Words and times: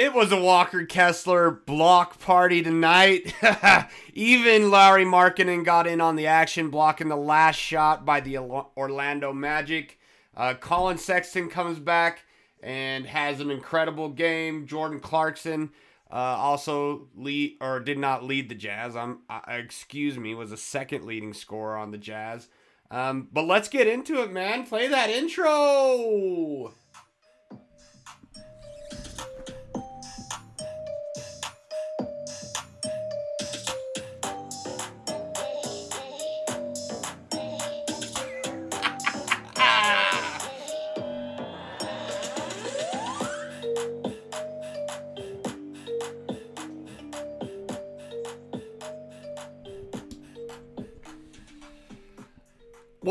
It 0.00 0.14
was 0.14 0.32
a 0.32 0.40
Walker 0.40 0.86
Kessler 0.86 1.50
block 1.50 2.18
party 2.20 2.62
tonight. 2.62 3.34
Even 4.14 4.70
Lauri 4.70 5.04
Markkanen 5.04 5.62
got 5.62 5.86
in 5.86 6.00
on 6.00 6.16
the 6.16 6.26
action, 6.26 6.70
blocking 6.70 7.08
the 7.08 7.16
last 7.16 7.56
shot 7.56 8.06
by 8.06 8.20
the 8.20 8.38
Orlando 8.38 9.34
Magic. 9.34 10.00
Uh, 10.34 10.54
Collin 10.54 10.96
Sexton 10.96 11.50
comes 11.50 11.78
back 11.78 12.24
and 12.62 13.04
has 13.04 13.40
an 13.40 13.50
incredible 13.50 14.08
game. 14.08 14.66
Jordan 14.66 15.00
Clarkson 15.00 15.68
uh, 16.10 16.14
also 16.14 17.08
lead 17.14 17.58
or 17.60 17.78
did 17.78 17.98
not 17.98 18.24
lead 18.24 18.48
the 18.48 18.54
Jazz. 18.54 18.96
I'm 18.96 19.18
uh, 19.28 19.40
excuse 19.48 20.16
me, 20.16 20.34
was 20.34 20.50
a 20.50 20.56
second 20.56 21.04
leading 21.04 21.34
scorer 21.34 21.76
on 21.76 21.90
the 21.90 21.98
Jazz. 21.98 22.48
Um, 22.90 23.28
but 23.30 23.44
let's 23.44 23.68
get 23.68 23.86
into 23.86 24.22
it, 24.22 24.32
man. 24.32 24.64
Play 24.64 24.88
that 24.88 25.10
intro. 25.10 26.72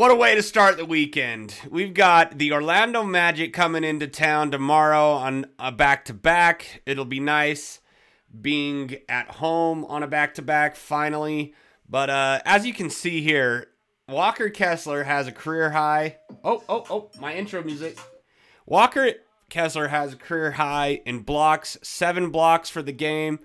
What 0.00 0.10
a 0.10 0.14
way 0.14 0.34
to 0.34 0.42
start 0.42 0.78
the 0.78 0.86
weekend. 0.86 1.54
We've 1.68 1.92
got 1.92 2.38
the 2.38 2.54
Orlando 2.54 3.04
Magic 3.04 3.52
coming 3.52 3.84
into 3.84 4.08
town 4.08 4.50
tomorrow 4.50 5.10
on 5.10 5.44
a 5.58 5.70
back 5.70 6.06
to 6.06 6.14
back. 6.14 6.80
It'll 6.86 7.04
be 7.04 7.20
nice 7.20 7.80
being 8.40 8.96
at 9.10 9.30
home 9.32 9.84
on 9.84 10.02
a 10.02 10.06
back 10.06 10.32
to 10.36 10.42
back 10.42 10.74
finally. 10.74 11.52
But 11.86 12.08
uh, 12.08 12.40
as 12.46 12.64
you 12.64 12.72
can 12.72 12.88
see 12.88 13.20
here, 13.20 13.66
Walker 14.08 14.48
Kessler 14.48 15.04
has 15.04 15.26
a 15.26 15.32
career 15.32 15.68
high. 15.68 16.16
Oh, 16.42 16.64
oh, 16.66 16.86
oh, 16.88 17.10
my 17.20 17.34
intro 17.34 17.62
music. 17.62 17.98
Walker 18.64 19.12
Kessler 19.50 19.88
has 19.88 20.14
a 20.14 20.16
career 20.16 20.52
high 20.52 21.02
in 21.04 21.18
blocks, 21.20 21.76
seven 21.82 22.30
blocks 22.30 22.70
for 22.70 22.80
the 22.80 22.90
game. 22.92 23.38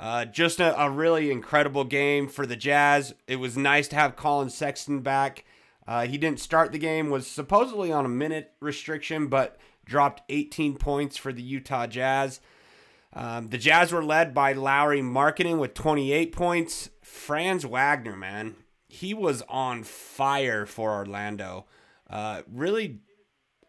Uh, 0.00 0.24
just 0.24 0.58
a, 0.58 0.76
a 0.82 0.90
really 0.90 1.30
incredible 1.30 1.84
game 1.84 2.26
for 2.26 2.44
the 2.44 2.56
Jazz. 2.56 3.14
It 3.28 3.36
was 3.36 3.56
nice 3.56 3.86
to 3.86 3.94
have 3.94 4.16
Collin 4.16 4.50
Sexton 4.50 4.98
back 4.98 5.44
uh, 5.86 6.06
he 6.06 6.18
didn't 6.18 6.40
start 6.40 6.72
the 6.72 6.78
game, 6.78 7.10
was 7.10 7.26
supposedly 7.26 7.92
on 7.92 8.04
a 8.04 8.10
minute 8.10 8.52
restriction, 8.60 9.26
but 9.26 9.58
dropped 9.84 10.22
18 10.28 10.76
points 10.76 11.16
for 11.16 11.32
the 11.32 11.42
Utah 11.42 11.86
Jazz. 11.86 12.40
Um, 13.14 13.48
the 13.48 13.58
Jazz 13.58 13.92
were 13.92 14.04
led 14.04 14.32
by 14.32 14.52
Lauri 14.52 15.02
Markkanen 15.02 15.58
with 15.58 15.74
28 15.74 16.32
points. 16.32 16.90
Franz 17.02 17.66
Wagner, 17.66 18.16
man, 18.16 18.56
he 18.88 19.12
was 19.12 19.42
on 19.48 19.82
fire 19.82 20.66
for 20.66 20.92
Orlando. 20.92 21.66
Uh, 22.08 22.42
really, 22.50 23.00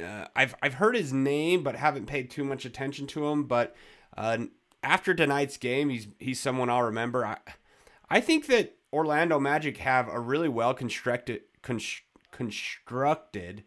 uh, 0.02 0.26
I've 0.36 0.56
I've 0.62 0.76
heard 0.76 0.96
his 0.96 1.12
name, 1.12 1.64
but 1.64 1.76
haven't 1.76 2.06
paid 2.06 2.30
too 2.30 2.44
much 2.44 2.64
attention 2.66 3.08
to 3.08 3.28
him. 3.28 3.46
But 3.46 3.76
uh, 4.16 4.46
after 4.82 5.14
tonight's 5.14 5.58
game, 5.58 5.90
he's 5.90 6.08
he's 6.20 6.40
someone 6.40 6.70
I'll 6.70 6.84
remember. 6.84 7.26
I 7.26 7.38
I 8.10 8.22
think 8.22 8.48
that 8.48 8.76
Orlando 8.94 9.40
Magic 9.40 9.78
have 9.78 10.08
a 10.08 10.20
really 10.20 10.50
well 10.50 10.74
constructed 10.74 11.42
con- 11.64 11.82
constructed 12.32 13.64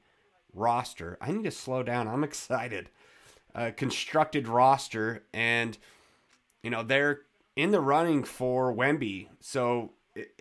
roster. 0.52 1.18
I 1.20 1.32
need 1.32 1.44
to 1.44 1.50
slow 1.50 1.82
down. 1.82 2.06
I'm 2.06 2.22
excited. 2.32 2.90
Uh, 3.54 3.70
constructed 3.74 4.46
roster, 4.46 5.24
and 5.32 5.78
you 6.62 6.70
know 6.70 6.82
they're 6.82 7.22
in 7.56 7.70
the 7.70 7.80
running 7.80 8.22
for 8.22 8.72
Wemby. 8.72 9.28
So 9.40 9.92
it, 10.14 10.38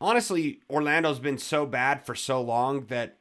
honestly, 0.00 0.60
Orlando's 0.68 1.18
been 1.18 1.38
so 1.38 1.66
bad 1.66 2.04
for 2.04 2.14
so 2.14 2.40
long 2.42 2.86
that 2.86 3.16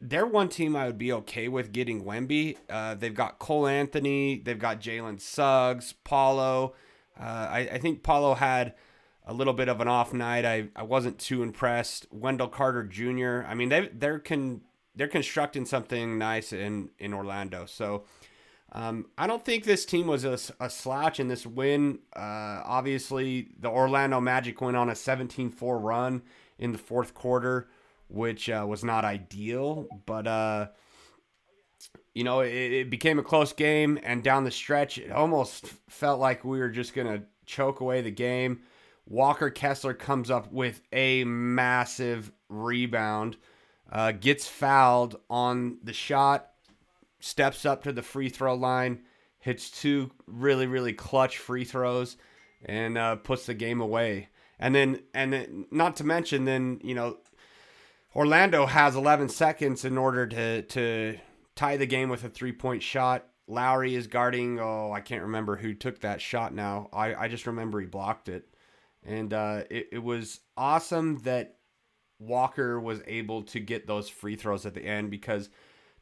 they're 0.00 0.26
one 0.26 0.48
team 0.48 0.74
I 0.74 0.86
would 0.86 0.98
be 0.98 1.12
okay 1.12 1.46
with 1.48 1.72
getting 1.72 2.04
Wemby. 2.04 2.56
Uh, 2.68 2.94
they've 2.94 3.14
got 3.14 3.38
Cole 3.38 3.66
Anthony, 3.66 4.40
they've 4.44 4.58
got 4.58 4.80
Jalen 4.80 5.20
Suggs, 5.20 5.94
Paolo. 6.04 6.74
Uh, 7.18 7.48
I, 7.50 7.58
I 7.72 7.78
think 7.78 8.02
Paolo 8.02 8.34
had 8.34 8.74
a 9.24 9.32
little 9.32 9.52
bit 9.52 9.68
of 9.68 9.80
an 9.80 9.88
off 9.88 10.12
night. 10.12 10.44
I, 10.44 10.68
I 10.74 10.82
wasn't 10.82 11.18
too 11.18 11.42
impressed. 11.42 12.06
Wendell 12.10 12.48
Carter 12.48 12.84
Jr. 12.84 13.46
I 13.46 13.54
mean 13.54 13.68
they 13.68 13.88
they're 13.92 14.18
con 14.18 14.62
they're 14.94 15.08
constructing 15.08 15.64
something 15.64 16.18
nice 16.18 16.52
in 16.52 16.90
in 16.98 17.14
Orlando. 17.14 17.66
So 17.66 18.04
um, 18.72 19.06
I 19.18 19.26
don't 19.26 19.44
think 19.44 19.64
this 19.64 19.84
team 19.84 20.06
was 20.06 20.24
a, 20.24 20.38
a 20.58 20.70
slouch 20.70 21.20
in 21.20 21.28
this 21.28 21.46
win. 21.46 21.98
Uh, 22.16 22.62
obviously, 22.64 23.48
the 23.60 23.68
Orlando 23.68 24.18
Magic 24.18 24.62
went 24.62 24.78
on 24.78 24.88
a 24.88 24.94
17-4 24.94 25.82
run 25.82 26.22
in 26.58 26.72
the 26.72 26.78
fourth 26.78 27.12
quarter, 27.12 27.68
which 28.08 28.48
uh, 28.48 28.64
was 28.66 28.82
not 28.82 29.04
ideal, 29.04 29.88
but 30.06 30.26
uh, 30.26 30.68
you 32.14 32.24
know 32.24 32.40
it, 32.40 32.48
it 32.48 32.90
became 32.90 33.18
a 33.18 33.22
close 33.22 33.52
game, 33.52 33.98
and 34.02 34.22
down 34.22 34.44
the 34.44 34.50
stretch, 34.50 34.96
it 34.96 35.12
almost 35.12 35.66
felt 35.88 36.18
like 36.18 36.42
we 36.42 36.58
were 36.58 36.70
just 36.70 36.94
gonna 36.94 37.24
choke 37.44 37.80
away 37.80 38.00
the 38.00 38.10
game. 38.10 38.62
Walker 39.06 39.50
Kessler 39.50 39.94
comes 39.94 40.30
up 40.30 40.52
with 40.52 40.80
a 40.92 41.24
massive 41.24 42.32
rebound, 42.48 43.36
uh, 43.90 44.12
gets 44.12 44.46
fouled 44.46 45.20
on 45.28 45.78
the 45.82 45.92
shot, 45.92 46.50
steps 47.20 47.66
up 47.66 47.82
to 47.84 47.92
the 47.92 48.02
free 48.02 48.28
throw 48.28 48.54
line, 48.54 49.02
hits 49.38 49.70
two 49.70 50.10
really 50.26 50.66
really 50.66 50.92
clutch 50.92 51.38
free 51.38 51.64
throws, 51.64 52.16
and 52.64 52.96
uh, 52.96 53.16
puts 53.16 53.46
the 53.46 53.54
game 53.54 53.80
away. 53.80 54.28
And 54.58 54.74
then 54.74 55.02
and 55.12 55.32
then, 55.32 55.66
not 55.70 55.96
to 55.96 56.04
mention 56.04 56.44
then 56.44 56.80
you 56.82 56.94
know 56.94 57.18
Orlando 58.14 58.66
has 58.66 58.94
11 58.94 59.30
seconds 59.30 59.84
in 59.84 59.98
order 59.98 60.26
to 60.26 60.62
to 60.62 61.18
tie 61.54 61.76
the 61.76 61.86
game 61.86 62.08
with 62.08 62.24
a 62.24 62.28
three 62.28 62.52
point 62.52 62.82
shot. 62.82 63.26
Lauri 63.48 63.94
is 63.94 64.06
guarding. 64.06 64.60
Oh, 64.60 64.92
I 64.92 65.00
can't 65.00 65.22
remember 65.22 65.56
who 65.56 65.74
took 65.74 66.00
that 66.00 66.20
shot 66.20 66.54
now. 66.54 66.88
I, 66.92 67.14
I 67.14 67.28
just 67.28 67.46
remember 67.46 67.80
he 67.80 67.86
blocked 67.86 68.28
it. 68.28 68.46
And 69.04 69.32
uh, 69.32 69.64
it, 69.70 69.88
it 69.92 70.02
was 70.02 70.40
awesome 70.56 71.18
that 71.22 71.56
Walker 72.18 72.80
was 72.80 73.00
able 73.06 73.42
to 73.42 73.60
get 73.60 73.86
those 73.86 74.08
free 74.08 74.36
throws 74.36 74.64
at 74.64 74.74
the 74.74 74.84
end 74.84 75.10
because 75.10 75.50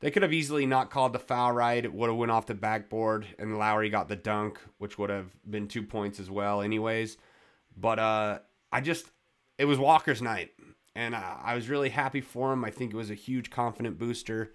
they 0.00 0.10
could 0.10 0.22
have 0.22 0.32
easily 0.32 0.66
not 0.66 0.90
called 0.90 1.12
the 1.12 1.18
foul 1.18 1.52
right. 1.52 1.84
It 1.84 1.92
would 1.92 2.08
have 2.08 2.18
went 2.18 2.32
off 2.32 2.46
the 2.46 2.54
backboard, 2.54 3.26
and 3.38 3.58
Lauri 3.58 3.90
got 3.90 4.08
the 4.08 4.16
dunk, 4.16 4.58
which 4.78 4.98
would 4.98 5.10
have 5.10 5.30
been 5.48 5.68
two 5.68 5.82
points 5.82 6.20
as 6.20 6.30
well, 6.30 6.62
anyways. 6.62 7.16
But 7.76 7.98
uh, 7.98 8.38
I 8.72 8.80
just, 8.80 9.06
it 9.58 9.66
was 9.66 9.78
Walker's 9.78 10.22
night, 10.22 10.50
and 10.94 11.14
I, 11.14 11.38
I 11.42 11.54
was 11.54 11.68
really 11.68 11.90
happy 11.90 12.20
for 12.20 12.52
him. 12.52 12.64
I 12.64 12.70
think 12.70 12.92
it 12.92 12.96
was 12.96 13.10
a 13.10 13.14
huge 13.14 13.50
confident 13.50 13.98
booster 13.98 14.52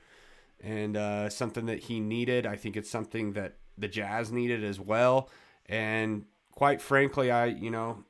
and 0.62 0.98
uh, 0.98 1.30
something 1.30 1.68
that 1.68 1.80
he 1.80 2.00
needed. 2.00 2.46
I 2.46 2.56
think 2.56 2.76
it's 2.78 2.90
something 2.90 3.34
that 3.34 3.58
the 3.78 3.88
Jazz 3.88 4.32
needed 4.32 4.64
as 4.64 4.80
well. 4.80 5.30
And 5.68 6.26
quite 6.52 6.82
frankly, 6.82 7.30
I, 7.30 7.46
you 7.46 7.70
know, 7.70 8.04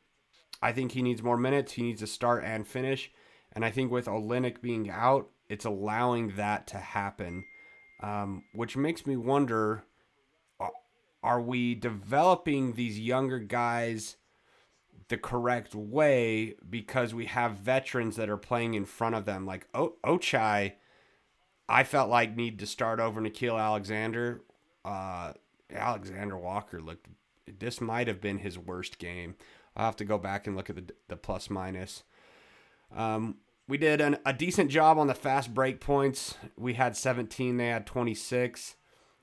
I 0.61 0.71
think 0.71 0.91
he 0.91 1.01
needs 1.01 1.21
more 1.21 1.37
minutes. 1.37 1.73
He 1.73 1.83
needs 1.83 2.01
to 2.01 2.07
start 2.07 2.43
and 2.43 2.67
finish. 2.67 3.11
And 3.53 3.63
I 3.63 3.71
think 3.71 3.91
with 3.91 4.05
Olynyk 4.05 4.61
being 4.61 4.89
out, 4.89 5.29
it's 5.47 5.65
allowing 5.65 6.35
that 6.35 6.67
to 6.67 6.77
happen, 6.77 7.45
um, 8.01 8.43
which 8.53 8.75
makes 8.75 9.05
me 9.05 9.15
wonder 9.15 9.83
are 11.25 11.41
we 11.41 11.73
developing 11.73 12.73
these 12.73 12.99
younger 12.99 13.39
guys 13.39 14.17
the 15.07 15.17
correct 15.17 15.73
way 15.73 16.53
because 16.69 17.15
we 17.15 17.25
have 17.25 17.53
veterans 17.53 18.15
that 18.15 18.29
are 18.29 18.37
playing 18.37 18.75
in 18.75 18.85
front 18.85 19.15
of 19.15 19.25
them? 19.25 19.43
Like 19.43 19.67
o- 19.73 19.95
Ochai, 20.05 20.73
I 21.67 21.83
felt 21.83 22.11
like 22.11 22.35
need 22.35 22.59
to 22.59 22.67
start 22.67 22.99
over 22.99 23.19
Nickeil 23.19 23.59
Alexander. 23.59 24.43
Uh, 24.85 25.33
Alexander 25.73 26.37
Walker 26.37 26.79
looked, 26.79 27.07
this 27.59 27.81
might 27.81 28.07
have 28.07 28.21
been 28.21 28.37
his 28.37 28.59
worst 28.59 28.99
game. 28.99 29.33
I'll 29.75 29.85
have 29.85 29.95
to 29.97 30.05
go 30.05 30.17
back 30.17 30.47
and 30.47 30.55
look 30.55 30.69
at 30.69 30.75
the, 30.75 30.93
the 31.07 31.17
plus 31.17 31.49
minus. 31.49 32.03
Um, 32.95 33.37
we 33.67 33.77
did 33.77 33.99
an, 33.99 34.17
a 34.25 34.33
decent 34.33 34.69
job 34.71 34.97
on 34.97 35.07
the 35.07 35.15
fast 35.15 35.53
break 35.53 35.79
points. 35.79 36.35
We 36.57 36.75
had 36.75 36.95
17, 36.95 37.57
they 37.57 37.67
had 37.67 37.85
26. 37.85 38.75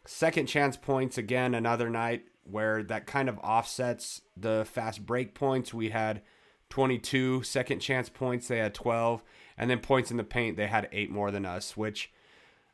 Second 0.05 0.47
chance 0.47 0.77
points, 0.77 1.17
again, 1.17 1.55
another 1.55 1.89
night 1.89 2.25
where 2.45 2.83
that 2.83 3.07
kind 3.07 3.29
of 3.29 3.39
offsets 3.39 4.23
the 4.37 4.67
fast 4.69 5.07
break 5.07 5.35
points. 5.35 5.73
We 5.73 5.91
had 5.91 6.23
22 6.71 7.45
second 7.45 7.79
chance 7.79 8.09
points, 8.09 8.49
they 8.49 8.59
had 8.59 8.75
12. 8.75 9.23
And 9.57 9.71
then 9.71 9.79
points 9.79 10.11
in 10.11 10.17
the 10.17 10.25
paint, 10.25 10.57
they 10.57 10.67
had 10.67 10.89
eight 10.91 11.11
more 11.11 11.31
than 11.31 11.47
us, 11.47 11.77
which 11.77 12.13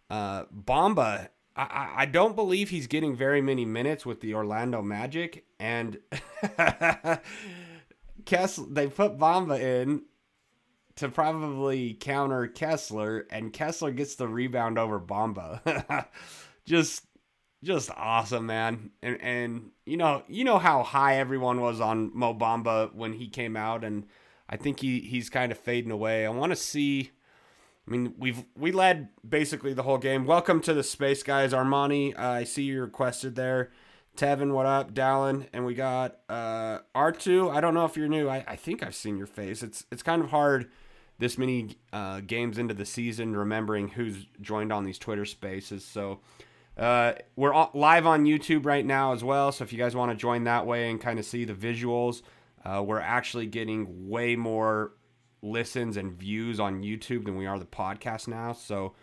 uh, 0.08 0.44
Bamba 0.46 1.28
I, 1.58 1.90
I 1.96 2.06
don't 2.06 2.36
believe 2.36 2.70
he's 2.70 2.86
getting 2.86 3.16
very 3.16 3.40
many 3.40 3.64
minutes 3.64 4.06
with 4.06 4.20
the 4.20 4.32
Orlando 4.34 4.80
Magic, 4.80 5.44
and 5.58 5.98
Kessler, 8.28 8.66
they 8.68 8.88
put 8.88 9.16
Bamba 9.16 9.58
in 9.58 10.02
to 10.96 11.08
probably 11.08 11.94
counter 11.94 12.46
Kessler, 12.46 13.26
and 13.30 13.54
Kessler 13.54 13.90
gets 13.90 14.16
the 14.16 14.28
rebound 14.28 14.78
over 14.78 15.00
Bamba. 15.00 16.06
Just 16.66 17.06
just 17.64 17.90
awesome, 17.96 18.44
man. 18.44 18.90
And 19.02 19.18
and 19.22 19.70
you 19.86 19.96
know 19.96 20.22
you 20.28 20.44
know 20.44 20.58
how 20.58 20.82
high 20.82 21.16
everyone 21.16 21.62
was 21.62 21.80
on 21.80 22.10
Mo 22.14 22.34
Bamba 22.34 22.94
when 22.94 23.14
he 23.14 23.28
came 23.28 23.56
out, 23.56 23.82
and 23.82 24.06
I 24.48 24.58
think 24.58 24.80
he 24.80 25.00
he's 25.00 25.30
kind 25.30 25.50
of 25.50 25.56
fading 25.56 25.90
away. 25.90 26.26
I 26.26 26.28
want 26.28 26.52
to 26.52 26.56
see. 26.56 27.10
I 27.86 27.90
mean, 27.90 28.14
we've 28.18 28.44
we 28.54 28.70
led 28.70 29.08
basically 29.26 29.72
the 29.72 29.82
whole 29.82 29.96
game. 29.96 30.26
Welcome 30.26 30.60
to 30.62 30.74
the 30.74 30.84
space, 30.84 31.22
guys. 31.22 31.54
Armani, 31.54 32.14
uh, 32.16 32.22
I 32.22 32.44
see 32.44 32.64
you 32.64 32.82
requested 32.82 33.34
there. 33.34 33.70
Tevin, 34.18 34.52
what 34.52 34.66
up? 34.66 34.92
Dallin, 34.92 35.46
and 35.52 35.64
we 35.64 35.74
got 35.74 36.18
uh, 36.28 36.80
R2. 36.92 37.54
I 37.54 37.60
don't 37.60 37.72
know 37.72 37.84
if 37.84 37.96
you're 37.96 38.08
new. 38.08 38.28
I, 38.28 38.44
I 38.48 38.56
think 38.56 38.82
I've 38.82 38.96
seen 38.96 39.16
your 39.16 39.28
face. 39.28 39.62
It's 39.62 39.86
it's 39.92 40.02
kind 40.02 40.20
of 40.20 40.30
hard 40.30 40.68
this 41.20 41.38
many 41.38 41.76
uh, 41.92 42.20
games 42.26 42.58
into 42.58 42.74
the 42.74 42.84
season 42.84 43.36
remembering 43.36 43.90
who's 43.90 44.26
joined 44.40 44.72
on 44.72 44.82
these 44.82 44.98
Twitter 44.98 45.24
spaces. 45.24 45.84
So 45.84 46.18
uh, 46.76 47.12
we're 47.36 47.52
all, 47.52 47.70
live 47.74 48.06
on 48.06 48.24
YouTube 48.24 48.66
right 48.66 48.84
now 48.84 49.12
as 49.12 49.22
well. 49.22 49.52
So 49.52 49.62
if 49.62 49.72
you 49.72 49.78
guys 49.78 49.94
want 49.94 50.10
to 50.10 50.16
join 50.16 50.44
that 50.44 50.66
way 50.66 50.90
and 50.90 51.00
kind 51.00 51.20
of 51.20 51.24
see 51.24 51.44
the 51.44 51.54
visuals, 51.54 52.22
uh, 52.64 52.82
we're 52.84 53.00
actually 53.00 53.46
getting 53.46 54.08
way 54.08 54.34
more 54.34 54.94
listens 55.42 55.96
and 55.96 56.12
views 56.12 56.58
on 56.58 56.82
YouTube 56.82 57.24
than 57.24 57.36
we 57.36 57.46
are 57.46 57.58
the 57.58 57.64
podcast 57.64 58.26
now. 58.26 58.52
So 58.52 58.94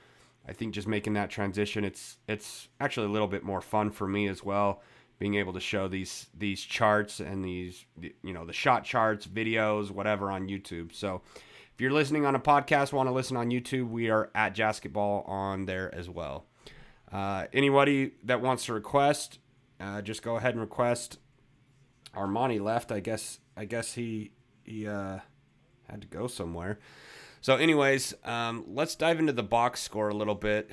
I 0.47 0.51
think 0.51 0.73
just 0.73 0.89
making 0.89 1.13
that 1.13 1.29
transition, 1.29 1.85
it's 1.85 2.17
it's 2.27 2.67
actually 2.81 3.07
a 3.07 3.11
little 3.11 3.29
bit 3.29 3.43
more 3.43 3.61
fun 3.61 3.91
for 3.91 4.07
me 4.07 4.27
as 4.27 4.43
well, 4.43 4.81
being 5.17 5.35
able 5.35 5.53
to 5.53 5.59
show 5.59 5.87
these 5.87 6.27
these 6.37 6.61
charts 6.61 7.19
and 7.19 7.43
these 7.43 7.85
you 8.21 8.33
know 8.33 8.45
the 8.45 8.53
shot 8.53 8.83
charts, 8.83 9.25
videos, 9.27 9.91
whatever 9.91 10.29
on 10.31 10.47
YouTube. 10.47 10.93
So 10.93 11.21
if 11.73 11.81
you're 11.81 11.91
listening 11.91 12.25
on 12.25 12.35
a 12.35 12.39
podcast, 12.39 12.93
want 12.93 13.07
to 13.07 13.13
listen 13.13 13.37
on 13.37 13.49
YouTube, 13.49 13.89
we 13.89 14.09
are 14.09 14.29
at 14.35 14.55
Jazzketball 14.55 15.27
on 15.27 15.65
there 15.65 15.93
as 15.93 16.09
well. 16.09 16.45
Uh, 17.11 17.45
anybody 17.53 18.11
that 18.23 18.41
wants 18.41 18.65
to 18.65 18.73
request, 18.73 19.39
uh, 19.79 20.01
just 20.01 20.21
go 20.21 20.35
ahead 20.35 20.53
and 20.53 20.61
request. 20.61 21.19
Armani 22.15 22.61
left. 22.61 22.91
I 22.91 22.99
guess. 22.99 23.39
I 23.57 23.65
guess 23.65 23.93
he 23.93 24.31
he 24.63 24.87
uh, 24.87 25.19
had 25.89 26.01
to 26.01 26.07
go 26.07 26.27
somewhere. 26.27 26.79
So, 27.41 27.55
anyways, 27.57 28.15
um, 28.23 28.65
let's 28.67 28.95
dive 28.95 29.19
into 29.19 29.33
the 29.33 29.43
box 29.43 29.81
score 29.81 30.09
a 30.09 30.13
little 30.13 30.35
bit. 30.35 30.71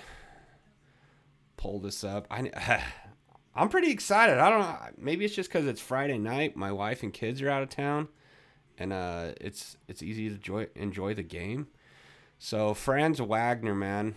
Pull 1.56 1.80
this 1.80 2.02
up. 2.02 2.26
I. 2.30 2.82
I'm 3.54 3.68
pretty 3.68 3.90
excited. 3.90 4.38
I 4.38 4.48
don't 4.50 4.60
know. 4.60 4.76
Maybe 4.96 5.24
it's 5.24 5.34
just 5.34 5.50
because 5.50 5.66
it's 5.66 5.80
Friday 5.80 6.18
night. 6.18 6.56
My 6.56 6.72
wife 6.72 7.02
and 7.02 7.12
kids 7.12 7.42
are 7.42 7.50
out 7.50 7.62
of 7.62 7.68
town, 7.68 8.08
and 8.78 8.92
uh, 8.92 9.32
it's 9.40 9.76
it's 9.88 10.02
easy 10.02 10.28
to 10.28 10.36
enjoy 10.36 10.66
enjoy 10.74 11.14
the 11.14 11.22
game. 11.22 11.68
So 12.38 12.74
Franz 12.74 13.20
Wagner, 13.20 13.74
man, 13.74 14.16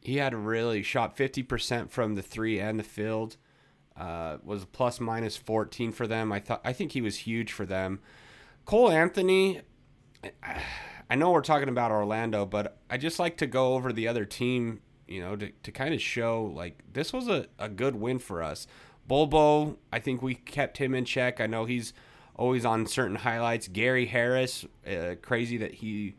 he 0.00 0.16
had 0.16 0.34
really 0.34 0.82
shot 0.82 1.16
50% 1.16 1.88
from 1.90 2.14
the 2.14 2.22
three 2.22 2.58
and 2.58 2.78
the 2.78 2.84
field. 2.84 3.36
Uh, 3.96 4.38
was 4.42 4.64
plus 4.64 4.98
minus 4.98 5.36
14 5.36 5.92
for 5.92 6.08
them. 6.08 6.32
I 6.32 6.40
thought 6.40 6.60
I 6.64 6.72
think 6.72 6.92
he 6.92 7.00
was 7.00 7.18
huge 7.18 7.52
for 7.52 7.64
them. 7.64 8.00
Cole 8.64 8.90
Anthony, 8.90 9.60
I 11.08 11.14
know 11.14 11.30
we're 11.30 11.42
talking 11.42 11.68
about 11.68 11.92
Orlando, 11.92 12.44
but 12.46 12.78
I 12.90 12.96
just 12.96 13.18
like 13.18 13.36
to 13.36 13.46
go 13.46 13.74
over 13.74 13.92
the 13.92 14.08
other 14.08 14.24
team, 14.24 14.80
you 15.06 15.20
know, 15.20 15.36
to, 15.36 15.50
to 15.62 15.72
kind 15.72 15.94
of 15.94 16.00
show 16.00 16.52
like 16.54 16.82
this 16.92 17.12
was 17.12 17.28
a, 17.28 17.46
a 17.58 17.68
good 17.68 17.96
win 17.96 18.18
for 18.18 18.42
us. 18.42 18.66
Bol 19.06 19.26
Bol, 19.26 19.76
I 19.92 19.98
think 19.98 20.22
we 20.22 20.34
kept 20.34 20.78
him 20.78 20.94
in 20.94 21.04
check. 21.04 21.40
I 21.40 21.46
know 21.46 21.66
he's 21.66 21.92
always 22.36 22.64
on 22.64 22.86
certain 22.86 23.16
highlights. 23.16 23.68
Gary 23.68 24.06
Harris, 24.06 24.64
uh, 24.86 25.14
crazy 25.20 25.56
that 25.58 25.74
he 25.74 26.14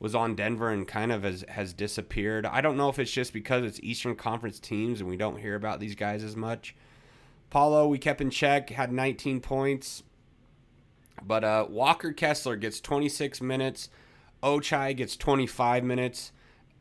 was 0.00 0.14
on 0.14 0.36
Denver 0.36 0.70
and 0.70 0.86
kind 0.86 1.10
of 1.10 1.24
has, 1.24 1.44
has 1.48 1.72
disappeared. 1.72 2.46
I 2.46 2.60
don't 2.60 2.76
know 2.76 2.88
if 2.88 2.98
it's 2.98 3.10
just 3.10 3.32
because 3.32 3.64
it's 3.64 3.80
Eastern 3.82 4.14
Conference 4.14 4.60
teams 4.60 5.00
and 5.00 5.10
we 5.10 5.16
don't 5.16 5.38
hear 5.38 5.56
about 5.56 5.80
these 5.80 5.96
guys 5.96 6.22
as 6.22 6.36
much. 6.36 6.76
Paolo, 7.50 7.88
we 7.88 7.98
kept 7.98 8.20
in 8.20 8.30
check, 8.30 8.70
had 8.70 8.92
19 8.92 9.40
points. 9.40 10.04
But 11.22 11.42
uh, 11.42 11.66
Walker 11.68 12.12
Kessler 12.12 12.54
gets 12.56 12.80
26 12.80 13.40
minutes. 13.40 13.88
Ochai 14.42 14.96
gets 14.96 15.16
25 15.16 15.82
minutes. 15.82 16.32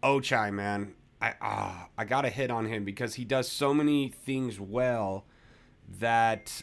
Ochai, 0.03 0.53
man, 0.53 0.93
I 1.21 1.33
uh, 1.41 1.85
I 1.97 2.05
got 2.05 2.21
to 2.21 2.29
hit 2.29 2.51
on 2.51 2.65
him 2.65 2.83
because 2.83 3.15
he 3.15 3.25
does 3.25 3.49
so 3.49 3.73
many 3.73 4.09
things 4.09 4.59
well 4.59 5.25
that 5.99 6.61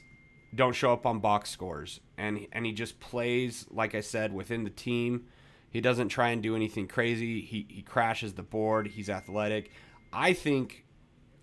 don't 0.54 0.74
show 0.74 0.92
up 0.92 1.06
on 1.06 1.20
box 1.20 1.50
scores, 1.50 2.00
and 2.16 2.46
and 2.52 2.64
he 2.64 2.72
just 2.72 3.00
plays 3.00 3.66
like 3.70 3.94
I 3.94 4.00
said 4.00 4.32
within 4.32 4.64
the 4.64 4.70
team. 4.70 5.26
He 5.70 5.80
doesn't 5.80 6.08
try 6.08 6.28
and 6.28 6.40
do 6.42 6.54
anything 6.54 6.86
crazy. 6.86 7.40
He 7.40 7.66
he 7.68 7.82
crashes 7.82 8.34
the 8.34 8.42
board. 8.42 8.86
He's 8.88 9.10
athletic. 9.10 9.70
I 10.12 10.32
think 10.32 10.84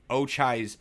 Ochai's 0.09 0.77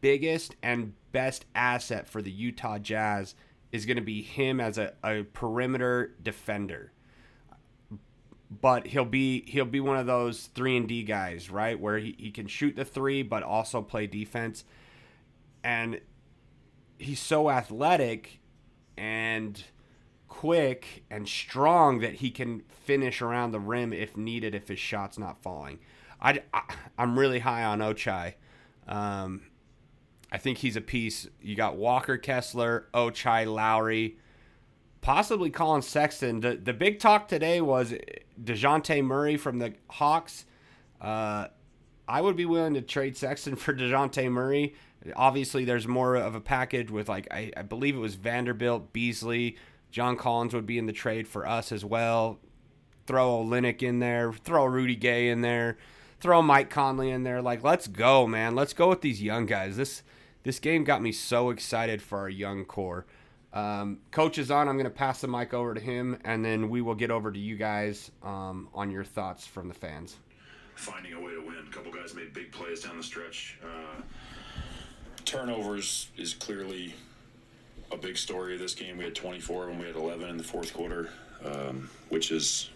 biggest 0.00 0.56
and 0.62 0.94
best 1.12 1.44
asset 1.54 2.08
for 2.08 2.22
the 2.22 2.30
Utah 2.30 2.78
Jazz 2.78 3.34
is 3.72 3.84
going 3.84 3.96
to 3.96 4.02
be 4.02 4.22
him 4.22 4.60
as 4.60 4.78
a, 4.78 4.94
a 5.04 5.24
perimeter 5.24 6.14
defender. 6.22 6.92
But 8.48 8.86
he'll 8.86 9.04
be 9.04 9.42
he'll 9.48 9.64
be 9.64 9.80
one 9.80 9.96
of 9.96 10.06
those 10.06 10.46
three 10.54 10.76
and 10.76 10.86
D 10.86 11.02
guys, 11.02 11.50
right? 11.50 11.78
Where 11.78 11.98
he, 11.98 12.14
he 12.18 12.30
can 12.30 12.46
shoot 12.46 12.76
the 12.76 12.84
three 12.84 13.22
but 13.22 13.42
also 13.42 13.82
play 13.82 14.06
defense. 14.06 14.64
And 15.64 16.00
he's 16.98 17.20
so 17.20 17.50
athletic 17.50 18.38
and 18.96 19.62
quick 20.28 21.04
and 21.10 21.28
strong 21.28 22.00
that 22.00 22.14
he 22.14 22.30
can 22.30 22.60
finish 22.68 23.20
around 23.22 23.52
the 23.52 23.60
rim 23.60 23.92
if 23.92 24.16
needed 24.16 24.54
if 24.54 24.68
his 24.68 24.78
shot's 24.78 25.18
not 25.18 25.42
falling. 25.42 25.78
I, 26.20 26.42
I 26.52 26.62
am 26.98 27.18
really 27.18 27.40
high 27.40 27.64
on 27.64 27.80
Ochai. 27.80 28.34
Um, 28.86 29.42
I 30.30 30.38
think 30.38 30.58
he's 30.58 30.76
a 30.76 30.80
piece. 30.80 31.28
You 31.40 31.56
got 31.56 31.76
Walker 31.76 32.16
Kessler, 32.16 32.88
Ochai 32.94 33.52
Lauri, 33.52 34.18
possibly 35.06 35.50
Collin 35.50 35.82
Sexton. 35.82 36.40
The 36.40 36.56
the 36.56 36.72
big 36.72 36.98
talk 36.98 37.28
today 37.28 37.60
was 37.60 37.94
Dejounte 38.42 39.04
Murray 39.04 39.36
from 39.36 39.60
the 39.60 39.74
Hawks. 39.88 40.46
Uh, 41.00 41.46
I 42.08 42.20
would 42.20 42.34
be 42.34 42.44
willing 42.44 42.74
to 42.74 42.82
trade 42.82 43.16
Sexton 43.16 43.54
for 43.56 43.72
Dejounte 43.72 44.28
Murray. 44.28 44.74
Obviously, 45.14 45.64
there's 45.64 45.86
more 45.86 46.16
of 46.16 46.34
a 46.34 46.40
package 46.40 46.90
with 46.90 47.08
like 47.08 47.28
I, 47.30 47.52
I 47.56 47.62
believe 47.62 47.94
it 47.94 48.00
was 48.00 48.16
Vanderbilt, 48.16 48.92
Beasley, 48.92 49.56
John 49.92 50.16
Collins 50.16 50.52
would 50.52 50.66
be 50.66 50.76
in 50.76 50.86
the 50.86 50.92
trade 50.92 51.28
for 51.28 51.46
us 51.46 51.70
as 51.70 51.84
well. 51.84 52.40
Throw 53.06 53.44
Olynyk 53.44 53.84
in 53.84 54.00
there, 54.00 54.32
throw 54.32 54.64
Rudy 54.64 54.96
Gay 54.96 55.28
in 55.28 55.40
there, 55.40 55.78
throw 56.18 56.42
Mike 56.42 56.68
Conley 56.68 57.10
in 57.12 57.22
there. 57.22 57.40
Like, 57.40 57.62
let's 57.62 57.86
go, 57.86 58.26
man. 58.26 58.56
Let's 58.56 58.72
go 58.72 58.88
with 58.88 59.02
these 59.02 59.22
young 59.22 59.46
guys. 59.46 59.76
This 59.76 60.02
this 60.42 60.58
game 60.58 60.82
got 60.82 61.00
me 61.00 61.12
so 61.12 61.50
excited 61.50 62.02
for 62.02 62.18
our 62.18 62.28
young 62.28 62.64
core. 62.64 63.06
Um, 63.56 64.00
Coach 64.10 64.36
is 64.36 64.50
on. 64.50 64.68
I'm 64.68 64.76
going 64.76 64.84
to 64.84 64.90
pass 64.90 65.22
the 65.22 65.28
mic 65.28 65.54
over 65.54 65.72
to 65.72 65.80
him, 65.80 66.18
and 66.24 66.44
then 66.44 66.68
we 66.68 66.82
will 66.82 66.94
get 66.94 67.10
over 67.10 67.32
to 67.32 67.38
you 67.38 67.56
guys 67.56 68.10
um, 68.22 68.68
on 68.74 68.90
your 68.90 69.02
thoughts 69.02 69.46
from 69.46 69.68
the 69.68 69.74
fans. 69.74 70.16
Finding 70.74 71.14
a 71.14 71.20
way 71.20 71.32
to 71.32 71.40
win. 71.40 71.64
A 71.66 71.72
couple 71.72 71.90
guys 71.90 72.14
made 72.14 72.34
big 72.34 72.52
plays 72.52 72.82
down 72.82 72.98
the 72.98 73.02
stretch. 73.02 73.58
Uh, 73.64 74.02
turnovers 75.24 76.10
is 76.18 76.34
clearly 76.34 76.92
a 77.90 77.96
big 77.96 78.18
story 78.18 78.52
of 78.52 78.60
this 78.60 78.74
game. 78.74 78.98
We 78.98 79.04
had 79.04 79.14
24 79.14 79.68
when 79.68 79.78
we 79.78 79.86
had 79.86 79.96
11 79.96 80.28
in 80.28 80.36
the 80.36 80.44
fourth 80.44 80.74
quarter, 80.74 81.08
um, 81.42 81.88
which 82.10 82.30
is 82.30 82.68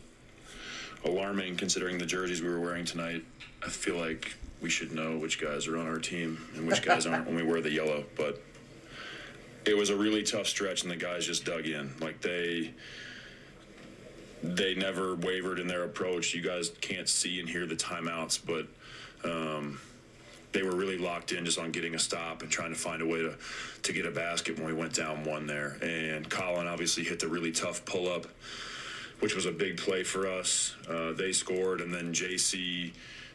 alarming 1.05 1.57
considering 1.57 1.99
the 1.99 2.07
jerseys 2.07 2.41
we 2.41 2.49
were 2.49 2.61
wearing 2.61 2.87
tonight. 2.87 3.23
I 3.63 3.69
feel 3.69 3.97
like 3.97 4.35
we 4.63 4.71
should 4.71 4.93
know 4.93 5.19
which 5.19 5.39
guys 5.43 5.67
are 5.67 5.77
on 5.77 5.87
our 5.87 5.99
team 5.99 6.43
and 6.55 6.67
which 6.67 6.81
guys 6.81 7.07
aren't 7.07 7.27
when 7.27 7.37
we 7.37 7.43
wear 7.43 7.61
the 7.61 7.71
yellow. 7.71 8.05
But 8.17 8.43
it 9.65 9.77
was 9.77 9.91
a 9.91 9.97
really 9.97 10.23
tough 10.23 10.47
stretch, 10.47 10.83
and 10.83 10.91
the 10.91 10.97
guys 10.97 11.27
just 11.27 11.45
dug 11.45 11.67
in. 11.67 11.93
Like 12.01 12.21
they 12.21 12.73
they 14.43 14.75
never 14.75 15.17
wavered 15.17 15.59
in 15.59 15.67
their 15.67 15.85
approach. 15.85 16.35
You 16.35 16.43
guys 16.43 16.71
can't 16.81 17.09
see 17.09 17.41
and 17.41 17.49
hear 17.49 17.67
the 17.67 17.77
timeouts, 17.77 18.41
but. 18.45 18.67
Um, 19.23 19.79
they 20.53 20.63
were 20.63 20.75
really 20.75 20.99
locked 20.99 21.33
in 21.33 21.45
just 21.45 21.59
on 21.59 21.71
getting 21.71 21.95
a 21.95 21.99
stop 21.99 22.43
and 22.43 22.51
trying 22.51 22.71
to 22.71 22.79
find 22.79 23.03
a 23.03 23.07
way 23.07 23.23
to, 23.23 23.37
to 23.83 23.93
get 23.93 24.05
a 24.05 24.11
basket 24.11 24.57
when 24.57 24.67
we 24.67 24.73
went 24.73 24.93
down 24.95 25.23
one 25.25 25.47
there. 25.47 25.77
And 25.81 26.29
Collin 26.29 26.67
obviously 26.67 27.05
hit 27.05 27.21
the 27.21 27.29
really 27.29 27.53
tough 27.53 27.85
pull 27.85 28.09
up, 28.09 28.27
which 29.21 29.35
was 29.35 29.47
a 29.47 29.53
big 29.53 29.77
play 29.77 30.03
for 30.03 30.27
us. 30.27 30.75
Uh, 30.89 31.13
they 31.13 31.33
scored, 31.33 31.81
and 31.81 31.93
then 31.95 32.13
JC. 32.13 32.93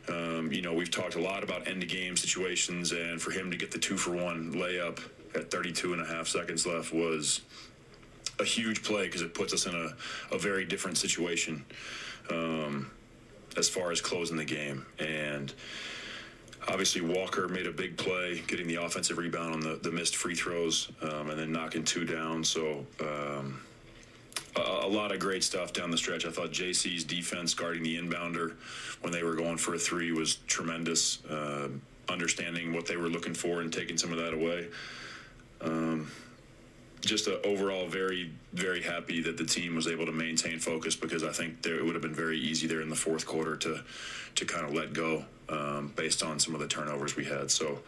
Um, 0.08 0.52
you 0.52 0.62
know, 0.62 0.74
we've 0.74 0.92
talked 0.92 1.16
a 1.16 1.22
lot 1.22 1.44
about 1.44 1.68
end 1.68 1.82
of 1.82 1.90
game 1.90 2.16
situations, 2.18 2.92
and 2.92 3.20
for 3.20 3.32
him 3.32 3.50
to 3.50 3.58
get 3.58 3.72
the 3.72 3.80
two 3.80 3.98
for 3.98 4.12
one 4.12 4.54
layup 4.54 5.00
at 5.36 5.52
32 5.52 5.94
and 5.94 6.02
a 6.02 6.06
half 6.06 6.28
seconds 6.28 6.66
left 6.66 6.94
was 6.94 7.42
a 8.40 8.44
huge 8.44 8.84
play 8.84 9.06
because 9.06 9.22
it 9.22 9.34
puts 9.34 9.54
us 9.54 9.66
in 9.66 9.76
a, 9.76 10.36
a 10.36 10.38
very 10.38 10.66
different 10.66 10.98
situation 10.98 11.64
um, 12.30 12.92
as 13.58 13.70
far 13.70 13.92
as 13.92 14.02
closing 14.02 14.38
the 14.38 14.46
game. 14.46 14.86
And 15.00 15.54
Obviously, 16.68 17.02
Walker 17.02 17.48
made 17.48 17.68
a 17.68 17.72
big 17.72 17.96
play, 17.96 18.42
getting 18.48 18.68
the 18.68 18.84
offensive 18.84 19.18
rebound 19.18 19.54
on 19.54 19.60
the, 19.60 19.80
the 19.84 19.92
missed 19.92 20.16
free 20.16 20.34
throws, 20.34 20.92
um, 21.02 21.30
and 21.30 21.40
then 21.40 21.52
knocking 21.52 21.84
two 21.84 22.06
down. 22.06 22.44
So, 22.44 22.86
um, 23.02 23.62
a, 24.56 24.88
lot 24.88 25.12
of 25.12 25.20
great 25.20 25.44
stuff 25.44 25.74
down 25.74 25.92
the 25.92 25.98
stretch. 25.98 26.26
I 26.26 26.32
thought 26.32 26.52
JC's 26.52 27.04
defense 27.04 27.54
guarding 27.54 27.84
the 27.84 28.00
inbounder 28.00 28.54
when 29.02 29.12
they 29.12 29.22
were 29.22 29.36
going 29.36 29.58
for 29.58 29.76
a 29.76 29.78
three 29.78 30.12
was 30.12 30.38
tremendous. 30.48 31.24
Uh, 31.26 31.70
understanding 32.08 32.72
what 32.72 32.86
they 32.86 32.98
were 32.98 33.10
looking 33.10 33.34
for 33.34 33.62
and 33.62 33.74
taking 33.74 33.98
some 33.98 34.12
of 34.12 34.18
that 34.18 34.34
away. 34.34 34.68
Um, 35.62 36.12
just 37.02 37.28
a, 37.28 37.42
overall 37.46 37.88
very 37.88 38.32
very 38.54 38.82
happy 38.82 39.22
that 39.22 39.38
the 39.38 39.46
team 39.46 39.76
was 39.76 39.88
able 39.88 40.06
to 40.06 40.12
maintain 40.12 40.60
focus 40.60 40.96
because 40.96 41.24
I 41.24 41.32
think 41.32 41.62
there, 41.62 41.76
it 41.76 41.86
would 41.86 41.94
have 41.94 42.02
been 42.02 42.16
very 42.16 42.38
easy 42.38 42.68
there 42.68 42.82
in 42.82 42.90
the 42.90 42.96
fourth 42.96 43.26
quarter 43.26 43.56
to 43.58 43.82
to 44.36 44.46
kind 44.46 44.66
of 44.66 44.74
let 44.74 44.94
go 44.94 45.24
um, 45.50 45.94
based 45.96 46.24
on 46.24 46.40
some 46.40 46.56
of 46.56 46.62
the 46.62 46.68
turnovers 46.68 47.16
we 47.16 47.26
had. 47.26 47.52
So 47.52 47.80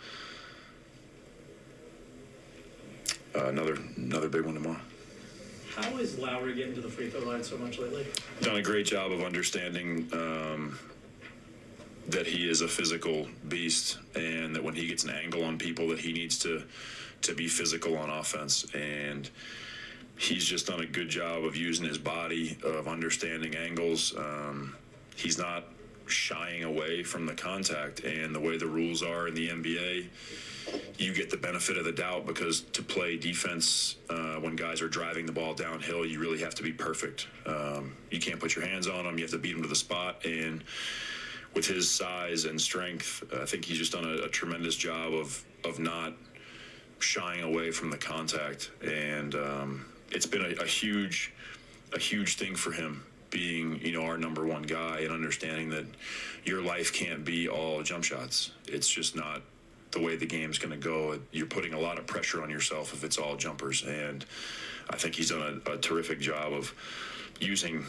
uh, 3.35 3.47
another 3.47 3.77
another 3.97 4.29
big 4.29 4.43
one 4.43 4.53
tomorrow. 4.53 4.79
How 5.75 5.97
is 5.97 6.17
Lauri 6.17 6.55
getting 6.55 6.73
to 6.75 6.81
the 6.81 6.89
free 6.89 7.09
throw 7.09 7.21
line 7.21 7.43
so 7.43 7.57
much 7.57 7.77
lately? 7.77 8.07
Done 8.41 8.57
a 8.57 8.63
great 8.63 8.87
job 8.87 9.11
of 9.11 9.21
understanding 9.21 10.09
um, 10.11 10.79
that 12.07 12.25
he 12.25 12.49
is 12.49 12.61
a 12.61 12.67
physical 12.67 13.27
beast, 13.47 13.99
and 14.15 14.55
that 14.55 14.63
when 14.63 14.73
he 14.73 14.87
gets 14.87 15.03
an 15.03 15.11
angle 15.11 15.43
on 15.43 15.59
people, 15.59 15.87
that 15.89 15.99
he 15.99 16.13
needs 16.13 16.39
to 16.39 16.63
to 17.23 17.33
be 17.33 17.47
physical 17.47 17.97
on 17.97 18.09
offense. 18.09 18.65
And 18.73 19.29
he's 20.17 20.45
just 20.45 20.67
done 20.67 20.81
a 20.81 20.85
good 20.85 21.09
job 21.09 21.43
of 21.43 21.55
using 21.55 21.85
his 21.85 21.97
body, 21.97 22.57
of 22.63 22.87
understanding 22.87 23.55
angles. 23.55 24.15
Um, 24.17 24.75
he's 25.15 25.37
not 25.37 25.65
shying 26.07 26.63
away 26.63 27.03
from 27.03 27.25
the 27.25 27.33
contact, 27.33 28.01
and 28.05 28.33
the 28.33 28.39
way 28.39 28.57
the 28.57 28.67
rules 28.67 29.03
are 29.03 29.27
in 29.27 29.33
the 29.33 29.49
NBA 29.49 30.07
you 30.97 31.13
get 31.13 31.29
the 31.29 31.37
benefit 31.37 31.77
of 31.77 31.85
the 31.85 31.91
doubt 31.91 32.25
because 32.25 32.61
to 32.61 32.81
play 32.81 33.17
defense 33.17 33.97
uh, 34.09 34.35
when 34.35 34.55
guys 34.55 34.81
are 34.81 34.89
driving 34.89 35.25
the 35.25 35.31
ball 35.31 35.53
downhill, 35.53 36.05
you 36.05 36.19
really 36.19 36.39
have 36.39 36.55
to 36.55 36.63
be 36.63 36.73
perfect. 36.73 37.27
Um, 37.45 37.95
you 38.11 38.19
can't 38.19 38.39
put 38.39 38.55
your 38.55 38.65
hands 38.65 38.87
on 38.87 39.05
them. 39.05 39.17
You 39.17 39.23
have 39.23 39.31
to 39.31 39.37
beat 39.37 39.53
them 39.53 39.61
to 39.61 39.69
the 39.69 39.75
spot. 39.75 40.25
And 40.25 40.63
with 41.53 41.67
his 41.67 41.89
size 41.89 42.45
and 42.45 42.59
strength, 42.59 43.23
I 43.33 43.45
think 43.45 43.65
he's 43.65 43.77
just 43.77 43.93
done 43.93 44.05
a, 44.05 44.25
a 44.25 44.29
tremendous 44.29 44.75
job 44.75 45.13
of 45.13 45.43
of 45.63 45.79
not 45.79 46.13
shying 46.99 47.43
away 47.43 47.71
from 47.71 47.89
the 47.89 47.97
contact. 47.97 48.71
And 48.83 49.35
um, 49.35 49.85
it's 50.11 50.25
been 50.25 50.43
a, 50.43 50.63
a 50.63 50.65
huge 50.65 51.33
a 51.93 51.99
huge 51.99 52.35
thing 52.35 52.53
for 52.53 52.71
him 52.71 53.03
being 53.29 53.79
you 53.81 53.91
know 53.91 54.03
our 54.03 54.17
number 54.17 54.45
one 54.45 54.63
guy 54.63 54.99
and 54.99 55.11
understanding 55.11 55.69
that 55.69 55.85
your 56.45 56.61
life 56.61 56.93
can't 56.93 57.25
be 57.25 57.47
all 57.47 57.81
jump 57.83 58.03
shots. 58.03 58.51
It's 58.67 58.89
just 58.89 59.15
not 59.15 59.41
the 59.91 60.01
way 60.01 60.15
the 60.15 60.25
game's 60.25 60.57
going 60.57 60.71
to 60.71 60.77
go. 60.77 61.19
You're 61.31 61.47
putting 61.47 61.73
a 61.73 61.79
lot 61.79 61.97
of 61.97 62.07
pressure 62.07 62.41
on 62.41 62.49
yourself 62.49 62.93
if 62.93 63.03
it's 63.03 63.17
all 63.17 63.35
jumpers, 63.35 63.83
and 63.83 64.25
I 64.89 64.97
think 64.97 65.15
he's 65.15 65.29
done 65.29 65.61
a, 65.65 65.71
a 65.71 65.77
terrific 65.77 66.19
job 66.19 66.53
of 66.53 66.73
using 67.39 67.85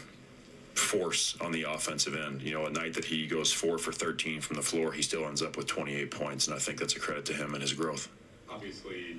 force 0.75 1.37
on 1.41 1.51
the 1.51 1.63
offensive 1.63 2.15
end. 2.15 2.41
You 2.41 2.53
know, 2.53 2.65
a 2.65 2.69
night 2.69 2.93
that 2.93 3.05
he 3.05 3.27
goes 3.27 3.51
four 3.51 3.77
for 3.77 3.91
13 3.91 4.41
from 4.41 4.55
the 4.55 4.61
floor, 4.61 4.91
he 4.91 5.01
still 5.01 5.25
ends 5.25 5.41
up 5.41 5.57
with 5.57 5.67
28 5.67 6.11
points, 6.11 6.47
and 6.47 6.55
I 6.55 6.59
think 6.59 6.79
that's 6.79 6.95
a 6.95 6.99
credit 6.99 7.25
to 7.25 7.33
him 7.33 7.53
and 7.53 7.61
his 7.61 7.73
growth. 7.73 8.09
Obviously, 8.51 9.17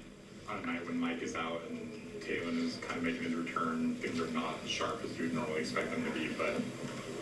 on 0.49 0.59
a 0.59 0.67
night 0.67 0.87
when 0.87 0.99
Mike 0.99 1.23
is 1.23 1.35
out 1.35 1.63
and 1.69 1.91
Talen 2.21 2.65
is 2.65 2.77
kind 2.77 2.99
of 2.99 3.05
making 3.05 3.23
his 3.23 3.35
return, 3.35 3.95
things 3.97 4.21
are 4.21 4.31
not 4.33 4.57
as 4.65 4.71
sharp 4.71 5.03
as 5.05 5.17
you'd 5.19 5.35
normally 5.35 5.61
expect 5.61 5.91
them 5.91 6.05
to 6.05 6.11
be, 6.11 6.29
but 6.29 6.55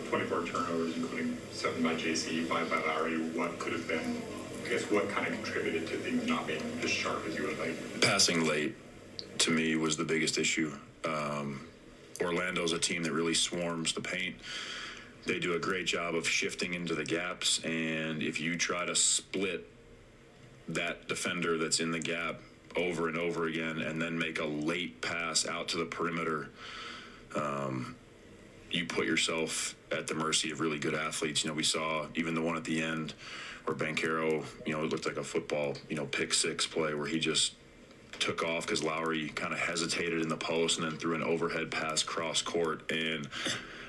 24 0.09 0.45
turnovers, 0.45 0.95
including 0.95 1.37
seven 1.51 1.83
by 1.83 1.93
JC, 1.93 2.45
five 2.47 2.69
by 2.69 2.77
Lauri. 2.81 3.17
What 3.17 3.59
could 3.59 3.73
have 3.73 3.87
been 3.87 4.21
I 4.65 4.73
guess 4.73 4.91
what 4.91 5.09
kind 5.09 5.27
of 5.27 5.33
contributed 5.33 5.87
to 5.87 5.97
things 5.97 6.27
not 6.27 6.45
being 6.45 6.61
as 6.83 6.91
sharp 6.91 7.25
as 7.27 7.35
you 7.35 7.47
would 7.47 7.57
like? 7.57 8.01
Passing 8.01 8.45
late, 8.45 8.75
to 9.39 9.51
me, 9.51 9.75
was 9.75 9.97
the 9.97 10.03
biggest 10.03 10.37
issue. 10.37 10.71
Um, 11.05 11.65
Orlando's 12.21 12.71
a 12.71 12.79
team 12.79 13.01
that 13.03 13.11
really 13.11 13.33
swarms 13.33 13.93
the 13.93 14.01
paint. 14.01 14.35
They 15.25 15.39
do 15.39 15.53
a 15.53 15.59
great 15.59 15.85
job 15.87 16.13
of 16.13 16.27
shifting 16.27 16.73
into 16.73 16.93
the 16.93 17.03
gaps, 17.03 17.63
and 17.63 18.21
if 18.21 18.39
you 18.39 18.57
try 18.57 18.85
to 18.85 18.95
split 18.95 19.67
that 20.69 21.07
defender 21.07 21.57
that's 21.57 21.79
in 21.79 21.91
the 21.91 21.99
gap 21.99 22.39
over 22.75 23.07
and 23.07 23.17
over 23.17 23.47
again 23.47 23.81
and 23.81 24.01
then 24.01 24.17
make 24.17 24.39
a 24.39 24.45
late 24.45 25.01
pass 25.01 25.47
out 25.47 25.67
to 25.69 25.77
the 25.77 25.85
perimeter, 25.85 26.49
um, 27.35 27.95
you 28.71 28.85
put 28.85 29.05
yourself 29.05 29.75
at 29.91 30.07
the 30.07 30.13
mercy 30.13 30.51
of 30.51 30.59
really 30.59 30.77
good 30.77 30.93
athletes. 30.93 31.43
You 31.43 31.49
know, 31.49 31.55
we 31.55 31.63
saw 31.63 32.05
even 32.15 32.35
the 32.35 32.41
one 32.41 32.55
at 32.55 32.63
the 32.63 32.81
end 32.81 33.13
where 33.65 33.75
Banchero, 33.75 34.45
you 34.65 34.73
know, 34.73 34.83
it 34.83 34.91
looked 34.91 35.05
like 35.05 35.17
a 35.17 35.23
football, 35.23 35.75
you 35.89 35.95
know, 35.95 36.05
pick 36.05 36.33
six 36.33 36.67
play 36.67 36.93
where 36.93 37.07
he 37.07 37.19
just 37.19 37.53
took 38.19 38.43
off 38.43 38.65
because 38.65 38.83
Lauri 38.83 39.29
kind 39.29 39.53
of 39.53 39.59
hesitated 39.59 40.21
in 40.21 40.27
the 40.27 40.37
post 40.37 40.79
and 40.79 40.89
then 40.89 40.97
threw 40.99 41.15
an 41.15 41.23
overhead 41.23 41.71
pass 41.71 42.03
cross 42.03 42.41
court. 42.41 42.91
And 42.91 43.27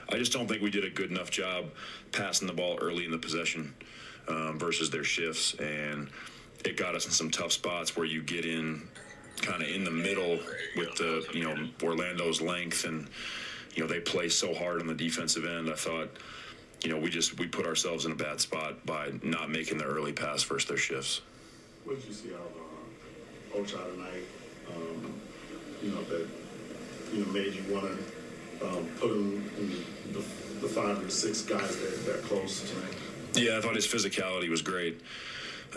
I 0.09 0.17
just 0.17 0.33
don't 0.33 0.49
think 0.49 0.63
we 0.63 0.71
did 0.71 0.85
a 0.85 0.91
good 0.91 1.11
enough 1.11 1.31
job 1.31 1.67
passing 2.13 2.47
the 2.47 2.55
ball 2.55 2.79
early 2.81 3.05
in 3.05 3.11
the 3.11 3.19
possession 3.19 3.75
um, 4.29 4.59
versus 4.59 4.91
their 4.91 5.05
shifts. 5.05 5.55
And 5.55 6.09
it 6.65 6.77
got 6.77 6.95
us 6.95 7.07
in 7.07 7.13
some 7.13 7.31
tough 7.31 7.53
spots 7.53 7.97
where 7.97 8.07
you 8.07 8.23
get 8.23 8.45
in 8.45 8.87
kind 9.43 9.63
of 9.63 9.69
in 9.69 9.85
the 9.85 9.91
middle 9.91 10.39
with 10.77 10.95
the, 10.97 11.27
you 11.33 11.45
know, 11.45 11.69
Orlando's 11.83 12.41
length 12.41 12.85
and, 12.85 13.09
you 13.75 13.83
know, 13.83 13.89
they 13.89 14.01
play 14.01 14.29
so 14.29 14.55
hard 14.55 14.81
on 14.81 14.87
the 14.87 14.95
defensive 14.95 15.47
end. 15.47 15.71
I 15.71 15.75
thought, 15.75 16.11
you 16.85 16.91
know, 16.91 16.99
we 16.99 17.11
just 17.11 17.39
we 17.39 17.47
put 17.47 17.67
ourselves 17.67 18.07
in 18.07 18.13
a 18.13 18.17
bad 18.17 18.41
spot 18.41 18.85
by 18.87 19.13
not 19.23 19.51
making 19.51 19.79
the 19.79 19.85
early 19.85 20.13
pass 20.13 20.43
versus 20.43 20.69
their 20.69 20.77
shifts. 20.77 21.21
What 21.85 21.97
did 21.97 22.09
you 22.09 22.15
see 22.15 22.31
out 22.35 22.41
of 22.41 23.63
uh, 23.63 23.63
Ochai 23.63 23.95
tonight? 23.95 24.25
Um, 24.75 25.21
you 25.83 25.91
know 25.91 26.03
that 26.05 26.27
you 27.13 27.25
know 27.25 27.33
made 27.33 27.55
you 27.55 27.75
want 27.75 27.87
to 27.87 28.67
um, 28.67 28.87
put 28.99 29.11
him 29.11 29.51
in 29.59 29.71
the, 30.13 30.19
the, 30.61 30.69
five 30.69 31.03
or 31.03 31.11
six 31.11 31.43
guys 31.43 31.77
that 31.81 32.07
that 32.07 32.23
close 32.25 32.71
tonight. 32.71 32.95
Yeah, 33.35 33.59
I 33.59 33.61
thought 33.61 33.75
his 33.75 33.87
physicality 33.87 34.49
was 34.49 34.63
great. 34.63 35.01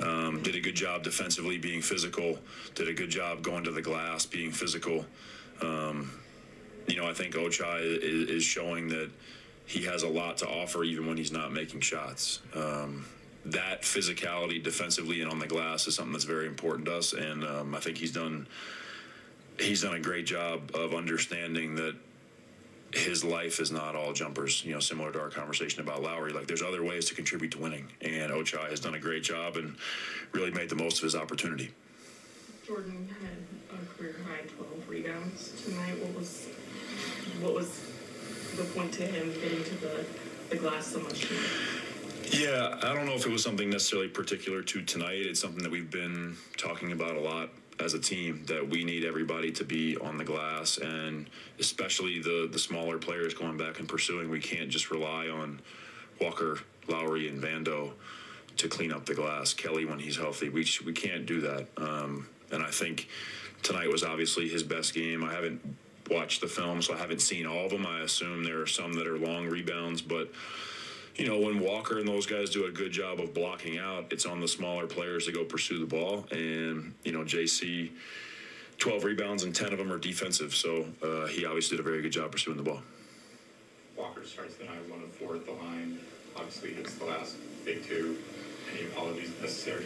Um, 0.02 0.42
did 0.42 0.56
a 0.56 0.60
good 0.60 0.76
job 0.76 1.04
defensively, 1.04 1.58
being 1.58 1.82
physical. 1.82 2.40
Did 2.76 2.88
a 2.88 2.94
good 2.94 3.10
job 3.10 3.44
going 3.44 3.64
to 3.66 3.72
the 3.72 3.82
glass, 3.82 4.26
being 4.26 4.52
physical. 4.52 5.06
Um, 5.62 6.12
you 6.88 6.96
know, 6.96 7.08
I 7.08 7.14
think 7.14 7.36
Ochai 7.36 7.80
is, 8.02 8.44
showing 8.44 8.90
that 8.90 9.10
he 9.66 9.84
has 9.84 10.04
a 10.04 10.10
lot 10.10 10.38
to 10.40 10.48
offer 10.48 10.84
even 10.84 11.08
when 11.08 11.18
he's 11.18 11.32
not 11.32 11.54
making 11.54 11.82
shots. 11.82 12.42
Um, 12.56 13.06
that 13.46 13.84
physicality 13.84 14.62
defensively 14.62 15.22
and 15.22 15.30
on 15.30 15.40
the 15.40 15.48
glass 15.48 15.88
is 15.88 15.96
something 15.96 16.14
that's 16.14 16.26
very 16.26 16.48
important 16.48 16.86
to 16.88 16.96
us, 16.96 17.14
and 17.14 17.44
um, 17.44 17.76
I 17.76 17.80
think 17.80 17.98
he's 17.98 18.12
done 18.12 18.48
he's 19.60 19.84
done 19.84 19.94
a 19.94 20.00
great 20.00 20.26
job 20.26 20.72
of 20.74 20.94
understanding 20.96 21.76
that 21.76 21.96
his 22.94 23.24
life 23.24 23.60
is 23.60 23.72
not 23.72 23.96
all 23.96 24.14
jumpers. 24.14 24.64
You 24.64 24.74
know, 24.74 24.80
similar 24.80 25.12
to 25.12 25.20
our 25.20 25.30
conversation 25.30 25.82
about 25.82 26.02
Lauri, 26.02 26.32
like 26.32 26.48
there's 26.48 26.62
other 26.62 26.84
ways 26.84 27.06
to 27.06 27.16
contribute 27.16 27.52
to 27.52 27.58
winning, 27.60 27.88
and 28.02 28.32
Ochai 28.32 28.70
has 28.70 28.80
done 28.80 28.96
a 28.96 29.00
great 29.00 29.24
job 29.24 29.58
and 29.58 29.76
really 30.32 30.52
made 30.52 30.70
the 30.70 30.76
most 30.76 30.98
of 30.98 31.04
his 31.04 31.16
opportunity. 31.16 31.72
Jordan 32.66 33.10
had 33.22 33.78
a 33.80 33.98
career 33.98 34.16
high 34.26 34.46
12 34.48 34.90
rebounds 34.90 35.64
tonight. 35.64 36.00
What 36.00 36.16
was 36.16 36.48
what 37.42 37.54
was 37.54 37.82
the 38.56 38.64
point 38.64 38.94
to 38.94 39.06
him 39.06 39.34
getting 39.42 39.64
to 39.64 39.76
the, 39.76 40.06
the 40.50 40.56
glass 40.56 40.88
so 40.88 41.00
much 41.00 41.28
tonight? 41.28 41.44
Yeah, 42.32 42.78
I 42.82 42.94
don't 42.94 43.06
know 43.06 43.14
if 43.14 43.26
it 43.26 43.32
was 43.32 43.44
something 43.44 43.70
necessarily 43.70 44.08
particular 44.08 44.62
to 44.62 44.82
tonight. 44.84 45.18
It's 45.18 45.40
something 45.40 45.62
that 45.64 45.72
we've 45.72 45.92
been 45.92 46.38
talking 46.58 46.92
about 46.92 47.16
a 47.16 47.20
lot 47.20 47.50
as 47.80 47.94
a 47.94 48.00
team 48.00 48.44
that 48.46 48.68
we 48.68 48.84
need 48.84 49.04
everybody 49.04 49.52
to 49.52 49.64
be 49.64 49.98
on 49.98 50.18
the 50.18 50.24
glass 50.24 50.78
and 50.78 51.30
especially 51.60 52.20
the 52.20 52.48
the 52.52 52.60
smaller 52.60 52.98
players 52.98 53.34
going 53.34 53.58
back 53.58 53.80
and 53.80 53.88
pursuing. 53.88 54.30
We 54.30 54.40
can't 54.40 54.70
just 54.70 54.92
rely 54.92 55.28
on 55.28 55.60
Walker, 56.22 56.60
Lauri, 56.88 57.28
and 57.28 57.42
Vando 57.42 57.94
to 58.58 58.68
clean 58.68 58.92
up 58.92 59.06
the 59.06 59.16
glass. 59.16 59.54
Kelly 59.54 59.86
when 59.86 60.00
he's 60.00 60.18
healthy, 60.18 60.50
we 60.50 60.66
we 60.86 60.94
can't 60.94 61.26
do 61.26 61.42
that. 61.42 61.68
Um, 61.78 62.28
and 62.52 62.64
I 62.64 62.70
think 62.70 63.08
tonight 63.64 63.90
was 63.90 64.04
obviously 64.04 64.48
his 64.48 64.64
best 64.64 64.94
game. 64.94 65.24
I 65.24 65.34
haven't 65.34 65.62
watched 66.10 66.42
the 66.42 66.48
film, 66.48 66.82
so 66.82 66.94
I 66.94 66.98
haven't 66.98 67.22
seen 67.22 67.46
all 67.48 67.66
of 67.66 67.72
them. 67.72 67.86
I 67.88 68.02
assume 68.02 68.44
there 68.44 68.62
are 68.62 68.68
some 68.68 68.94
that 68.94 69.08
are 69.08 69.18
long 69.18 69.48
rebounds, 69.48 70.02
but 70.02 70.30
you 71.16 71.28
know, 71.28 71.40
when 71.40 71.60
Walker 71.60 72.00
and 72.00 72.08
those 72.08 72.26
guys 72.26 72.50
do 72.50 72.66
a 72.66 72.72
good 72.72 72.92
job 72.92 73.20
of 73.20 73.34
blocking 73.34 73.78
out, 73.78 74.08
it's 74.12 74.26
on 74.26 74.40
the 74.40 74.48
smaller 74.48 74.88
players 74.88 75.26
to 75.26 75.32
go 75.32 75.44
pursue 75.44 75.80
the 75.80 75.86
ball. 75.86 76.26
And, 76.32 76.94
you 77.04 77.12
know, 77.12 77.24
JC, 77.24 77.92
12 78.80 79.04
rebounds 79.04 79.44
and 79.44 79.54
10 79.54 79.74
of 79.74 79.78
them 79.78 79.92
are 79.92 80.00
defensive. 80.00 80.56
So 80.56 80.86
uh, 81.04 81.28
he 81.28 81.46
obviously 81.46 81.78
did 81.78 81.86
a 81.86 81.90
very 81.90 82.02
good 82.02 82.12
job 82.12 82.32
pursuing 82.32 82.58
the 82.58 82.64
ball. 82.64 82.82
Walker 83.96 84.26
starts 84.26 84.56
the 84.56 84.66
night 84.66 84.90
one 84.90 85.04
of 85.04 85.12
four 85.12 85.36
at 85.36 85.46
the 85.46 85.52
line. 85.52 86.00
Obviously, 86.36 86.74
hits 86.74 86.96
the 86.96 87.06
last 87.06 87.36
big 87.64 87.84
two. 87.86 88.18
Any 88.74 88.88
apologies 88.88 89.30
necessary? 89.40 89.86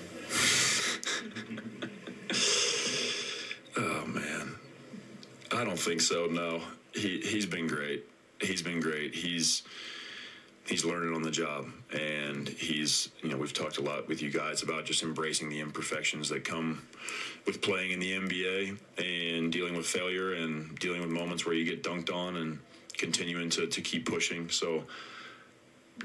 oh, 3.77 4.05
man. 4.05 4.55
I 5.51 5.63
don't 5.65 5.79
think 5.79 6.01
so. 6.01 6.27
No, 6.27 6.61
he 6.93 7.19
he's 7.19 7.45
been 7.45 7.67
great. 7.67 8.05
He's 8.41 8.61
been 8.61 8.79
great. 8.79 9.15
He's 9.15 9.63
he's 10.67 10.83
learning 10.85 11.15
on 11.15 11.21
the 11.21 11.31
job, 11.31 11.67
and 11.91 12.47
he's 12.47 13.09
you 13.21 13.29
know 13.29 13.37
we've 13.37 13.53
talked 13.53 13.77
a 13.77 13.81
lot 13.81 14.07
with 14.07 14.21
you 14.21 14.29
guys 14.29 14.63
about 14.63 14.85
just 14.85 15.03
embracing 15.03 15.49
the 15.49 15.59
imperfections 15.59 16.29
that 16.29 16.43
come 16.43 16.81
with 17.45 17.61
playing 17.61 17.91
in 17.91 17.99
the 17.99 18.11
NBA 18.11 18.77
and 18.97 19.51
dealing 19.51 19.75
with 19.75 19.85
failure 19.85 20.33
and 20.33 20.77
dealing 20.79 21.01
with 21.01 21.09
moments 21.09 21.45
where 21.45 21.55
you 21.55 21.65
get 21.65 21.83
dunked 21.83 22.13
on 22.13 22.37
and 22.37 22.59
continuing 22.97 23.49
to 23.51 23.67
to 23.67 23.81
keep 23.81 24.05
pushing. 24.05 24.49
So 24.49 24.83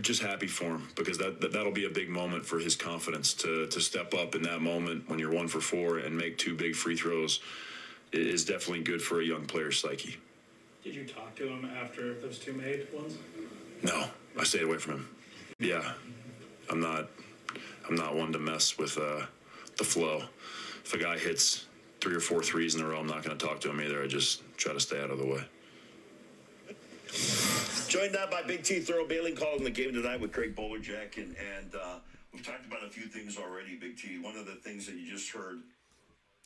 just 0.01 0.23
happy 0.23 0.47
for 0.47 0.65
him 0.65 0.89
because 0.95 1.19
that, 1.19 1.41
that 1.43 1.53
that'll 1.53 1.73
be 1.73 1.85
a 1.85 1.91
big 1.91 2.09
moment 2.09 2.47
for 2.47 2.59
his 2.59 2.77
confidence 2.77 3.35
to 3.35 3.67
to 3.67 3.81
step 3.81 4.15
up 4.15 4.35
in 4.35 4.43
that 4.43 4.61
moment 4.63 5.09
when 5.09 5.19
you're 5.19 5.33
one 5.33 5.49
for 5.49 5.61
four 5.61 5.99
and 5.99 6.17
make 6.17 6.39
two 6.39 6.55
big 6.55 6.75
free 6.75 6.97
throws 6.97 7.41
is 8.13 8.45
definitely 8.45 8.83
good 8.83 9.03
for 9.03 9.21
a 9.21 9.25
young 9.25 9.47
player's 9.47 9.81
psyche. 9.81 10.17
Did 10.85 10.95
you 10.95 11.05
talk 11.05 11.35
to 11.37 11.49
him 11.49 11.71
after 11.81 12.15
those 12.15 12.39
two 12.39 12.53
made 12.53 12.87
ones? 12.93 13.17
No, 13.83 14.07
I 14.39 14.45
stayed 14.45 14.63
away 14.63 14.79
from 14.79 14.95
him. 14.95 15.09
Yeah, 15.59 15.93
I'm 16.71 16.81
not. 16.81 17.09
I'm 17.89 17.97
not 17.97 18.15
one 18.15 18.33
to 18.33 18.39
mess 18.39 18.79
with 18.79 18.97
uh, 18.97 19.27
the 19.77 19.85
flow. 19.85 20.23
If 20.85 20.95
a 20.95 20.99
guy 20.99 21.19
hits 21.19 21.67
three 22.01 22.15
or 22.15 22.21
four 22.21 22.43
threes 22.43 22.75
in 22.75 22.81
a 22.81 22.87
row, 22.87 23.01
I'm 23.01 23.07
not 23.07 23.25
going 23.25 23.37
to 23.37 23.47
talk 23.47 23.61
to 23.63 23.71
him 23.71 23.81
either. 23.81 24.03
I 24.03 24.07
just 24.07 24.43
try 24.57 24.73
to 24.73 24.81
stay 24.81 25.01
out 25.01 25.11
of 25.11 25.19
the 25.19 25.27
way. 25.27 25.43
Joined 27.89 28.13
now 28.13 28.27
by 28.31 28.43
Big 28.43 28.63
T 28.63 28.81
Thurl 28.81 29.09
Bailey 29.09 29.33
calling 29.33 29.65
the 29.65 29.71
game 29.71 29.93
tonight 29.93 30.21
with 30.21 30.33
Craig 30.33 30.57
Bolerjack. 30.57 31.17
And, 31.17 31.37
and 31.37 31.75
uh, 31.75 31.99
we've 32.33 32.45
talked 32.45 32.67
about 32.67 32.85
a 32.85 32.89
few 32.89 33.05
things 33.05 33.37
already, 33.37 33.77
Big 33.77 33.99
T. 33.99 34.19
One 34.19 34.37
of 34.37 34.47
the 34.47 34.55
things 34.55 34.87
that 34.87 34.95
you 34.95 35.11
just 35.11 35.31
heard. 35.31 35.61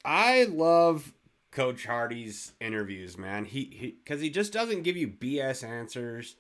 I 0.05 0.45
love 0.45 1.13
Coach 1.51 1.87
Hardy's 1.87 2.53
interviews, 2.61 3.17
man. 3.17 3.45
He 3.45 3.71
he 3.73 3.97
because 4.03 4.21
he 4.21 4.31
just 4.31 4.53
doesn't 4.53 4.83
give 4.83 4.97
you 4.97 5.09
BS 5.09 5.63
answers. 5.63 6.37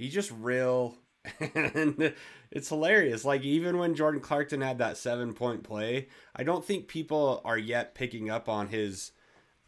He's 0.00 0.14
just 0.14 0.30
real, 0.30 0.96
and 1.54 2.14
it's 2.50 2.70
hilarious. 2.70 3.22
Like 3.22 3.42
even 3.42 3.76
when 3.76 3.94
Jordan 3.94 4.22
Clarkson 4.22 4.62
had 4.62 4.78
that 4.78 4.96
seven 4.96 5.34
point 5.34 5.62
play, 5.62 6.08
I 6.34 6.42
don't 6.42 6.64
think 6.64 6.88
people 6.88 7.42
are 7.44 7.58
yet 7.58 7.94
picking 7.94 8.30
up 8.30 8.48
on 8.48 8.68
his 8.68 9.12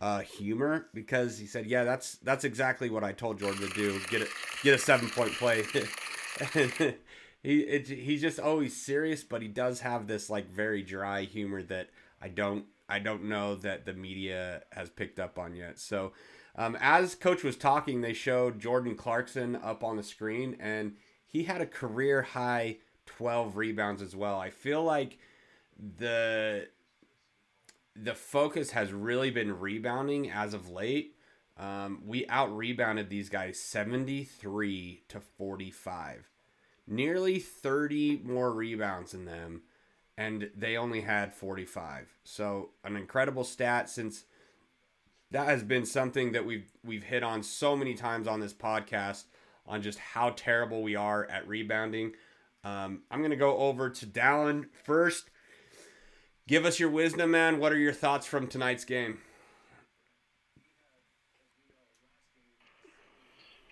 uh, 0.01 0.21
humor 0.21 0.87
because 0.95 1.37
he 1.37 1.47
said, 1.47 1.67
"Yeah, 1.67 1.85
that's 1.85 2.15
that's 2.23 2.45
exactly 2.45 2.89
what 2.89 3.05
I 3.05 3.12
told 3.12 3.41
Jordan 3.41 3.69
to 3.69 3.75
do. 3.75 4.01
Get 4.09 4.23
it, 4.23 4.29
get 4.62 4.75
a 4.75 4.79
seven 4.79 5.11
point 5.11 5.33
play." 5.33 5.65
he 7.43 7.61
it, 7.61 7.89
he's 7.89 8.23
just 8.23 8.41
always 8.41 8.75
serious, 8.75 9.23
but 9.23 9.43
he 9.43 9.49
does 9.49 9.81
have 9.81 10.07
this 10.07 10.31
like 10.31 10.51
very 10.51 10.83
dry 10.83 11.25
humor 11.25 11.62
that 11.65 11.91
I 12.23 12.29
don't 12.29 12.65
I 12.89 13.01
don't 13.01 13.25
know 13.25 13.57
that 13.57 13.85
the 13.85 13.93
media 13.93 14.62
has 14.73 14.89
picked 14.89 15.21
up 15.21 15.39
on 15.39 15.55
yet. 15.55 15.79
So, 15.79 16.12
um, 16.56 16.76
as 16.80 17.14
coach 17.14 17.42
was 17.42 17.56
talking, 17.56 18.00
they 18.00 18.12
showed 18.12 18.61
Jordan 18.61 18.94
Clarkson 18.94 19.56
up 19.56 19.82
on 19.82 19.97
the 19.97 20.02
screen, 20.02 20.56
and 20.61 20.97
he 21.26 21.44
had 21.44 21.61
a 21.61 21.66
career 21.66 22.23
high 22.23 22.78
12 23.06 23.56
rebounds 23.56 24.02
as 24.02 24.14
well. 24.14 24.38
I 24.38 24.50
feel 24.50 24.82
like 24.82 25.18
the 25.78 26.68
the 27.94 28.14
focus 28.14 28.71
has 28.71 28.92
really 28.92 29.30
been 29.30 29.59
rebounding 29.59 30.30
as 30.30 30.54
of 30.54 30.71
late. 30.71 31.16
Um, 31.59 32.02
we 32.06 32.26
out 32.28 32.56
rebounded 32.56 33.11
these 33.11 33.28
guys 33.28 33.59
73 33.61 35.02
to 35.09 35.21
45, 35.21 36.30
nearly 36.87 37.38
30 37.38 38.23
more 38.25 38.50
rebounds 38.52 39.12
than 39.12 39.26
them 39.26 39.62
and 40.16 40.50
they 40.56 40.76
only 40.76 41.00
had 41.02 41.35
45. 41.35 42.14
So 42.25 42.71
an 42.85 42.97
incredible 42.97 43.44
stat 43.44 43.88
since 43.88 44.25
that 45.33 45.49
has 45.49 45.62
been 45.62 45.85
something 45.85 46.33
that 46.33 46.47
we've 46.47 46.71
we've 46.85 47.05
hit 47.05 47.23
on 47.23 47.43
so 47.43 47.75
many 47.75 47.95
times 47.95 48.29
on 48.29 48.41
this 48.41 48.53
podcast 48.53 49.25
on 49.67 49.83
just 49.83 49.99
how 49.99 50.31
terrible 50.31 50.83
we 50.83 50.95
are 50.95 51.25
at 51.27 51.49
rebounding. 51.49 52.12
Um, 52.65 53.03
I'm 53.11 53.23
gonna 53.23 53.37
go 53.37 53.57
over 53.57 53.91
to 53.91 54.07
Dallin 54.07 54.67
first. 54.85 55.31
Give 56.47 56.65
us 56.65 56.79
your 56.79 56.91
wisdom, 56.91 57.31
man. 57.31 57.59
What 57.59 57.73
are 57.73 57.79
your 57.79 57.93
thoughts 57.93 58.27
from 58.27 58.47
tonight's 58.47 58.85
game? 58.85 59.19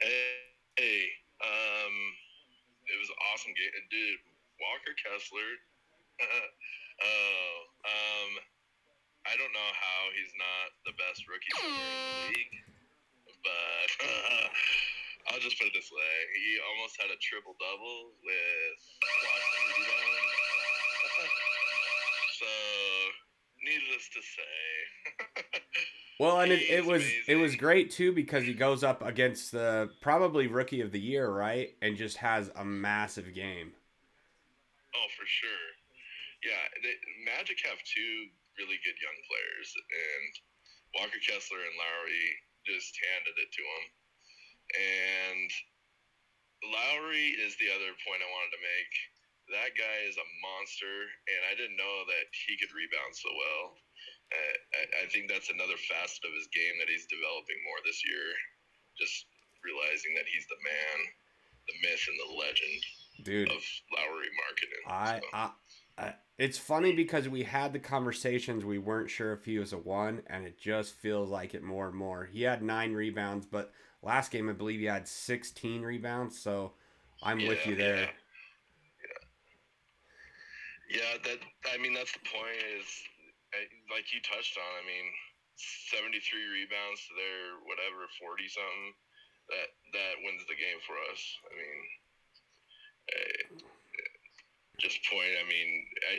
Hey, 0.01 0.09
hey 0.79 1.03
um, 1.45 1.95
it 2.89 2.99
was 2.99 3.09
an 3.11 3.17
awesome 3.33 3.53
game, 3.53 3.85
dude. 3.91 4.19
Walker 4.61 4.97
Kessler 4.97 5.61
oh, 7.03 7.57
um, 7.85 8.31
I 9.31 9.39
don't 9.39 9.55
know 9.55 9.71
how 9.79 10.11
he's 10.19 10.35
not 10.35 10.75
the 10.83 10.91
best 10.99 11.23
rookie 11.31 11.55
in 11.55 11.71
the 11.71 12.35
league, 12.35 12.67
but 13.47 13.91
uh, 14.11 14.51
I'll 15.31 15.39
just 15.39 15.55
put 15.55 15.71
it 15.71 15.75
this 15.75 15.87
way: 15.95 16.15
he 16.35 16.59
almost 16.59 16.99
had 16.99 17.15
a 17.15 17.19
triple 17.23 17.55
double 17.63 18.11
with 18.27 18.79
so, 22.43 22.51
needless 23.63 24.11
to 24.11 24.19
say. 24.19 25.63
Well, 26.21 26.41
and 26.41 26.53
it, 26.53 26.69
it 26.69 26.85
was 26.85 27.01
amazing. 27.01 27.25
it 27.29 27.37
was 27.37 27.57
great 27.57 27.91
too 27.91 28.13
because 28.13 28.45
he 28.45 28.53
goes 28.53 28.85
up 28.85 29.01
against 29.01 29.53
the 29.53 29.89
probably 30.03 30.49
rookie 30.49 30.83
of 30.83 30.93
the 30.93 31.01
year, 31.01 31.27
right, 31.27 31.71
and 31.81 31.97
just 31.97 32.19
has 32.19 32.51
a 32.57 32.63
massive 32.63 33.33
game. 33.35 33.73
Oh, 34.95 35.07
for 35.17 35.25
sure. 35.25 35.49
Yeah, 36.45 36.61
they, 36.83 36.93
Magic 37.25 37.57
have 37.65 37.79
two 37.89 38.27
really 38.61 38.77
good 38.85 39.01
young 39.01 39.19
players, 39.25 39.69
and 39.73 40.33
Walker 41.01 41.21
Kessler 41.25 41.65
and 41.65 41.77
Lauri 41.81 42.29
just 42.69 42.93
handed 43.09 43.37
it 43.41 43.51
to 43.57 43.65
him. 43.65 43.85
And 44.77 45.51
Lauri 46.69 47.33
is 47.41 47.57
the 47.57 47.73
other 47.73 47.97
point 48.05 48.21
I 48.21 48.29
wanted 48.29 48.53
to 48.53 48.63
make. 48.63 48.93
That 49.57 49.73
guy 49.75 50.07
is 50.07 50.21
a 50.21 50.33
monster, 50.45 51.09
and 51.27 51.41
I 51.49 51.57
didn't 51.57 51.81
know 51.81 52.07
that 52.07 52.29
he 52.31 52.61
could 52.61 52.71
rebound 52.77 53.17
so 53.17 53.33
well. 53.33 53.81
Uh, 54.31 54.57
I, 54.79 54.83
I 55.03 55.05
think 55.11 55.27
that's 55.27 55.51
another 55.51 55.75
facet 55.91 56.23
of 56.23 56.37
his 56.37 56.47
game 56.55 56.79
that 56.79 56.93
he's 56.93 57.11
developing 57.11 57.59
more 57.67 57.81
this 57.83 58.05
year. 58.07 58.29
Just 58.95 59.27
realizing 59.67 60.15
that 60.15 60.29
he's 60.31 60.47
the 60.47 60.61
man, 60.63 60.99
the 61.67 61.77
myth, 61.83 62.05
and 62.07 62.19
the 62.21 62.31
legend 62.39 62.81
Dude, 63.27 63.51
of 63.51 63.63
Lauri 63.91 64.31
Markkanen. 64.39 64.85
I, 64.87 65.19
so. 65.19 65.51
I 65.99 66.15
it's 66.41 66.59
funny 66.59 66.93
because 66.93 67.29
we 67.29 67.43
had 67.43 67.73
the 67.73 67.79
conversations 67.79 68.65
we 68.65 68.79
weren't 68.79 69.11
sure 69.11 69.33
if 69.33 69.45
he 69.45 69.59
was 69.59 69.73
a 69.73 69.79
one 69.79 70.23
and 70.27 70.47
it 70.47 70.59
just 70.59 70.95
feels 70.95 71.29
like 71.29 71.55
it 71.55 71.63
more 71.63 71.89
and 71.89 71.97
more. 71.97 72.25
He 72.33 72.43
had 72.43 72.63
nine 72.63 72.95
rebounds 72.95 73.47
but 73.47 73.73
last 74.03 74.33
game 74.33 74.49
i 74.49 74.53
believe 74.53 74.81
he 74.81 74.87
had 74.87 75.07
16 75.07 75.83
rebounds 75.83 76.39
so 76.39 76.73
i'm 77.23 77.39
yeah, 77.39 77.49
with 77.49 77.67
you 77.67 77.77
there. 77.77 77.97
yeah. 78.01 78.09
yeah 80.89 80.97
yeah 80.97 81.15
that 81.23 81.39
i 81.69 81.77
mean 81.77 81.93
that's 81.93 82.13
the 82.13 82.25
point 82.25 82.57
is 82.81 82.89
like 83.93 84.09
you 84.09 84.21
touched 84.25 84.57
on 84.57 84.73
i 84.81 84.85
mean 84.89 85.13
73 85.93 86.17
rebounds 86.49 87.05
to 87.05 87.13
their 87.13 87.61
whatever 87.69 88.09
40 88.17 88.49
something 88.49 88.97
that 89.53 89.69
that 89.93 90.15
wins 90.25 90.47
the 90.47 90.57
game 90.57 90.81
for 90.87 90.97
us. 91.11 91.21
I 91.45 91.53
mean 91.59 91.81
eh, 93.13 93.43
just 94.81 94.99
point. 95.07 95.37
I 95.37 95.47
mean, 95.47 95.69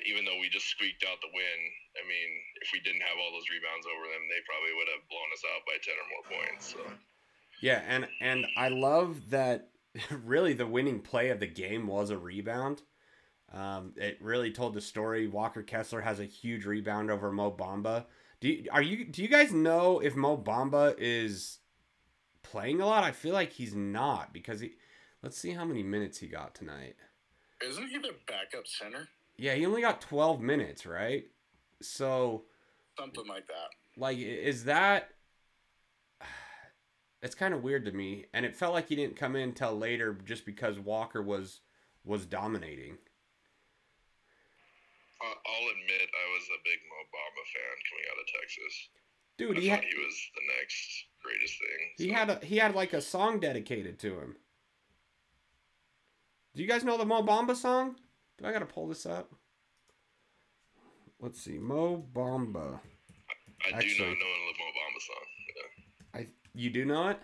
even 0.06 0.24
though 0.24 0.40
we 0.40 0.48
just 0.50 0.70
squeaked 0.70 1.04
out 1.04 1.20
the 1.22 1.34
win, 1.34 1.60
I 1.98 2.04
mean, 2.08 2.30
if 2.62 2.70
we 2.72 2.80
didn't 2.80 3.02
have 3.02 3.18
all 3.18 3.34
those 3.34 3.50
rebounds 3.50 3.86
over 3.90 4.06
them, 4.08 4.24
they 4.30 4.42
probably 4.46 4.74
would 4.78 4.90
have 4.94 5.04
blown 5.10 5.30
us 5.34 5.44
out 5.50 5.66
by 5.66 5.78
ten 5.82 5.98
or 5.98 6.08
more 6.14 6.26
points. 6.30 6.64
So. 6.78 6.82
Yeah, 7.62 7.82
and 7.88 8.08
and 8.22 8.46
I 8.58 8.70
love 8.70 9.30
that. 9.32 9.70
Really, 10.24 10.54
the 10.54 10.68
winning 10.68 11.02
play 11.02 11.32
of 11.32 11.42
the 11.42 11.48
game 11.48 11.86
was 11.86 12.12
a 12.12 12.18
rebound. 12.18 12.82
Um, 13.54 13.94
it 13.98 14.18
really 14.22 14.52
told 14.52 14.74
the 14.74 14.80
story. 14.80 15.28
Walker 15.28 15.64
Kessler 15.64 16.00
has 16.00 16.22
a 16.22 16.26
huge 16.26 16.66
rebound 16.66 17.12
over 17.12 17.30
Mo 17.30 17.52
Bamba. 17.52 18.06
Do 18.40 18.48
you, 18.48 18.68
are 18.72 18.82
you 18.82 19.04
do 19.06 19.22
you 19.22 19.28
guys 19.28 19.52
know 19.52 20.00
if 20.00 20.16
Mo 20.16 20.38
Bamba 20.38 20.96
is 20.98 21.60
playing 22.42 22.80
a 22.80 22.86
lot? 22.86 23.04
I 23.04 23.12
feel 23.12 23.34
like 23.34 23.52
he's 23.52 23.76
not 23.76 24.34
because 24.34 24.62
he. 24.62 24.72
Let's 25.22 25.38
see 25.38 25.52
how 25.52 25.66
many 25.66 25.84
minutes 25.84 26.20
he 26.20 26.28
got 26.28 26.56
tonight. 26.56 26.96
Isn't 27.68 27.88
he 27.90 27.98
the 27.98 28.16
backup 28.28 28.68
center? 28.68 29.08
Yeah, 29.38 29.56
he 29.56 29.66
only 29.66 29.82
got 29.82 30.02
12 30.02 30.42
minutes, 30.42 30.86
right? 30.86 31.26
So 31.82 32.44
something 32.98 33.28
like 33.28 33.48
that. 33.48 33.70
Like 33.98 34.18
is 34.18 34.66
that 34.66 35.10
it's 37.22 37.36
kind 37.36 37.54
of 37.54 37.64
weird 37.64 37.86
to 37.86 37.92
me 37.92 38.26
and 38.34 38.46
it 38.46 38.56
felt 38.56 38.74
like 38.74 38.88
he 38.88 38.96
didn't 38.96 39.16
come 39.16 39.36
in 39.36 39.50
until 39.50 39.78
later 39.78 40.18
just 40.26 40.46
because 40.46 40.80
Walker 40.80 41.22
was 41.22 41.62
was 42.04 42.26
dominating. 42.26 42.98
I'll 45.22 45.70
admit 45.70 46.10
I 46.10 46.26
was 46.34 46.46
a 46.50 46.60
big 46.66 46.80
Mo 46.90 46.98
Bamba 47.14 47.44
fan 47.54 47.78
coming 47.90 48.06
out 48.10 48.22
of 48.22 48.28
Texas. 48.42 48.74
Dude, 49.38 49.58
I 49.58 49.62
he 49.62 49.68
had, 49.68 49.84
he 49.84 50.04
was 50.04 50.18
the 50.36 50.42
next 50.58 51.06
greatest 51.24 51.60
thing. 51.60 51.82
He 51.98 52.10
so. 52.10 52.16
had 52.16 52.30
a 52.30 52.46
he 52.46 52.58
had 52.58 52.76
like 52.76 52.94
a 52.94 53.02
song 53.02 53.40
dedicated 53.40 54.00
to 54.00 54.20
him. 54.20 54.36
Do 56.56 56.62
you 56.62 56.68
guys 56.68 56.84
know 56.84 56.98
the 56.98 57.06
Mo 57.06 57.24
Bamba 57.24 57.56
song? 57.56 57.96
Do 58.38 58.46
I 58.46 58.52
gotta 58.52 58.66
pull 58.66 58.88
this 58.88 59.06
up? 59.06 59.32
Let's 61.20 61.40
see, 61.42 61.58
Mo 61.60 62.04
Bamba. 62.14 62.80
I, 63.64 63.70
I 63.74 63.78
Actually, 63.78 63.94
do 63.96 64.04
not 64.06 64.10
know 64.10 64.16
the 64.16 64.58
Mo 64.60 64.66
Bamba 64.76 65.02
song. 65.02 65.26
Yeah. 65.56 66.22
I 66.22 66.28
you 66.54 66.70
do 66.70 66.86
not? 66.86 67.22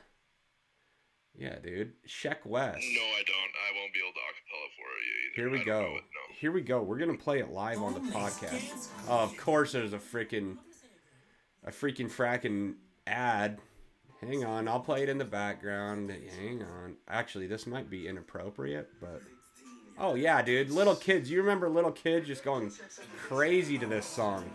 Yeah, 1.36 1.60
dude. 1.60 1.94
Sheck 2.08 2.46
Wes. 2.46 2.76
No, 2.76 3.02
I 3.02 3.24
don't. 3.26 3.52
I 3.68 3.80
won't 3.80 3.94
be 3.94 4.00
able 4.00 4.14
to 4.14 4.20
acapella 4.20 4.70
for 4.76 4.90
you 5.04 5.14
either. 5.24 5.36
Here 5.36 5.50
we 5.60 5.64
go. 5.66 5.94
no. 5.94 6.36
Here 6.40 6.52
we 6.52 6.62
go. 6.62 6.82
We're 6.82 6.98
gonna 6.98 7.18
play 7.18 7.40
it 7.40 7.52
live 7.52 7.82
on 7.82 7.94
the 7.94 8.00
podcast. 8.12 8.88
Oh, 9.10 9.20
of 9.20 9.36
course, 9.38 9.72
there's 9.74 9.94
a 9.94 10.00
freaking, 10.00 10.58
a 11.66 11.72
freaking 11.72 12.10
fracking 12.12 12.76
ad. 13.06 13.60
Hang 14.22 14.44
on, 14.44 14.68
I'll 14.68 14.80
play 14.80 15.04
it 15.04 15.10
in 15.10 15.18
the 15.18 15.26
background. 15.26 16.12
Hang 16.40 16.64
on. 16.64 16.96
Actually, 17.08 17.48
this 17.48 17.68
might 17.68 17.90
be 17.90 18.08
inappropriate, 18.08 18.90
but 19.00 19.22
Oh 20.00 20.14
yeah, 20.14 20.42
dude. 20.42 20.70
Little 20.70 20.96
kids. 20.96 21.30
You 21.30 21.40
remember 21.42 21.70
little 21.70 21.92
kids 21.92 22.28
just 22.28 22.44
going 22.44 22.72
crazy 23.18 23.78
to 23.80 23.86
this 23.88 24.06
song. 24.06 24.50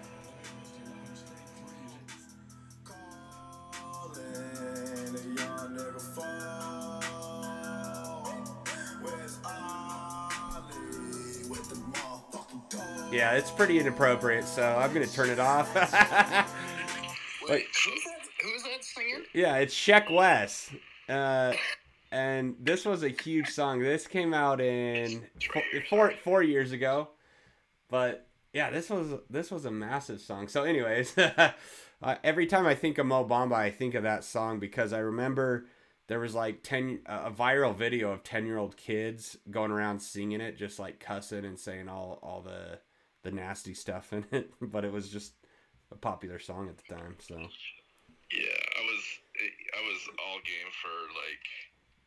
Yeah, 13.10 13.32
it's 13.32 13.50
pretty 13.50 13.78
inappropriate, 13.78 14.46
so 14.46 14.62
I'm 14.62 14.92
gonna 14.94 15.06
turn 15.06 15.28
it 15.28 15.38
off. 15.38 15.68
Wait, 17.48 17.66
who's 18.42 18.62
that? 18.62 18.84
Singing? 18.84 19.24
yeah, 19.32 19.56
it's 19.56 19.74
Sheck 19.74 20.10
Wes. 20.10 20.70
Uh, 21.08 21.52
and 22.10 22.56
this 22.60 22.84
was 22.84 23.02
a 23.02 23.08
huge 23.08 23.48
song. 23.48 23.80
This 23.80 24.06
came 24.06 24.34
out 24.34 24.60
in 24.60 25.22
four, 26.22 26.42
years 26.42 26.72
ago, 26.72 27.08
but 27.88 28.26
yeah, 28.52 28.70
this 28.70 28.90
was 28.90 29.20
this 29.30 29.50
was 29.50 29.64
a 29.64 29.70
massive 29.70 30.20
song. 30.20 30.48
So, 30.48 30.64
anyways, 30.64 31.16
uh, 31.18 31.52
every 32.22 32.46
time 32.46 32.66
I 32.66 32.74
think 32.74 32.98
of 32.98 33.06
Mo 33.06 33.24
Bamba, 33.24 33.54
I 33.54 33.70
think 33.70 33.94
of 33.94 34.02
that 34.02 34.24
song 34.24 34.58
because 34.58 34.92
I 34.92 34.98
remember 34.98 35.66
there 36.08 36.20
was 36.20 36.34
like 36.34 36.62
ten 36.62 37.00
a 37.06 37.30
viral 37.30 37.74
video 37.74 38.12
of 38.12 38.22
ten 38.22 38.44
year 38.44 38.58
old 38.58 38.76
kids 38.76 39.38
going 39.50 39.70
around 39.70 40.00
singing 40.00 40.42
it, 40.42 40.58
just 40.58 40.78
like 40.78 41.00
cussing 41.00 41.46
and 41.46 41.58
saying 41.58 41.88
all 41.88 42.18
all 42.22 42.42
the 42.42 42.78
the 43.22 43.30
nasty 43.30 43.72
stuff 43.72 44.12
in 44.12 44.26
it. 44.30 44.52
But 44.60 44.84
it 44.84 44.92
was 44.92 45.08
just 45.08 45.32
a 45.90 45.96
popular 45.96 46.38
song 46.38 46.68
at 46.68 46.76
the 46.76 46.94
time. 46.94 47.16
So 47.20 47.40
Yeah, 48.32 48.60
I 48.80 48.82
was 48.88 49.02
I 49.76 49.80
was 49.84 50.00
all 50.20 50.40
game 50.44 50.70
for 50.80 50.96
like 51.12 51.44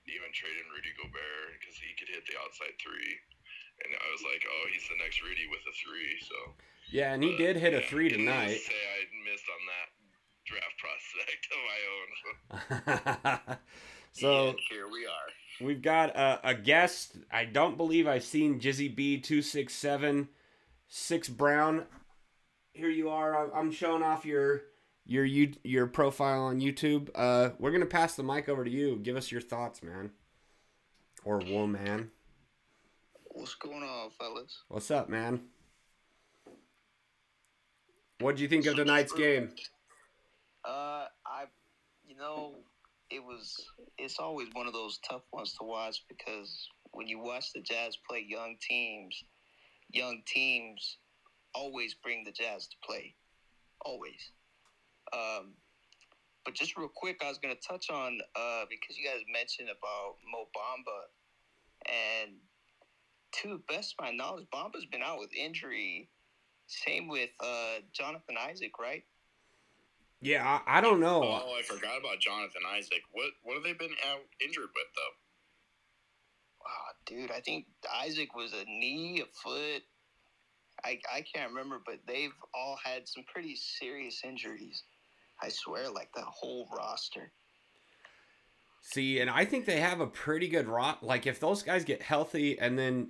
even 0.10 0.30
trading 0.34 0.66
Rudy 0.74 0.94
Gobert 0.98 1.58
because 1.58 1.78
he 1.78 1.94
could 1.98 2.10
hit 2.10 2.26
the 2.26 2.38
outside 2.42 2.74
three, 2.82 3.14
and 3.86 3.94
I 3.94 4.08
was 4.10 4.22
like, 4.26 4.42
oh, 4.46 4.64
he's 4.74 4.86
the 4.90 4.98
next 5.02 5.22
Rudy 5.22 5.46
with 5.50 5.62
a 5.70 5.74
three. 5.78 6.18
So 6.26 6.38
yeah, 6.90 7.14
and 7.14 7.22
he 7.22 7.38
but, 7.38 7.42
did 7.42 7.56
hit 7.58 7.74
a 7.78 7.82
three 7.86 8.10
to 8.10 8.18
tonight. 8.18 8.58
Say 8.58 8.74
I 8.74 9.06
missed 9.22 9.46
on 9.50 9.62
that 9.70 9.90
draft 10.46 10.78
prospect 10.84 11.44
of 11.54 11.62
my 11.62 11.80
own. 11.94 13.58
So. 14.16 14.50
And 14.50 14.60
here 14.70 14.88
we 14.90 15.06
are. 15.06 15.66
We've 15.66 15.82
got 15.82 16.16
a, 16.16 16.40
a 16.50 16.56
guest. 16.56 17.18
I 17.30 17.44
don't 17.44 17.76
believe 17.76 18.08
I've 18.08 18.24
seen 18.24 18.62
Jizzy 18.62 18.94
B 18.94 19.20
two 19.20 19.42
six 19.42 19.74
seven 19.74 20.30
six 20.88 21.28
Brown. 21.28 21.84
Here 22.72 22.90
you 22.90 23.10
are. 23.10 23.54
I'm 23.54 23.72
showing 23.72 24.04
off 24.04 24.26
your 24.26 24.62
your 25.06 25.26
you 25.26 25.54
your 25.64 25.88
profile 25.88 26.44
on 26.44 26.60
YouTube. 26.60 27.10
Uh, 27.16 27.50
we're 27.60 27.72
gonna 27.72 27.86
pass 27.86 28.16
the 28.16 28.24
mic 28.24 28.50
over 28.50 28.64
to 28.64 28.72
you. 28.72 28.98
Give 28.98 29.16
us 29.16 29.32
your 29.32 29.42
thoughts, 29.42 29.84
man. 29.84 30.12
Or 31.24 31.40
woman. 31.40 32.12
What's 33.26 33.56
going 33.56 33.84
on, 33.84 34.12
fellas? 34.12 34.64
What's 34.70 34.92
up, 34.92 35.10
man? 35.10 35.42
What 38.20 38.38
do 38.38 38.44
you 38.44 38.48
think 38.48 38.66
of 38.66 38.76
tonight's 38.76 39.12
game? 39.12 39.50
Uh, 40.64 41.06
I, 41.26 41.46
you 42.08 42.16
know, 42.16 42.56
it 43.10 43.24
was. 43.24 43.56
It's 43.98 44.20
always 44.20 44.48
one 44.54 44.68
of 44.68 44.74
those 44.74 45.00
tough 45.08 45.24
ones 45.32 45.54
to 45.60 45.66
watch 45.66 46.04
because 46.08 46.68
when 46.92 47.08
you 47.08 47.20
watch 47.20 47.54
the 47.54 47.62
Jazz 47.62 47.98
play 48.10 48.26
young 48.28 48.56
teams, 48.62 49.24
young 49.90 50.22
teams 50.26 50.98
always 51.54 51.94
bring 51.94 52.24
the 52.24 52.32
Jazz 52.32 52.68
to 52.68 52.76
play, 52.84 53.16
always. 53.82 54.32
Um, 55.14 55.54
but 56.44 56.54
just 56.54 56.78
real 56.78 56.90
quick, 56.94 57.22
I 57.24 57.30
was 57.30 57.38
gonna 57.40 57.56
touch 57.56 57.90
on 57.90 58.20
uh 58.36 58.66
because 58.70 58.98
you 58.98 59.06
guys 59.06 59.22
mentioned 59.32 59.70
about 59.70 60.18
Mo 60.32 60.46
Bamba, 60.56 61.10
and 62.24 62.38
to 63.42 63.50
the 63.50 63.62
best 63.74 63.96
of 63.98 64.06
my 64.06 64.12
knowledge, 64.12 64.46
Bamba's 64.54 64.86
been 64.86 65.02
out 65.04 65.20
with 65.20 65.30
injury. 65.36 66.10
Same 66.68 67.08
with 67.08 67.30
uh, 67.40 67.76
Jonathan 67.94 68.36
Isaac, 68.40 68.80
right? 68.80 69.04
Yeah, 70.22 70.44
I, 70.44 70.78
I 70.78 70.82
don't 70.82 71.00
know. 71.00 71.22
Oh, 71.24 71.54
I 71.58 71.62
forgot 71.62 72.00
about 72.00 72.20
Jonathan 72.20 72.62
Isaac. 72.74 73.02
What 73.12 73.30
what 73.44 73.56
have 73.56 73.64
they 73.64 73.74
been 73.74 73.96
out 74.10 74.22
injured 74.42 74.64
with 74.64 74.90
though? 74.96 75.16
Wow, 76.66 76.88
dude, 77.06 77.32
I 77.32 77.42
think 77.42 77.66
Isaac 78.02 78.34
was 78.36 78.54
a 78.54 78.64
knee, 78.66 79.22
a 79.22 79.26
foot. 79.44 79.84
I 80.84 81.00
I 81.14 81.22
can't 81.22 81.52
remember, 81.52 81.80
but 81.86 82.00
they've 82.08 82.34
all 82.54 82.80
had 82.84 83.08
some 83.08 83.24
pretty 83.32 83.56
serious 83.56 84.22
injuries. 84.24 84.84
I 85.42 85.50
swear, 85.50 85.90
like 85.90 86.12
the 86.14 86.22
whole 86.22 86.68
roster. 86.78 87.32
See, 88.82 89.20
and 89.20 89.30
I 89.30 89.46
think 89.46 89.66
they 89.66 89.80
have 89.80 90.00
a 90.00 90.08
pretty 90.08 90.48
good 90.48 90.68
rot. 90.68 91.04
Like 91.04 91.26
if 91.26 91.40
those 91.40 91.64
guys 91.64 91.84
get 91.84 92.02
healthy, 92.02 92.60
and 92.60 92.78
then, 92.78 93.10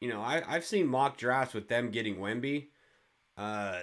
you 0.00 0.08
know, 0.08 0.20
I 0.20 0.42
I've 0.46 0.64
seen 0.64 0.86
mock 0.86 1.16
drafts 1.16 1.54
with 1.54 1.68
them 1.68 1.90
getting 1.90 2.16
Wemby. 2.16 2.66
Uh, 3.36 3.82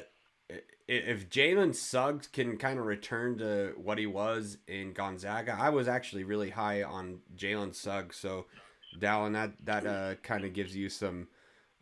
if 0.88 1.30
Jalen 1.30 1.74
Suggs 1.76 2.28
can 2.28 2.58
kind 2.58 2.78
of 2.78 2.86
return 2.86 3.38
to 3.38 3.74
what 3.78 3.98
he 3.98 4.06
was 4.06 4.58
in 4.68 4.94
Gonzaga, 4.94 5.58
I 5.58 5.70
was 5.70 5.88
actually 5.88 6.24
really 6.24 6.50
high 6.50 6.84
on 6.84 7.20
Jalen 7.36 7.74
Suggs. 7.74 8.18
So, 8.18 8.48
Dallin, 9.00 9.34
that 9.34 9.54
that 9.64 9.86
uh 9.86 10.16
kind 10.16 10.44
of 10.44 10.54
gives 10.54 10.76
you 10.76 10.90
some 10.90 11.28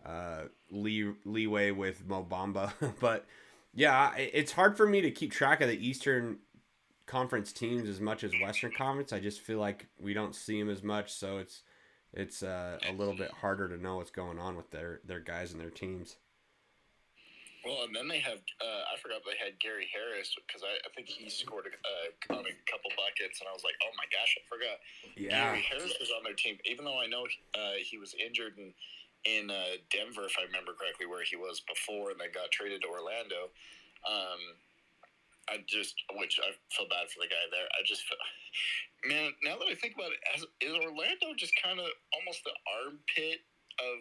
uh 0.05 0.43
lee 0.69 1.11
leeway 1.25 1.71
with 1.71 2.05
Mo 2.05 2.25
Bamba, 2.29 2.73
but 2.99 3.25
yeah, 3.73 4.13
it's 4.15 4.51
hard 4.51 4.75
for 4.75 4.85
me 4.87 5.01
to 5.01 5.11
keep 5.11 5.31
track 5.31 5.61
of 5.61 5.67
the 5.67 5.87
Eastern 5.87 6.39
conference 7.05 7.51
teams 7.51 7.89
as 7.89 7.99
much 7.99 8.23
as 8.23 8.31
Western 8.41 8.71
Conference. 8.71 9.11
I 9.11 9.19
just 9.19 9.41
feel 9.41 9.59
like 9.59 9.87
we 9.99 10.13
don't 10.13 10.35
see 10.35 10.59
them 10.59 10.69
as 10.69 10.83
much, 10.83 11.13
so 11.13 11.37
it's 11.37 11.63
it's 12.13 12.43
uh, 12.43 12.77
a 12.87 12.91
little 12.93 13.15
bit 13.15 13.31
harder 13.31 13.69
to 13.69 13.81
know 13.81 13.97
what's 13.97 14.11
going 14.11 14.39
on 14.39 14.55
with 14.55 14.71
their 14.71 14.99
their 15.05 15.19
guys 15.19 15.51
and 15.51 15.61
their 15.61 15.69
teams. 15.69 16.17
Well, 17.63 17.85
and 17.85 17.93
then 17.95 18.07
they 18.09 18.17
have, 18.17 18.41
uh, 18.57 18.81
I 18.89 18.97
forgot 18.97 19.21
they 19.21 19.37
had 19.37 19.53
Gary 19.61 19.85
Harris 19.93 20.33
because 20.33 20.65
I, 20.65 20.81
I 20.81 20.89
think 20.97 21.05
he 21.05 21.29
scored 21.29 21.69
a, 21.69 22.33
uh, 22.33 22.41
on 22.41 22.41
a 22.41 22.55
couple 22.65 22.89
buckets, 22.97 23.37
and 23.37 23.45
I 23.45 23.53
was 23.53 23.61
like, 23.61 23.77
oh 23.85 23.93
my 24.01 24.09
gosh, 24.09 24.33
I 24.33 24.41
forgot. 24.49 24.81
Yeah, 25.13 25.53
Gary 25.53 25.61
Harris 25.69 25.93
was 26.01 26.09
on 26.09 26.25
their 26.25 26.33
team, 26.33 26.57
even 26.65 26.89
though 26.89 26.97
I 26.97 27.05
know 27.05 27.29
uh, 27.53 27.77
he 27.77 28.01
was 28.01 28.17
injured 28.17 28.57
in, 28.57 28.73
in 29.25 29.49
uh, 29.51 29.77
Denver, 29.89 30.25
if 30.25 30.35
I 30.39 30.45
remember 30.45 30.73
correctly, 30.73 31.05
where 31.05 31.23
he 31.23 31.35
was 31.35 31.61
before, 31.67 32.11
and 32.11 32.19
then 32.19 32.33
got 32.33 32.51
traded 32.51 32.81
to 32.83 32.89
Orlando. 32.89 33.53
Um, 34.07 34.41
I 35.49 35.61
just, 35.67 35.95
which 36.17 36.39
I 36.41 36.53
feel 36.73 36.87
bad 36.87 37.09
for 37.09 37.19
the 37.21 37.29
guy 37.29 37.43
there. 37.51 37.67
I 37.75 37.81
just 37.85 38.03
feel, 38.07 38.17
man, 39.11 39.33
now 39.43 39.57
that 39.57 39.67
I 39.69 39.75
think 39.75 39.95
about 39.95 40.13
it, 40.13 40.21
has, 40.31 40.45
is 40.61 40.73
Orlando 40.73 41.33
just 41.37 41.53
kind 41.61 41.79
of 41.79 41.89
almost 42.13 42.41
the 42.45 42.55
armpit 42.81 43.41
of 43.81 43.99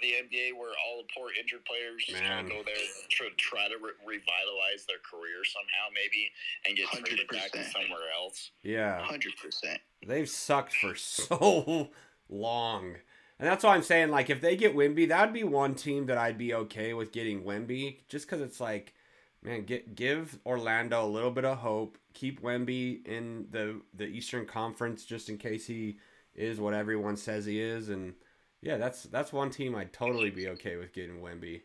the 0.00 0.12
NBA 0.12 0.52
where 0.58 0.72
all 0.86 1.02
the 1.02 1.08
poor 1.16 1.30
injured 1.38 1.64
players 1.64 2.04
just 2.04 2.22
kind 2.22 2.44
Man. 2.44 2.44
of 2.46 2.50
go 2.50 2.62
there 2.64 2.76
to 2.76 3.36
try 3.36 3.68
to 3.68 3.76
re- 3.80 3.96
revitalize 4.04 4.84
their 4.86 5.00
career 5.00 5.40
somehow, 5.44 5.88
maybe, 5.94 6.28
and 6.66 6.76
get 6.76 6.88
traded 6.92 7.28
back 7.28 7.52
to 7.52 7.64
somewhere 7.70 8.12
else? 8.14 8.50
yeah, 8.62 9.00
Hundred 9.02 9.32
percent. 9.42 9.80
they've 10.06 10.28
sucked 10.28 10.74
for 10.74 10.94
so 10.96 11.90
long, 12.28 12.96
and 13.38 13.48
that's 13.48 13.64
why 13.64 13.74
I'm 13.74 13.82
saying 13.82 14.10
like 14.10 14.30
if 14.30 14.40
they 14.40 14.56
get 14.56 14.76
Wemby, 14.76 15.08
that 15.08 15.26
would 15.26 15.34
be 15.34 15.44
one 15.44 15.74
team 15.74 16.06
that 16.06 16.18
I'd 16.18 16.38
be 16.38 16.54
okay 16.54 16.94
with 16.94 17.12
getting 17.12 17.42
Wemby, 17.42 17.98
just 18.08 18.26
because 18.26 18.40
it's 18.40 18.60
like, 18.60 18.94
man, 19.42 19.64
get 19.64 19.94
give 19.94 20.38
Orlando 20.46 21.04
a 21.04 21.06
little 21.06 21.30
bit 21.30 21.44
of 21.44 21.58
hope, 21.58 21.98
keep 22.14 22.42
Wemby 22.42 23.06
in 23.06 23.46
the 23.50 23.80
the 23.94 24.06
Eastern 24.06 24.46
Conference 24.46 25.04
just 25.04 25.28
in 25.28 25.38
case 25.38 25.66
he 25.66 25.98
is 26.34 26.60
what 26.60 26.74
everyone 26.74 27.16
says 27.16 27.44
he 27.46 27.60
is, 27.60 27.88
and 27.88 28.14
yeah, 28.62 28.76
that's 28.76 29.04
that's 29.04 29.32
one 29.32 29.50
team 29.50 29.74
I'd 29.74 29.92
totally 29.92 30.30
be 30.30 30.48
okay 30.48 30.76
with 30.76 30.92
getting 30.92 31.20
Wemby. 31.20 31.62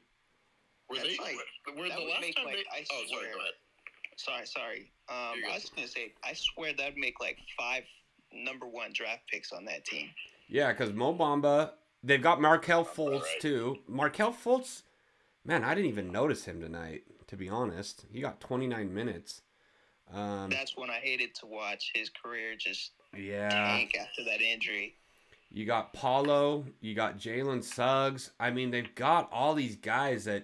Were 0.89 0.97
That's 0.97 1.07
they? 1.07 1.17
like- 1.23 1.35
were 1.77 1.87
that 1.87 1.97
the 1.97 2.03
would 2.03 2.09
last 2.09 2.21
make, 2.21 2.35
time 2.35 2.45
like, 2.45 2.55
they? 2.55 2.79
I 2.81 2.85
oh, 2.91 3.03
sorry. 3.09 3.27
Go 3.31 3.39
ahead. 3.39 3.53
Sorry, 4.17 4.45
sorry. 4.45 4.91
Um, 5.09 5.39
I 5.49 5.55
was 5.55 5.71
gonna 5.73 5.87
say, 5.87 6.13
I 6.23 6.33
swear 6.33 6.73
that'd 6.73 6.97
make 6.97 7.19
like 7.21 7.37
five 7.57 7.83
number 8.33 8.67
one 8.67 8.91
draft 8.93 9.21
picks 9.31 9.51
on 9.51 9.65
that 9.65 9.85
team. 9.85 10.09
Yeah, 10.51 10.73
because 10.73 10.91
Mo 10.91 11.13
Bamba, 11.15 11.71
they've 12.03 12.21
got 12.21 12.41
Markelle 12.41 12.83
Fultz 12.83 13.21
right. 13.21 13.39
too. 13.39 13.77
Markelle 13.87 14.33
Fultz, 14.33 14.83
man, 15.45 15.63
I 15.63 15.73
didn't 15.73 15.89
even 15.89 16.11
notice 16.11 16.43
him 16.43 16.59
tonight. 16.59 17.03
To 17.27 17.37
be 17.37 17.47
honest, 17.47 18.05
he 18.11 18.19
got 18.19 18.41
29 18.41 18.93
minutes. 18.93 19.41
Um, 20.13 20.49
That's 20.49 20.75
when 20.75 20.89
I 20.89 20.99
hated 21.01 21.33
to 21.35 21.45
watch 21.45 21.93
his 21.95 22.09
career 22.09 22.55
just 22.57 22.91
yeah, 23.17 23.47
tank 23.47 23.93
after 23.97 24.25
that 24.25 24.41
injury. 24.41 24.95
you 25.49 25.65
got 25.65 25.93
Paolo, 25.93 26.65
you 26.81 26.93
got 26.95 27.17
Jalen 27.17 27.63
Suggs. 27.63 28.31
I 28.37 28.51
mean, 28.51 28.71
they've 28.71 28.93
got 28.93 29.29
all 29.31 29.53
these 29.53 29.77
guys 29.77 30.25
that 30.25 30.43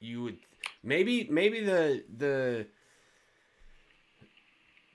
you 0.00 0.22
would 0.22 0.38
maybe 0.82 1.28
maybe 1.30 1.60
the 1.60 2.02
the 2.16 2.66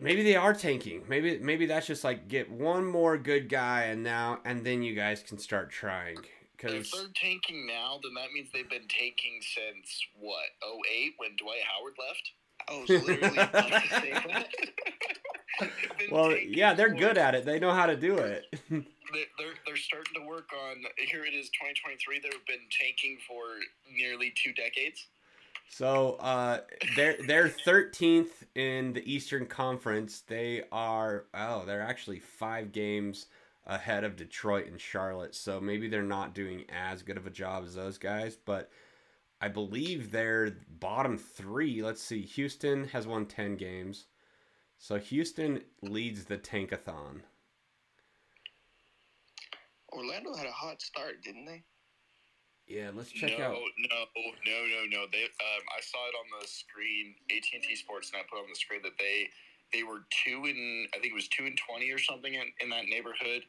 maybe 0.03 0.23
they 0.23 0.35
are 0.35 0.53
tanking. 0.53 1.03
Maybe 1.07 1.39
maybe 1.39 1.65
that's 1.65 1.87
just 1.87 2.03
like 2.03 2.27
get 2.27 2.51
one 2.51 2.85
more 2.85 3.17
good 3.17 3.49
guy 3.49 3.83
and 3.83 4.03
now 4.03 4.39
and 4.45 4.65
then 4.65 4.83
you 4.83 4.93
guys 4.95 5.23
can 5.23 5.37
start 5.37 5.71
trying. 5.71 6.17
Cause... 6.57 6.73
If 6.73 6.91
they're 6.91 7.07
tanking 7.15 7.65
now, 7.67 7.99
then 8.03 8.13
that 8.13 8.31
means 8.33 8.49
they've 8.53 8.69
been 8.69 8.87
tanking 8.87 9.41
since 9.41 10.05
what? 10.19 10.45
08 10.63 11.13
when 11.17 11.31
Dwight 11.37 11.61
Howard 11.67 11.93
left. 11.99 12.31
I 12.69 12.79
was 12.79 12.89
literally 12.89 13.37
about 13.37 13.67
to 13.67 13.89
say 13.89 14.11
that. 14.11 14.47
Well, 16.11 16.35
yeah, 16.37 16.73
they're 16.73 16.93
good 16.93 17.17
at 17.17 17.35
it. 17.35 17.45
They 17.45 17.59
know 17.59 17.71
how 17.71 17.85
to 17.85 17.95
do 17.95 18.17
it. 18.17 18.45
they- 18.69 18.85
they're 19.37 19.53
they're 19.65 19.77
starting 19.77 20.13
to 20.15 20.25
work 20.27 20.49
on. 20.53 20.77
Here 20.97 21.25
it 21.25 21.33
is, 21.33 21.49
2023. 21.51 22.19
They've 22.19 22.31
been 22.47 22.65
tanking 22.71 23.17
for 23.27 23.43
nearly 23.91 24.33
two 24.35 24.53
decades. 24.53 25.07
So 25.75 26.17
uh, 26.19 26.59
they're 26.95 27.17
they're 27.25 27.49
thirteenth 27.49 28.45
in 28.53 28.93
the 28.93 29.11
Eastern 29.11 29.47
Conference. 29.47 30.21
They 30.21 30.65
are 30.71 31.25
oh 31.33 31.65
they're 31.65 31.81
actually 31.81 32.19
five 32.19 32.71
games 32.71 33.25
ahead 33.65 34.03
of 34.03 34.15
Detroit 34.15 34.67
and 34.67 34.79
Charlotte. 34.79 35.33
So 35.33 35.59
maybe 35.59 35.87
they're 35.87 36.03
not 36.03 36.35
doing 36.35 36.65
as 36.69 37.01
good 37.01 37.17
of 37.17 37.25
a 37.25 37.31
job 37.31 37.63
as 37.65 37.73
those 37.73 37.97
guys, 37.97 38.35
but 38.35 38.69
I 39.41 39.47
believe 39.47 40.11
they're 40.11 40.55
bottom 40.79 41.17
three. 41.17 41.81
Let's 41.81 42.03
see, 42.03 42.21
Houston 42.21 42.89
has 42.89 43.07
won 43.07 43.25
ten 43.25 43.55
games, 43.55 44.05
so 44.77 44.99
Houston 44.99 45.61
leads 45.81 46.25
the 46.25 46.37
tankathon. 46.37 47.21
Orlando 49.91 50.35
had 50.35 50.45
a 50.45 50.51
hot 50.51 50.83
start, 50.83 51.23
didn't 51.23 51.45
they? 51.45 51.63
Yeah, 52.67 52.89
let's 52.93 53.11
check 53.11 53.37
no, 53.37 53.45
out. 53.45 53.51
no, 53.77 53.97
no, 54.47 54.57
no, 54.65 54.79
no. 54.89 55.05
They, 55.11 55.23
um, 55.25 55.63
I 55.75 55.81
saw 55.81 55.99
it 56.07 56.15
on 56.15 56.27
the 56.41 56.47
screen. 56.47 57.13
AT 57.29 57.43
and 57.53 57.63
T 57.63 57.75
Sportsnet 57.75 58.27
put 58.31 58.39
on 58.39 58.47
the 58.49 58.55
screen 58.55 58.81
that 58.83 58.97
they 58.97 59.27
they 59.73 59.83
were 59.83 60.05
two 60.23 60.45
in 60.45 60.87
I 60.95 60.99
think 60.99 61.11
it 61.11 61.15
was 61.15 61.27
two 61.27 61.45
and 61.45 61.57
twenty 61.57 61.91
or 61.91 61.99
something 61.99 62.33
in, 62.33 62.45
in 62.61 62.69
that 62.69 62.85
neighborhood 62.85 63.43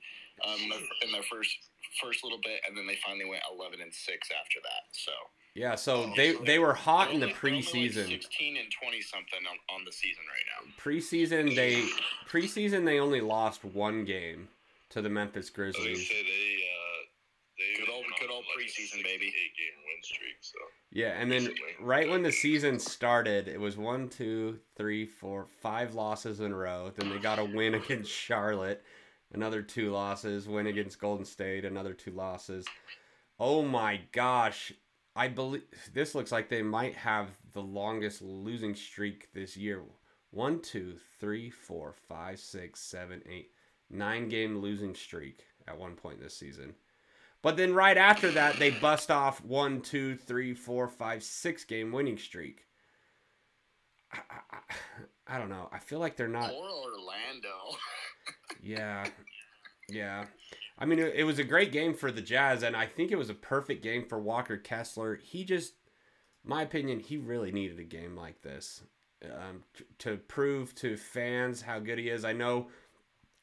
um, 0.45 0.59
in, 1.05 1.13
their, 1.13 1.23
first 1.23 1.55
first 2.03 2.25
little 2.25 2.41
bit, 2.43 2.59
and 2.67 2.77
then 2.77 2.87
they 2.87 2.99
finally 3.07 3.25
went 3.29 3.43
eleven 3.53 3.81
and 3.81 3.95
six 3.95 4.29
after 4.35 4.59
that. 4.65 4.91
So 4.93 5.13
Yeah, 5.55 5.77
so 5.77 6.11
Oh, 6.11 6.13
they 6.17 6.35
they 6.45 6.59
were 6.59 6.75
hot 6.75 7.13
in 7.13 7.21
the 7.21 7.27
they're 7.31 7.35
only- 7.37 7.39
they're 7.41 7.53
only 7.55 7.63
like 7.63 7.95
preseason. 7.95 8.09
Sixteen 8.09 8.57
and 8.57 8.67
twenty 8.73 9.01
something 9.01 9.41
on, 9.47 9.57
on 9.79 9.85
the 9.85 9.93
season 9.93 10.25
right 10.27 10.47
now. 10.51 10.73
Preseason 10.83 11.55
they 11.55 11.87
preseason 12.29 12.85
they 12.85 12.99
only 12.99 13.21
lost 13.21 13.63
one 13.65 14.05
game 14.05 14.49
to 14.91 15.01
the 15.03 15.09
Memphis 15.09 15.51
I 15.53 15.55
Grizzlies. 15.55 16.09
say 16.09 16.23
they 16.23 16.57
uh 16.67 17.01
they 17.59 17.79
Good 17.85 17.89
old- 17.93 18.03
went 18.03 18.19
good 18.19 18.31
on, 18.31 18.43
old 18.97 19.05
like, 19.05 19.07
a 19.07 19.19
preseason, 19.19 19.19
six, 19.19 19.19
baby. 19.19 19.27
Eight 19.27 19.57
game 19.57 19.77
win 19.85 20.03
streak. 20.03 20.37
So 20.41 20.59
Yeah, 20.91 21.21
and 21.21 21.31
then 21.31 21.41
recently. 21.47 21.61
right 21.81 22.09
when 22.09 22.23
the 22.23 22.33
season 22.33 22.79
started, 22.79 23.49
it 23.49 23.61
was 23.61 23.77
one, 23.77 24.09
two, 24.09 24.59
three, 24.77 25.07
four, 25.07 25.47
five 25.61 25.95
losses 25.95 26.41
in 26.41 26.53
a 26.53 26.57
row. 26.57 26.93
Then 26.95 27.11
they 27.11 27.19
got 27.19 27.39
a 27.39 27.45
win 27.45 27.75
against 27.75 28.11
Charlotte, 28.11 28.83
another 29.33 29.63
two 29.63 29.91
losses. 29.91 30.49
Win 30.49 30.67
against 30.67 30.99
Golden 31.01 31.25
State, 31.25 31.65
another 31.65 31.95
two 31.95 32.13
losses. 32.13 32.67
Oh 33.39 33.63
my 33.63 34.01
gosh, 34.13 34.73
I 35.17 35.29
believe 35.29 35.63
this 35.93 36.15
looks 36.15 36.33
like 36.33 36.49
they 36.49 36.63
might 36.63 36.95
have 36.95 37.31
the 37.53 37.63
longest 37.63 38.23
losing 38.23 38.75
streak 38.75 39.33
this 39.33 39.57
year. 39.57 39.83
One, 40.31 40.61
two, 40.61 40.97
three, 41.21 41.51
four, 41.51 41.95
five, 42.09 42.41
six, 42.41 42.81
seven, 42.81 43.23
eight, 43.29 43.51
nine 43.91 44.29
game 44.29 44.59
losing 44.59 44.95
streak 44.95 45.45
at 45.69 45.79
one 45.79 45.95
point 45.95 46.21
this 46.21 46.37
season. 46.37 46.75
But 47.45 47.59
then 47.59 47.75
right 47.75 47.99
after 47.99 48.31
that, 48.33 48.59
they 48.59 48.71
bust 48.71 49.11
off 49.11 49.45
one, 49.45 49.83
two, 49.83 50.17
three, 50.17 50.55
four, 50.55 50.89
five, 50.89 51.23
six 51.23 51.63
game 51.63 51.93
winning 51.93 52.17
streak. 52.19 52.65
I, 54.13 54.19
I, 54.31 54.57
I- 55.29 55.39
don't 55.39 55.51
know. 55.51 55.69
I 55.71 55.79
feel 55.79 55.99
like 55.99 56.17
they're 56.17 56.27
not. 56.27 56.51
Poor 56.51 56.69
Orlando. 56.71 57.77
Yeah, 58.63 59.07
yeah. 59.91 60.25
I 60.79 60.87
mean, 60.87 60.99
it, 60.99 61.15
it 61.17 61.25
was 61.25 61.39
a 61.39 61.45
great 61.45 61.71
game 61.71 61.93
for 61.93 62.11
the 62.11 62.23
Jazz, 62.23 62.63
and 62.63 62.75
I 62.75 62.87
think 62.87 63.11
it 63.13 63.19
was 63.19 63.29
a 63.29 63.35
perfect 63.35 63.83
game 63.83 64.07
for 64.09 64.19
Walker 64.19 64.57
Kessler. 64.57 65.17
He 65.17 65.45
just, 65.45 65.75
my 66.43 66.63
opinion, 66.63 67.01
he 67.01 67.19
really 67.19 67.53
needed 67.53 67.79
a 67.79 67.85
game 67.85 68.17
like 68.17 68.41
this 68.41 68.83
um, 69.25 69.65
t- 69.77 69.85
to 69.99 70.17
prove 70.17 70.75
to 70.77 70.97
fans 70.97 71.61
how 71.61 71.79
good 71.79 71.99
he 71.99 72.09
is. 72.09 72.25
I 72.25 72.33
know 72.33 72.69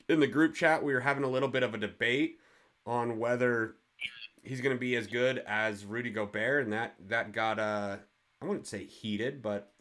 in 0.09 0.19
the 0.19 0.25
group 0.27 0.55
chat 0.55 0.83
we 0.83 0.93
were 0.93 1.01
having 1.01 1.23
a 1.23 1.29
little 1.29 1.49
bit 1.49 1.61
of 1.61 1.75
a 1.75 1.79
debate 1.79 2.39
on 2.87 3.19
whether 3.19 3.75
he's 4.43 4.61
going 4.61 4.75
to 4.75 4.79
be 4.79 4.95
as 4.95 5.07
good 5.07 5.39
as 5.47 5.85
Rudy 5.85 6.09
Gobert, 6.09 6.63
and 6.63 6.73
that 6.73 6.95
that 7.07 7.31
got 7.31 7.59
uh, 7.59 7.97
I 8.41 8.45
wouldn't 8.45 8.67
say 8.67 8.83
heated, 8.83 9.41
but 9.41 9.71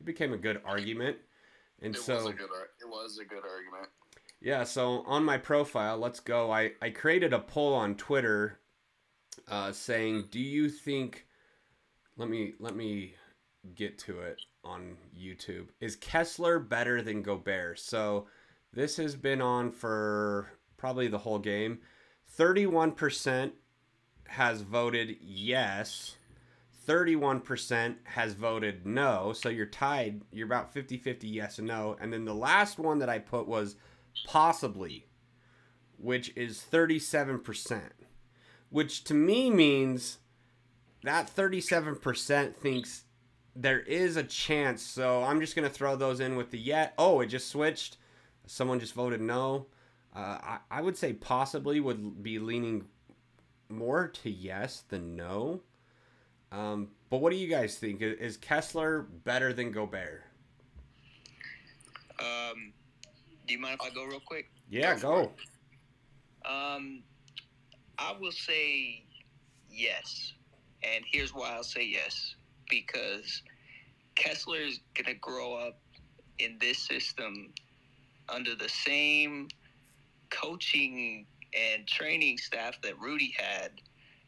it 0.00 0.04
became 0.04 0.32
a 0.32 0.38
good 0.38 0.60
argument. 0.64 1.16
And 1.82 1.94
it 1.94 2.00
so 2.00 2.16
was 2.16 2.26
a 2.26 2.32
good. 2.32 2.48
It 2.80 2.88
was 2.88 3.18
a 3.18 3.24
good 3.24 3.42
argument. 3.44 3.90
yeah, 4.40 4.64
so 4.64 5.02
on 5.06 5.24
my 5.24 5.36
profile, 5.38 5.98
let's 5.98 6.20
go. 6.20 6.50
I, 6.50 6.72
I 6.80 6.90
created 6.90 7.32
a 7.32 7.38
poll 7.38 7.74
on 7.74 7.96
Twitter 7.96 8.60
uh, 9.48 9.72
saying, 9.72 10.28
"Do 10.30 10.40
you 10.40 10.70
think 10.70 11.26
let 12.16 12.28
me 12.28 12.54
let 12.58 12.74
me 12.74 13.14
get 13.74 13.98
to 13.98 14.20
it 14.20 14.40
on 14.64 14.96
YouTube. 15.16 15.68
Is 15.80 15.96
Kessler 15.96 16.58
better 16.58 17.02
than 17.02 17.22
Gobert?" 17.22 17.78
So 17.78 18.26
this 18.72 18.96
has 18.96 19.14
been 19.16 19.42
on 19.42 19.70
for 19.70 20.50
probably 20.78 21.08
the 21.08 21.18
whole 21.18 21.38
game. 21.38 21.80
31% 22.38 23.52
has 24.28 24.62
voted 24.62 25.16
yes. 25.20 26.16
31% 26.86 27.96
has 28.04 28.34
voted 28.34 28.86
no. 28.86 29.32
So 29.32 29.48
you're 29.48 29.66
tied. 29.66 30.22
You're 30.32 30.46
about 30.46 30.72
50 30.72 30.98
50 30.98 31.26
yes 31.26 31.58
and 31.58 31.66
no. 31.66 31.96
And 32.00 32.12
then 32.12 32.24
the 32.24 32.34
last 32.34 32.78
one 32.78 33.00
that 33.00 33.08
I 33.08 33.18
put 33.18 33.46
was 33.46 33.76
possibly, 34.26 35.06
which 35.98 36.32
is 36.36 36.64
37%, 36.70 37.80
which 38.70 39.04
to 39.04 39.14
me 39.14 39.50
means 39.50 40.18
that 41.02 41.34
37% 41.34 42.56
thinks 42.56 43.04
there 43.54 43.80
is 43.80 44.16
a 44.16 44.22
chance. 44.22 44.82
So 44.82 45.22
I'm 45.22 45.40
just 45.40 45.56
going 45.56 45.68
to 45.68 45.74
throw 45.74 45.96
those 45.96 46.20
in 46.20 46.36
with 46.36 46.50
the 46.50 46.58
yet. 46.58 46.94
Oh, 46.98 47.20
it 47.20 47.26
just 47.26 47.48
switched. 47.48 47.96
Someone 48.46 48.80
just 48.80 48.94
voted 48.94 49.20
no. 49.20 49.66
Uh, 50.14 50.38
I, 50.42 50.58
I 50.70 50.82
would 50.82 50.96
say 50.96 51.12
possibly 51.12 51.80
would 51.80 52.22
be 52.22 52.38
leaning 52.38 52.86
more 53.68 54.08
to 54.08 54.30
yes 54.30 54.82
than 54.88 55.16
no. 55.16 55.60
Um, 56.52 56.88
but 57.10 57.18
what 57.20 57.30
do 57.30 57.36
you 57.36 57.48
guys 57.48 57.76
think? 57.78 58.00
Is- 58.02 58.18
Is 58.18 58.36
Kessler 58.36 59.02
better 59.24 59.52
than 59.52 59.72
Gobert? 59.72 60.22
Um, 62.18 62.72
do 63.46 63.52
you 63.54 63.60
mind 63.60 63.78
if 63.80 63.86
I 63.90 63.94
go 63.94 64.04
real 64.04 64.20
quick? 64.20 64.50
Yeah, 64.70 64.98
go. 64.98 65.32
Um, 66.44 67.02
I 67.98 68.14
will 68.18 68.32
say 68.32 69.04
yes, 69.70 70.32
and 70.82 71.04
here's 71.10 71.34
why 71.34 71.50
I'll 71.54 71.62
say 71.64 71.84
yes 71.84 72.34
because 72.68 73.42
Kessler 74.14 74.58
is 74.58 74.80
gonna 74.94 75.14
grow 75.14 75.54
up 75.54 75.78
in 76.38 76.56
this 76.60 76.78
system 76.78 77.52
under 78.28 78.54
the 78.54 78.68
same 78.68 79.48
coaching 80.30 81.26
and 81.56 81.86
training 81.86 82.38
staff 82.38 82.80
that 82.82 82.98
Rudy 83.00 83.34
had, 83.36 83.70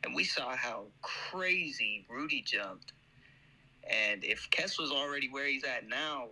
and 0.04 0.14
we 0.14 0.24
saw 0.24 0.56
how 0.56 0.86
crazy 1.02 2.06
Rudy 2.08 2.42
jumped. 2.42 2.92
And 3.84 4.24
if 4.24 4.48
Kessler's 4.50 4.90
already 4.90 5.28
where 5.28 5.46
he's 5.46 5.64
at 5.64 5.88
now, 5.88 6.28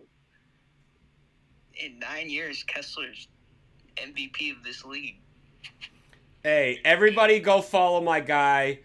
in 1.74 1.98
nine 1.98 2.28
years, 2.28 2.64
Kessler's 2.64 3.28
MVP 3.96 4.56
of 4.56 4.62
this 4.62 4.84
league. 4.84 5.16
Hey, 6.42 6.80
everybody, 6.84 7.40
go 7.40 7.60
follow 7.60 8.00
my 8.00 8.20
guy. 8.20 8.80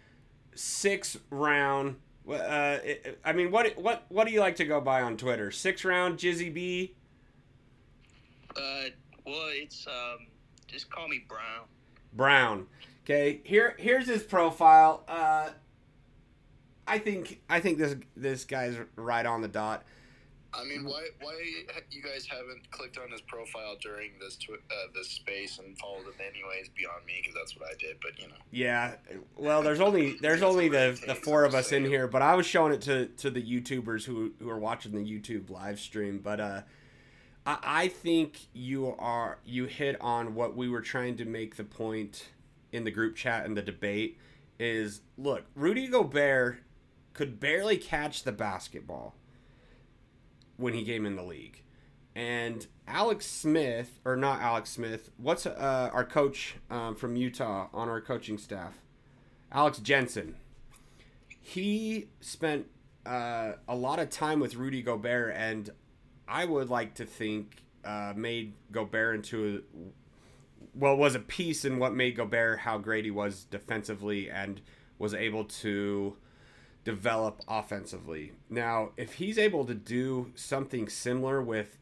Six 0.55 1.17
round. 1.29 1.97
Uh, 2.27 2.77
I 3.25 3.33
mean, 3.33 3.51
what 3.51 3.77
what 3.77 4.05
what 4.09 4.27
do 4.27 4.33
you 4.33 4.39
like 4.39 4.55
to 4.57 4.65
go 4.65 4.79
by 4.79 5.01
on 5.01 5.17
Twitter? 5.17 5.51
Six 5.51 5.83
round 5.83 6.17
Jizzy 6.17 6.53
B. 6.53 6.95
Uh, 8.55 8.89
well, 9.25 9.49
it's 9.51 9.85
um, 9.87 10.27
just 10.67 10.89
call 10.89 11.07
me 11.07 11.23
Brown. 11.27 11.65
Brown. 12.13 12.67
Okay, 13.03 13.41
here 13.43 13.75
here's 13.79 14.07
his 14.07 14.23
profile. 14.23 15.03
Uh, 15.07 15.49
I 16.87 16.99
think 16.99 17.41
I 17.49 17.59
think 17.59 17.77
this 17.77 17.95
this 18.15 18.45
guy's 18.45 18.75
right 18.95 19.25
on 19.25 19.41
the 19.41 19.47
dot. 19.47 19.83
I 20.53 20.65
mean, 20.65 20.83
why 20.83 21.07
why 21.21 21.33
you 21.89 22.03
guys 22.03 22.25
haven't 22.25 22.69
clicked 22.71 22.97
on 22.97 23.09
his 23.09 23.21
profile 23.21 23.77
during 23.81 24.11
this 24.19 24.35
twi- 24.35 24.55
uh, 24.55 24.87
this 24.93 25.07
space 25.07 25.59
and 25.59 25.77
followed 25.77 26.03
him 26.05 26.13
anyways 26.19 26.69
beyond 26.75 27.05
me 27.05 27.13
because 27.21 27.33
that's 27.33 27.57
what 27.57 27.69
I 27.69 27.73
did. 27.79 27.97
But 28.01 28.19
you 28.19 28.27
know, 28.27 28.33
Yeah, 28.51 28.95
well, 29.37 29.61
there's 29.61 29.79
only 29.79 30.17
there's 30.21 30.41
only 30.41 30.67
the 30.67 31.01
the 31.07 31.15
four 31.15 31.45
of 31.45 31.55
us 31.55 31.71
in 31.71 31.85
here, 31.85 32.07
but 32.07 32.21
I 32.21 32.35
was 32.35 32.45
showing 32.45 32.73
it 32.73 32.81
to 32.81 33.05
to 33.07 33.29
the 33.29 33.41
YouTubers 33.41 34.03
who 34.03 34.33
who 34.39 34.49
are 34.49 34.59
watching 34.59 34.91
the 34.91 34.99
YouTube 34.99 35.49
live 35.49 35.79
stream. 35.79 36.19
But 36.21 36.41
uh, 36.41 36.61
I 37.45 37.57
I 37.63 37.87
think 37.87 38.47
you 38.53 38.95
are 38.97 39.39
you 39.45 39.65
hit 39.65 39.99
on 40.01 40.35
what 40.35 40.55
we 40.55 40.69
were 40.69 40.81
trying 40.81 41.17
to 41.17 41.25
make 41.25 41.55
the 41.55 41.63
point 41.63 42.29
in 42.71 42.83
the 42.83 42.91
group 42.91 43.15
chat 43.15 43.45
and 43.45 43.55
the 43.55 43.61
debate 43.61 44.17
is 44.59 45.01
look, 45.17 45.45
Rudy 45.55 45.87
Gobert 45.87 46.59
could 47.13 47.39
barely 47.39 47.77
catch 47.77 48.23
the 48.23 48.31
basketball 48.31 49.15
when 50.57 50.73
he 50.73 50.83
came 50.83 51.05
in 51.05 51.15
the 51.15 51.23
league. 51.23 51.63
And 52.13 52.67
Alex 52.87 53.25
Smith, 53.25 53.99
or 54.03 54.15
not 54.15 54.41
Alex 54.41 54.69
Smith, 54.69 55.11
what's 55.17 55.45
uh, 55.45 55.89
our 55.93 56.03
coach 56.03 56.55
um, 56.69 56.95
from 56.95 57.15
Utah 57.15 57.67
on 57.73 57.89
our 57.89 58.01
coaching 58.01 58.37
staff? 58.37 58.73
Alex 59.51 59.79
Jensen. 59.79 60.35
He 61.39 62.09
spent 62.19 62.67
uh, 63.05 63.53
a 63.67 63.75
lot 63.75 63.99
of 63.99 64.09
time 64.09 64.39
with 64.39 64.55
Rudy 64.55 64.81
Gobert, 64.81 65.33
and 65.35 65.69
I 66.31 66.45
would 66.45 66.69
like 66.69 66.95
to 66.95 67.05
think 67.05 67.57
uh, 67.83 68.13
made 68.15 68.53
Gobert 68.71 69.15
into 69.15 69.63
well, 70.73 70.95
was 70.95 71.13
a 71.13 71.19
piece 71.19 71.65
in 71.65 71.77
what 71.77 71.93
made 71.93 72.15
Gobert 72.15 72.59
how 72.59 72.77
great 72.77 73.03
he 73.03 73.11
was 73.11 73.43
defensively 73.43 74.29
and 74.29 74.61
was 74.97 75.13
able 75.13 75.43
to 75.43 76.15
develop 76.85 77.41
offensively. 77.47 78.31
Now, 78.49 78.91
if 78.95 79.13
he's 79.13 79.37
able 79.37 79.65
to 79.65 79.73
do 79.73 80.31
something 80.35 80.87
similar 80.87 81.41
with 81.41 81.77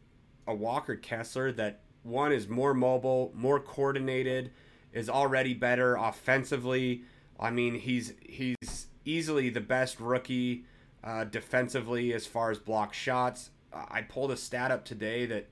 a 0.48 0.56
Walker 0.56 0.96
Kessler 0.96 1.52
that 1.54 1.82
one 2.02 2.32
is 2.32 2.48
more 2.48 2.74
mobile, 2.74 3.32
more 3.36 3.60
coordinated, 3.60 4.52
is 4.92 5.10
already 5.10 5.54
better 5.54 5.96
offensively. 5.96 7.04
I 7.40 7.52
mean, 7.52 7.76
he's 7.76 8.14
he's 8.28 8.88
easily 9.06 9.50
the 9.50 9.62
best 9.62 10.00
rookie 10.00 10.66
uh, 11.04 11.26
defensively 11.26 12.14
as 12.14 12.26
far 12.26 12.50
as 12.50 12.58
block 12.58 12.96
shots. 12.96 13.52
I 13.74 14.02
pulled 14.02 14.32
a 14.32 14.38
stat 14.38 14.72
up 14.72 14.86
today 14.86 15.26
that 15.26 15.50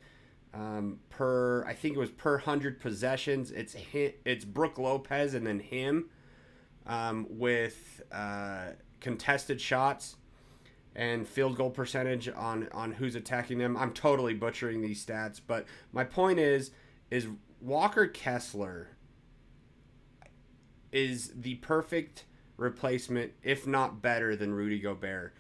um, 0.54 1.00
per 1.10 1.66
I 1.66 1.74
think 1.74 1.96
it 1.96 2.00
was 2.00 2.12
per 2.12 2.38
hundred 2.40 2.80
possessions, 2.80 3.52
it's 3.52 3.76
it's 3.94 4.46
Brook 4.46 4.78
Lopez 4.78 5.34
and 5.34 5.46
then 5.46 5.60
him 5.60 6.10
um, 6.86 7.28
with 7.30 8.02
uh, 8.12 8.70
contested 9.00 9.62
shots 9.62 10.16
and 10.96 11.28
field 11.28 11.56
goal 11.58 11.70
percentage 11.70 12.28
on 12.30 12.68
on 12.72 12.94
who's 12.94 13.16
attacking 13.16 13.60
them. 13.60 13.78
I'm 13.78 13.92
totally 13.92 14.34
butchering 14.34 14.82
these 14.82 15.06
stats, 15.06 15.40
but 15.46 15.66
my 15.92 16.04
point 16.04 16.40
is 16.40 16.72
is 17.12 17.28
Walker 17.62 18.08
Kessler 18.08 18.90
is 20.92 21.32
the 21.36 21.56
perfect 21.56 22.26
replacement, 22.56 23.34
if 23.44 23.68
not 23.68 24.02
better 24.02 24.36
than 24.36 24.54
Rudy 24.54 24.80
Gobert. 24.80 25.36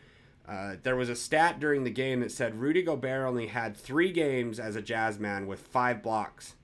Uh, 0.47 0.75
there 0.83 0.95
was 0.95 1.09
a 1.09 1.15
stat 1.15 1.59
during 1.59 1.83
the 1.83 1.89
game 1.89 2.21
that 2.21 2.31
said 2.31 2.59
Rudy 2.59 2.81
Gobert 2.81 3.27
only 3.27 3.47
had 3.47 3.75
three 3.75 4.11
games 4.11 4.59
as 4.59 4.75
a 4.75 4.81
Jazz 4.81 5.19
man 5.19 5.45
with 5.45 5.59
five 5.59 6.01
blocks, 6.01 6.55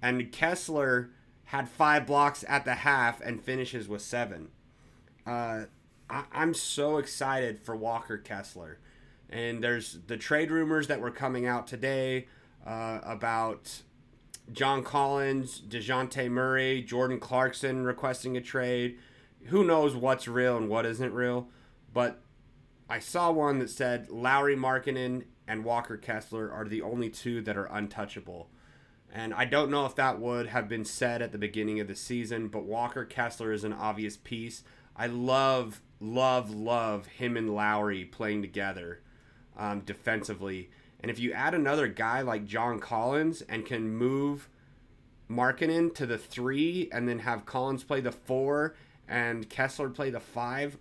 and 0.00 0.30
Kessler 0.30 1.10
had 1.46 1.68
five 1.68 2.06
blocks 2.06 2.44
at 2.48 2.64
the 2.64 2.74
half 2.74 3.20
and 3.20 3.42
finishes 3.42 3.88
with 3.88 4.02
seven. 4.02 4.48
Uh, 5.26 5.64
I- 6.08 6.24
I'm 6.32 6.54
so 6.54 6.98
excited 6.98 7.58
for 7.58 7.74
Walker 7.74 8.18
Kessler, 8.18 8.78
and 9.28 9.64
there's 9.64 9.98
the 10.06 10.16
trade 10.16 10.50
rumors 10.50 10.86
that 10.86 11.00
were 11.00 11.10
coming 11.10 11.44
out 11.46 11.66
today 11.66 12.28
uh, 12.64 13.00
about 13.02 13.82
John 14.52 14.84
Collins, 14.84 15.60
Dejounte 15.68 16.30
Murray, 16.30 16.82
Jordan 16.82 17.18
Clarkson 17.18 17.82
requesting 17.84 18.36
a 18.36 18.40
trade. 18.40 18.98
Who 19.46 19.64
knows 19.64 19.96
what's 19.96 20.28
real 20.28 20.56
and 20.56 20.68
what 20.68 20.86
isn't 20.86 21.12
real, 21.12 21.48
but 21.92 22.20
I 22.88 22.98
saw 22.98 23.30
one 23.30 23.58
that 23.58 23.70
said 23.70 24.08
Lauri 24.10 24.56
Markkanen 24.56 25.24
and 25.46 25.64
Walker 25.64 25.96
Kessler 25.96 26.50
are 26.50 26.64
the 26.64 26.82
only 26.82 27.10
two 27.10 27.42
that 27.42 27.56
are 27.56 27.66
untouchable. 27.66 28.48
And 29.12 29.32
I 29.34 29.44
don't 29.44 29.70
know 29.70 29.86
if 29.86 29.94
that 29.96 30.20
would 30.20 30.48
have 30.48 30.68
been 30.68 30.84
said 30.84 31.22
at 31.22 31.32
the 31.32 31.38
beginning 31.38 31.80
of 31.80 31.88
the 31.88 31.94
season, 31.94 32.48
but 32.48 32.64
Walker 32.64 33.04
Kessler 33.04 33.52
is 33.52 33.64
an 33.64 33.72
obvious 33.72 34.16
piece. 34.16 34.62
I 34.96 35.06
love, 35.06 35.80
love, 36.00 36.50
love 36.50 37.06
him 37.06 37.36
and 37.36 37.54
Lauri 37.54 38.04
playing 38.04 38.42
together 38.42 39.00
um, 39.56 39.80
defensively. 39.80 40.70
And 41.00 41.10
if 41.10 41.18
you 41.18 41.32
add 41.32 41.54
another 41.54 41.88
guy 41.88 42.22
like 42.22 42.44
John 42.44 42.80
Collins 42.80 43.42
and 43.42 43.64
can 43.64 43.88
move 43.88 44.48
Markkanen 45.30 45.94
to 45.94 46.06
the 46.06 46.18
three 46.18 46.88
and 46.92 47.08
then 47.08 47.20
have 47.20 47.46
Collins 47.46 47.84
play 47.84 48.00
the 48.00 48.12
four 48.12 48.74
and 49.06 49.48
Kessler 49.48 49.88
play 49.88 50.10
the 50.10 50.20
five, 50.20 50.78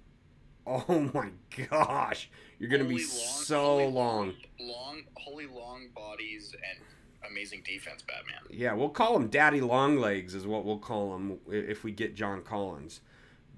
oh 0.90 1.10
my 1.14 1.30
gosh, 1.70 2.30
you're 2.60 2.70
gonna 2.70 2.84
be 2.84 2.96
long- 2.96 3.04
so 3.06 3.62
holy 3.62 3.88
long. 3.88 4.34
long, 4.60 5.04
holy 5.16 5.48
long 5.48 5.88
bodies 5.96 6.54
and 6.70 7.32
amazing 7.32 7.64
defense, 7.66 8.04
Batman. 8.04 8.42
Yeah, 8.50 8.74
we'll 8.74 8.90
call 8.90 9.16
him 9.16 9.28
Daddy 9.28 9.62
Longlegs 9.62 10.36
is 10.36 10.46
what 10.46 10.66
we'll 10.66 10.80
call 10.80 11.16
him 11.16 11.40
if 11.50 11.84
we 11.84 11.92
get 11.92 12.16
John 12.16 12.42
Collins. 12.42 13.00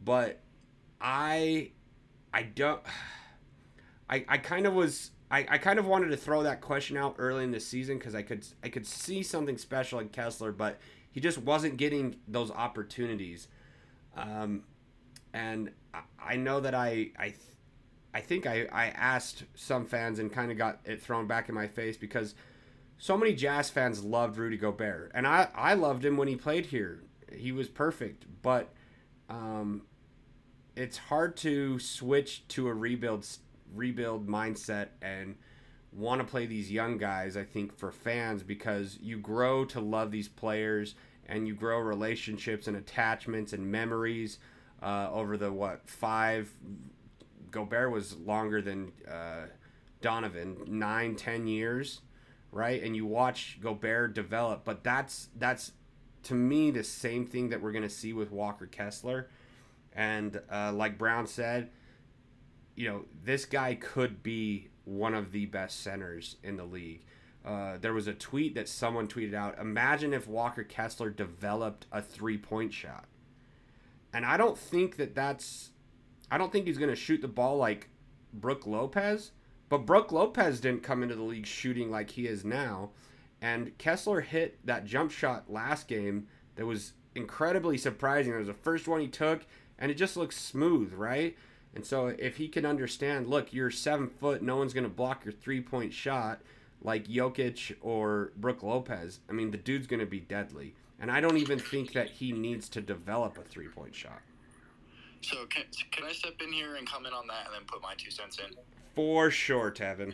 But 0.03 0.39
I 1.01 1.71
I 2.33 2.43
don't 2.43 2.81
I 4.09 4.25
I 4.27 4.37
kind 4.37 4.67
of 4.67 4.73
was 4.73 5.11
I, 5.31 5.45
I 5.49 5.57
kind 5.57 5.79
of 5.79 5.85
wanted 5.87 6.09
to 6.09 6.17
throw 6.17 6.43
that 6.43 6.61
question 6.61 6.97
out 6.97 7.15
early 7.17 7.43
in 7.43 7.51
the 7.51 7.59
season 7.59 7.97
because 7.97 8.15
I 8.15 8.21
could 8.21 8.45
I 8.63 8.69
could 8.69 8.85
see 8.85 9.23
something 9.23 9.57
special 9.57 9.99
in 9.99 10.09
Kessler, 10.09 10.51
but 10.51 10.79
he 11.11 11.19
just 11.19 11.39
wasn't 11.39 11.77
getting 11.77 12.17
those 12.27 12.51
opportunities. 12.51 13.47
Um, 14.15 14.63
and 15.33 15.71
I, 16.25 16.35
know 16.35 16.59
that 16.59 16.73
I 16.73 17.11
I 17.17 17.33
I 18.13 18.21
think 18.21 18.45
I, 18.45 18.67
I 18.71 18.87
asked 18.87 19.43
some 19.55 19.85
fans 19.85 20.19
and 20.19 20.31
kind 20.31 20.51
of 20.51 20.57
got 20.57 20.79
it 20.85 21.01
thrown 21.01 21.27
back 21.27 21.49
in 21.49 21.55
my 21.55 21.67
face 21.67 21.97
because 21.97 22.35
so 22.97 23.17
many 23.17 23.33
Jazz 23.33 23.69
fans 23.69 24.03
loved 24.03 24.37
Rudy 24.37 24.57
Gobert, 24.57 25.11
and 25.13 25.25
I, 25.25 25.47
I 25.55 25.73
loved 25.73 26.03
him 26.03 26.17
when 26.17 26.27
he 26.27 26.35
played 26.35 26.67
here. 26.67 27.03
He 27.31 27.51
was 27.51 27.69
perfect, 27.69 28.25
but 28.41 28.73
um, 29.29 29.83
it's 30.75 30.97
hard 30.97 31.37
to 31.37 31.79
switch 31.79 32.47
to 32.49 32.67
a 32.67 32.73
rebuild 32.73 33.25
rebuild 33.73 34.27
mindset 34.27 34.87
and 35.01 35.35
want 35.91 36.19
to 36.19 36.25
play 36.25 36.45
these 36.45 36.71
young 36.71 36.97
guys. 36.97 37.37
I 37.37 37.43
think 37.43 37.77
for 37.77 37.91
fans 37.91 38.43
because 38.43 38.97
you 39.01 39.17
grow 39.17 39.65
to 39.65 39.79
love 39.79 40.11
these 40.11 40.27
players 40.27 40.95
and 41.27 41.47
you 41.47 41.53
grow 41.53 41.79
relationships 41.79 42.67
and 42.67 42.75
attachments 42.75 43.53
and 43.53 43.71
memories 43.71 44.39
uh, 44.81 45.09
over 45.11 45.37
the 45.37 45.51
what 45.51 45.89
five. 45.89 46.51
Gobert 47.51 47.91
was 47.91 48.15
longer 48.15 48.61
than 48.61 48.91
uh, 49.09 49.47
Donovan, 50.01 50.57
nine, 50.67 51.15
ten 51.15 51.47
years 51.47 52.01
right? 52.51 52.81
And 52.81 52.95
you 52.95 53.05
watch 53.05 53.59
Gobert 53.61 54.13
develop, 54.13 54.63
but 54.63 54.83
that's 54.83 55.29
that's 55.35 55.71
to 56.23 56.33
me 56.33 56.71
the 56.71 56.83
same 56.83 57.25
thing 57.25 57.49
that 57.49 57.61
we're 57.61 57.71
gonna 57.71 57.89
see 57.89 58.13
with 58.13 58.31
Walker 58.31 58.65
Kessler. 58.65 59.29
And 59.93 60.41
uh, 60.51 60.71
like 60.73 60.97
Brown 60.97 61.27
said, 61.27 61.69
you 62.75 62.89
know 62.89 63.05
this 63.23 63.45
guy 63.45 63.75
could 63.75 64.23
be 64.23 64.69
one 64.85 65.13
of 65.13 65.31
the 65.31 65.45
best 65.45 65.81
centers 65.81 66.37
in 66.43 66.57
the 66.57 66.63
league. 66.65 67.03
Uh, 67.45 67.77
there 67.79 67.93
was 67.93 68.07
a 68.07 68.13
tweet 68.13 68.55
that 68.55 68.67
someone 68.67 69.07
tweeted 69.07 69.33
out. 69.33 69.57
Imagine 69.59 70.13
if 70.13 70.27
Walker 70.27 70.63
Kessler 70.63 71.09
developed 71.09 71.85
a 71.91 72.01
three-point 72.01 72.73
shot, 72.73 73.05
and 74.13 74.25
I 74.25 74.37
don't 74.37 74.57
think 74.57 74.97
that 74.97 75.15
that's. 75.15 75.71
I 76.31 76.37
don't 76.37 76.51
think 76.51 76.67
he's 76.67 76.77
going 76.77 76.89
to 76.89 76.95
shoot 76.95 77.21
the 77.21 77.27
ball 77.27 77.57
like 77.57 77.89
Brook 78.33 78.67
Lopez, 78.67 79.31
but 79.67 79.85
Brook 79.85 80.11
Lopez 80.11 80.59
didn't 80.59 80.83
come 80.83 81.01
into 81.01 81.15
the 81.15 81.23
league 81.23 81.47
shooting 81.47 81.89
like 81.89 82.11
he 82.11 82.27
is 82.27 82.45
now. 82.45 82.91
And 83.41 83.77
Kessler 83.77 84.21
hit 84.21 84.63
that 84.65 84.85
jump 84.85 85.11
shot 85.11 85.51
last 85.51 85.87
game 85.87 86.27
that 86.55 86.65
was 86.65 86.93
incredibly 87.15 87.77
surprising. 87.77 88.33
It 88.33 88.37
was 88.37 88.47
the 88.47 88.53
first 88.53 88.87
one 88.87 89.01
he 89.01 89.07
took, 89.07 89.45
and 89.77 89.89
it 89.89 89.95
just 89.95 90.17
looks 90.17 90.37
smooth, 90.39 90.93
right? 90.93 91.35
And 91.73 91.85
so 91.85 92.07
if 92.07 92.37
he 92.37 92.47
can 92.47 92.65
understand, 92.65 93.27
look, 93.27 93.53
you're 93.53 93.71
seven 93.71 94.07
foot, 94.07 94.41
no 94.41 94.57
one's 94.57 94.73
going 94.73 94.83
to 94.83 94.89
block 94.89 95.23
your 95.23 95.31
three 95.31 95.61
point 95.61 95.93
shot 95.93 96.41
like 96.81 97.07
Jokic 97.07 97.75
or 97.81 98.31
Brook 98.35 98.63
Lopez. 98.63 99.19
I 99.29 99.33
mean, 99.33 99.51
the 99.51 99.57
dude's 99.57 99.87
going 99.87 99.99
to 99.99 100.05
be 100.05 100.19
deadly. 100.19 100.75
And 101.01 101.09
I 101.09 101.21
don't 101.21 101.37
even 101.37 101.59
think 101.59 101.93
that 101.93 102.09
he 102.09 102.31
needs 102.31 102.67
to 102.69 102.81
develop 102.81 103.37
a 103.37 103.41
three 103.41 103.67
point 103.67 103.95
shot. 103.95 104.21
So 105.21 105.45
can, 105.45 105.63
can 105.91 106.05
I 106.05 106.11
step 106.13 106.35
in 106.41 106.51
here 106.51 106.75
and 106.75 106.87
comment 106.87 107.13
on 107.13 107.27
that 107.27 107.45
and 107.45 107.53
then 107.53 107.63
put 107.67 107.81
my 107.81 107.93
two 107.97 108.11
cents 108.11 108.39
in? 108.39 108.55
For 108.95 109.31
sure, 109.31 109.71
Tevin. 109.71 110.13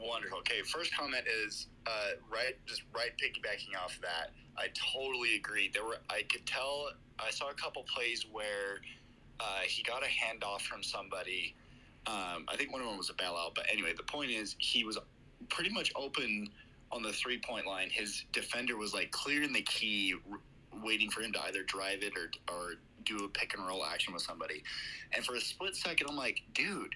Wonderful. 0.00 0.38
Okay, 0.38 0.62
first 0.62 0.94
comment 0.96 1.24
is 1.44 1.68
uh, 1.86 1.90
right, 2.30 2.56
just 2.66 2.82
right 2.94 3.10
piggybacking 3.18 3.80
off 3.82 3.98
that. 4.02 4.32
I 4.56 4.66
totally 4.74 5.36
agree. 5.36 5.70
There 5.72 5.84
were 5.84 5.98
I 6.10 6.22
could 6.30 6.44
tell 6.44 6.90
I 7.18 7.30
saw 7.30 7.50
a 7.50 7.54
couple 7.54 7.84
plays 7.84 8.26
where 8.30 8.80
uh, 9.40 9.60
he 9.66 9.82
got 9.82 10.02
a 10.02 10.06
handoff 10.06 10.62
from 10.62 10.82
somebody. 10.82 11.54
Um, 12.06 12.46
I 12.48 12.56
think 12.56 12.72
one 12.72 12.80
of 12.80 12.88
them 12.88 12.98
was 12.98 13.10
a 13.10 13.14
bailout, 13.14 13.54
but 13.54 13.64
anyway, 13.70 13.92
the 13.96 14.02
point 14.02 14.32
is 14.32 14.56
he 14.58 14.82
was 14.84 14.98
pretty 15.48 15.70
much 15.70 15.92
open 15.94 16.48
on 16.92 17.02
the 17.02 17.12
three 17.12 17.38
point 17.38 17.66
line. 17.66 17.88
His 17.90 18.24
defender 18.32 18.76
was 18.76 18.94
like 18.94 19.10
clearing 19.10 19.52
the 19.52 19.62
key, 19.62 20.14
r- 20.30 20.38
waiting 20.82 21.10
for 21.10 21.22
him 21.22 21.32
to 21.32 21.42
either 21.44 21.62
drive 21.62 22.02
it 22.02 22.12
or 22.16 22.30
or 22.54 22.74
do 23.04 23.24
a 23.24 23.28
pick 23.28 23.54
and 23.56 23.66
roll 23.66 23.84
action 23.84 24.12
with 24.12 24.22
somebody. 24.22 24.62
And 25.14 25.24
for 25.24 25.34
a 25.34 25.40
split 25.40 25.74
second, 25.74 26.06
I'm 26.08 26.16
like, 26.16 26.42
dude 26.54 26.94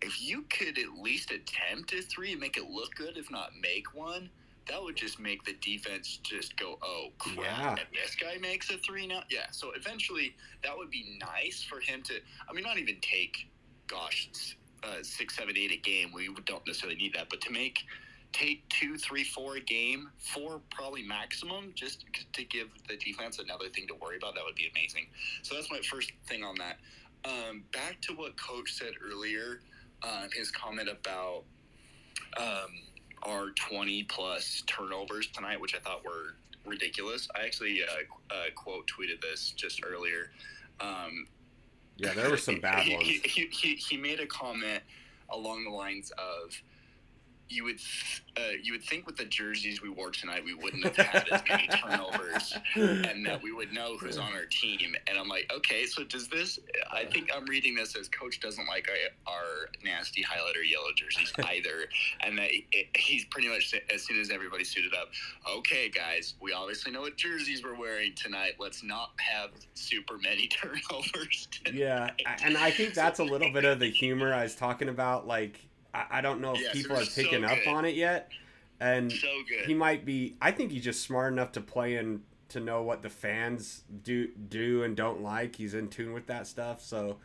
if 0.00 0.22
you 0.22 0.42
could 0.42 0.78
at 0.78 1.02
least 1.02 1.30
attempt 1.30 1.92
a 1.92 2.02
three 2.02 2.32
and 2.32 2.40
make 2.40 2.56
it 2.56 2.68
look 2.70 2.94
good, 2.94 3.16
if 3.16 3.30
not 3.30 3.50
make 3.60 3.94
one, 3.94 4.30
that 4.68 4.82
would 4.82 4.96
just 4.96 5.18
make 5.18 5.44
the 5.44 5.54
defense 5.60 6.18
just 6.22 6.56
go, 6.56 6.78
oh 6.82 7.08
crap! 7.18 7.36
Yeah. 7.38 7.70
And 7.70 7.80
this 7.92 8.14
guy 8.14 8.36
makes 8.40 8.70
a 8.70 8.76
three 8.78 9.06
now. 9.06 9.22
Yeah. 9.30 9.46
So 9.50 9.72
eventually, 9.74 10.34
that 10.62 10.76
would 10.76 10.90
be 10.90 11.18
nice 11.20 11.62
for 11.62 11.80
him 11.80 12.02
to. 12.02 12.14
I 12.48 12.52
mean, 12.52 12.64
not 12.64 12.78
even 12.78 12.96
take, 13.00 13.48
gosh, 13.86 14.28
uh, 14.84 15.02
six, 15.02 15.36
seven, 15.36 15.56
eight 15.56 15.72
a 15.72 15.76
game. 15.76 16.10
We 16.12 16.28
don't 16.44 16.66
necessarily 16.66 16.98
need 16.98 17.14
that, 17.14 17.30
but 17.30 17.40
to 17.42 17.50
make 17.50 17.80
take 18.32 18.68
two, 18.68 18.96
three, 18.96 19.24
four 19.24 19.56
a 19.56 19.60
game, 19.60 20.10
four 20.18 20.60
probably 20.70 21.02
maximum, 21.02 21.72
just 21.74 22.04
to 22.32 22.44
give 22.44 22.68
the 22.88 22.96
defense 22.96 23.38
another 23.38 23.68
thing 23.68 23.86
to 23.88 23.94
worry 23.94 24.16
about. 24.16 24.34
That 24.34 24.44
would 24.44 24.54
be 24.54 24.70
amazing. 24.74 25.06
So 25.42 25.54
that's 25.54 25.70
my 25.70 25.80
first 25.90 26.12
thing 26.26 26.44
on 26.44 26.54
that. 26.56 26.78
Um, 27.24 27.64
back 27.72 28.00
to 28.02 28.12
what 28.12 28.40
Coach 28.40 28.74
said 28.74 28.92
earlier, 29.04 29.60
uh, 30.02 30.26
his 30.32 30.50
comment 30.50 30.88
about 30.88 31.44
um, 32.36 32.70
our 33.24 33.50
20 33.50 34.04
plus 34.04 34.62
turnovers 34.66 35.28
tonight, 35.28 35.60
which 35.60 35.74
I 35.74 35.78
thought 35.78 36.04
were 36.04 36.36
ridiculous. 36.64 37.28
I 37.34 37.44
actually 37.44 37.80
uh, 37.82 38.34
uh, 38.34 38.44
quote 38.54 38.86
tweeted 38.86 39.20
this 39.20 39.52
just 39.56 39.82
earlier. 39.84 40.30
Um, 40.80 41.26
Yeah, 41.96 42.12
there 42.12 42.30
were 42.30 42.36
some 42.36 42.60
bad 42.60 42.84
he, 42.84 42.94
ones. 42.94 43.06
He, 43.06 43.18
he, 43.24 43.46
he, 43.50 43.74
he 43.74 43.96
made 43.96 44.20
a 44.20 44.26
comment 44.26 44.82
along 45.30 45.64
the 45.64 45.70
lines 45.70 46.12
of, 46.12 46.54
"You 47.48 47.64
would 47.64 47.80
uh, 48.36 48.52
you 48.62 48.72
would 48.72 48.84
think 48.84 49.06
with 49.06 49.16
the 49.16 49.24
jerseys 49.24 49.82
we 49.82 49.88
wore 49.88 50.10
tonight, 50.10 50.44
we 50.44 50.54
wouldn't 50.54 50.84
have 50.84 50.96
had 50.96 51.28
as 51.30 51.42
many 51.48 51.68
turnovers, 51.72 52.56
and 52.74 53.24
that 53.26 53.42
we 53.42 53.52
would 53.52 53.72
know 53.72 53.96
who's 53.96 54.18
on 54.18 54.32
our 54.32 54.44
team." 54.44 54.94
And 55.06 55.18
I'm 55.18 55.28
like, 55.28 55.50
okay, 55.54 55.86
so 55.86 56.04
does 56.04 56.28
this? 56.28 56.58
I 56.90 57.04
think 57.04 57.30
I'm 57.34 57.44
reading 57.46 57.74
this 57.74 57.96
as 57.96 58.08
coach 58.08 58.40
doesn't 58.40 58.66
like 58.66 58.88
our, 58.88 59.32
our 59.34 59.68
nasty 59.84 60.22
highlighter 60.22 60.68
yellow 60.68 60.90
jerseys 60.94 61.32
either, 61.38 61.88
and 62.20 62.38
that 62.38 62.50
it, 62.52 62.88
he's 62.96 63.24
pretty 63.26 63.48
much 63.48 63.74
as 63.92 64.02
soon 64.02 64.20
as 64.20 64.30
everybody 64.30 64.64
suited 64.64 64.94
up, 64.94 65.08
okay, 65.48 65.88
guys, 65.88 66.34
we 66.40 66.52
obviously 66.52 66.92
know 66.92 67.02
what 67.02 67.16
jerseys 67.16 67.62
we're 67.62 67.78
wearing 67.78 68.14
tonight. 68.14 68.54
Let's 68.58 68.82
not 68.82 69.10
have 69.18 69.50
super 69.74 70.18
many 70.18 70.46
turnovers. 70.48 71.48
Yeah, 71.72 72.10
and 72.42 72.56
I 72.56 72.70
think 72.70 72.94
that's 72.94 73.18
a 73.18 73.24
little 73.24 73.52
bit 73.52 73.64
of 73.64 73.78
the 73.78 73.90
humor 73.90 74.32
I 74.32 74.42
was 74.44 74.54
talking 74.54 74.88
about. 74.88 75.26
Like, 75.26 75.60
I, 75.94 76.04
I 76.10 76.20
don't 76.20 76.40
know 76.40 76.54
if 76.54 76.60
Yes, 76.60 76.72
people 76.72 76.96
are 76.96 77.00
was 77.00 77.10
so 77.10 77.22
picking 77.22 77.44
up 77.44 77.58
on 77.66 77.84
it 77.84 77.94
yet, 77.94 78.30
and 78.80 79.10
So 79.10 79.26
good. 79.48 79.66
he 79.66 79.74
might 79.74 80.04
be. 80.04 80.36
I 80.40 80.50
think 80.50 80.70
he's 80.72 80.84
just 80.84 81.02
smart 81.02 81.32
enough 81.32 81.52
to 81.52 81.60
play 81.60 81.96
and 81.96 82.22
to 82.50 82.60
know 82.60 82.82
what 82.82 83.02
the 83.02 83.10
fans 83.10 83.84
do 84.02 84.28
do 84.28 84.82
and 84.82 84.96
don't 84.96 85.22
like. 85.22 85.56
He's 85.56 85.74
in 85.74 85.88
tune 85.88 86.12
with 86.12 86.26
that 86.26 86.46
stuff. 86.46 86.82
So, 86.82 87.18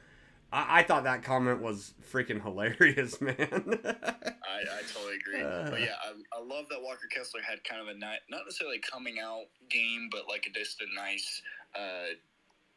I, 0.51 0.79
I 0.79 0.83
thought 0.83 1.03
that 1.05 1.23
comment 1.23 1.61
was 1.61 1.93
freaking 2.11 2.41
hilarious, 2.41 3.19
man. 3.21 3.35
I, 3.37 4.61
I 4.61 4.81
totally 4.93 5.15
agree. 5.15 5.41
Uh. 5.41 5.69
but 5.69 5.81
yeah, 5.81 5.95
I, 6.03 6.39
I 6.39 6.43
love 6.43 6.65
that 6.69 6.81
Walker 6.81 7.07
Kessler 7.09 7.41
had 7.41 7.63
kind 7.63 7.81
of 7.81 7.87
a 7.87 7.97
night, 7.97 8.19
not 8.29 8.41
necessarily 8.45 8.79
coming 8.79 9.17
out 9.19 9.45
game, 9.69 10.09
but 10.11 10.27
like 10.27 10.45
a, 10.47 10.57
just 10.57 10.81
a 10.81 10.95
nice 10.95 11.41
uh, 11.75 12.13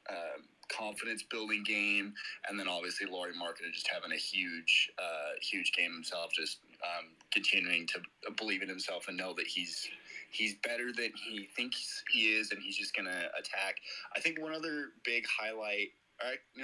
uh, 0.08 0.38
confidence 0.68 1.22
building 1.22 1.62
game. 1.64 2.14
And 2.48 2.58
then 2.58 2.68
obviously 2.68 3.06
Lauri 3.06 3.32
Markkanen 3.32 3.72
just 3.72 3.88
having 3.88 4.12
a 4.12 4.16
huge, 4.20 4.90
uh, 4.98 5.38
huge 5.42 5.72
game 5.72 5.92
himself, 5.92 6.32
just 6.32 6.58
um, 6.82 7.06
continuing 7.32 7.86
to 7.88 8.00
believe 8.36 8.62
in 8.62 8.68
himself 8.68 9.08
and 9.08 9.16
know 9.16 9.34
that 9.34 9.46
he's 9.46 9.88
he's 10.30 10.54
better 10.62 10.92
than 10.96 11.12
he 11.28 11.48
thinks 11.56 12.02
he 12.12 12.34
is, 12.34 12.50
and 12.50 12.60
he's 12.62 12.76
just 12.76 12.94
gonna 12.94 13.28
attack. 13.38 13.76
I 14.14 14.20
think 14.20 14.40
one 14.40 14.52
other 14.52 14.92
big 15.04 15.24
highlight. 15.26 15.92
All 16.22 16.30
right, 16.30 16.38
you 16.54 16.62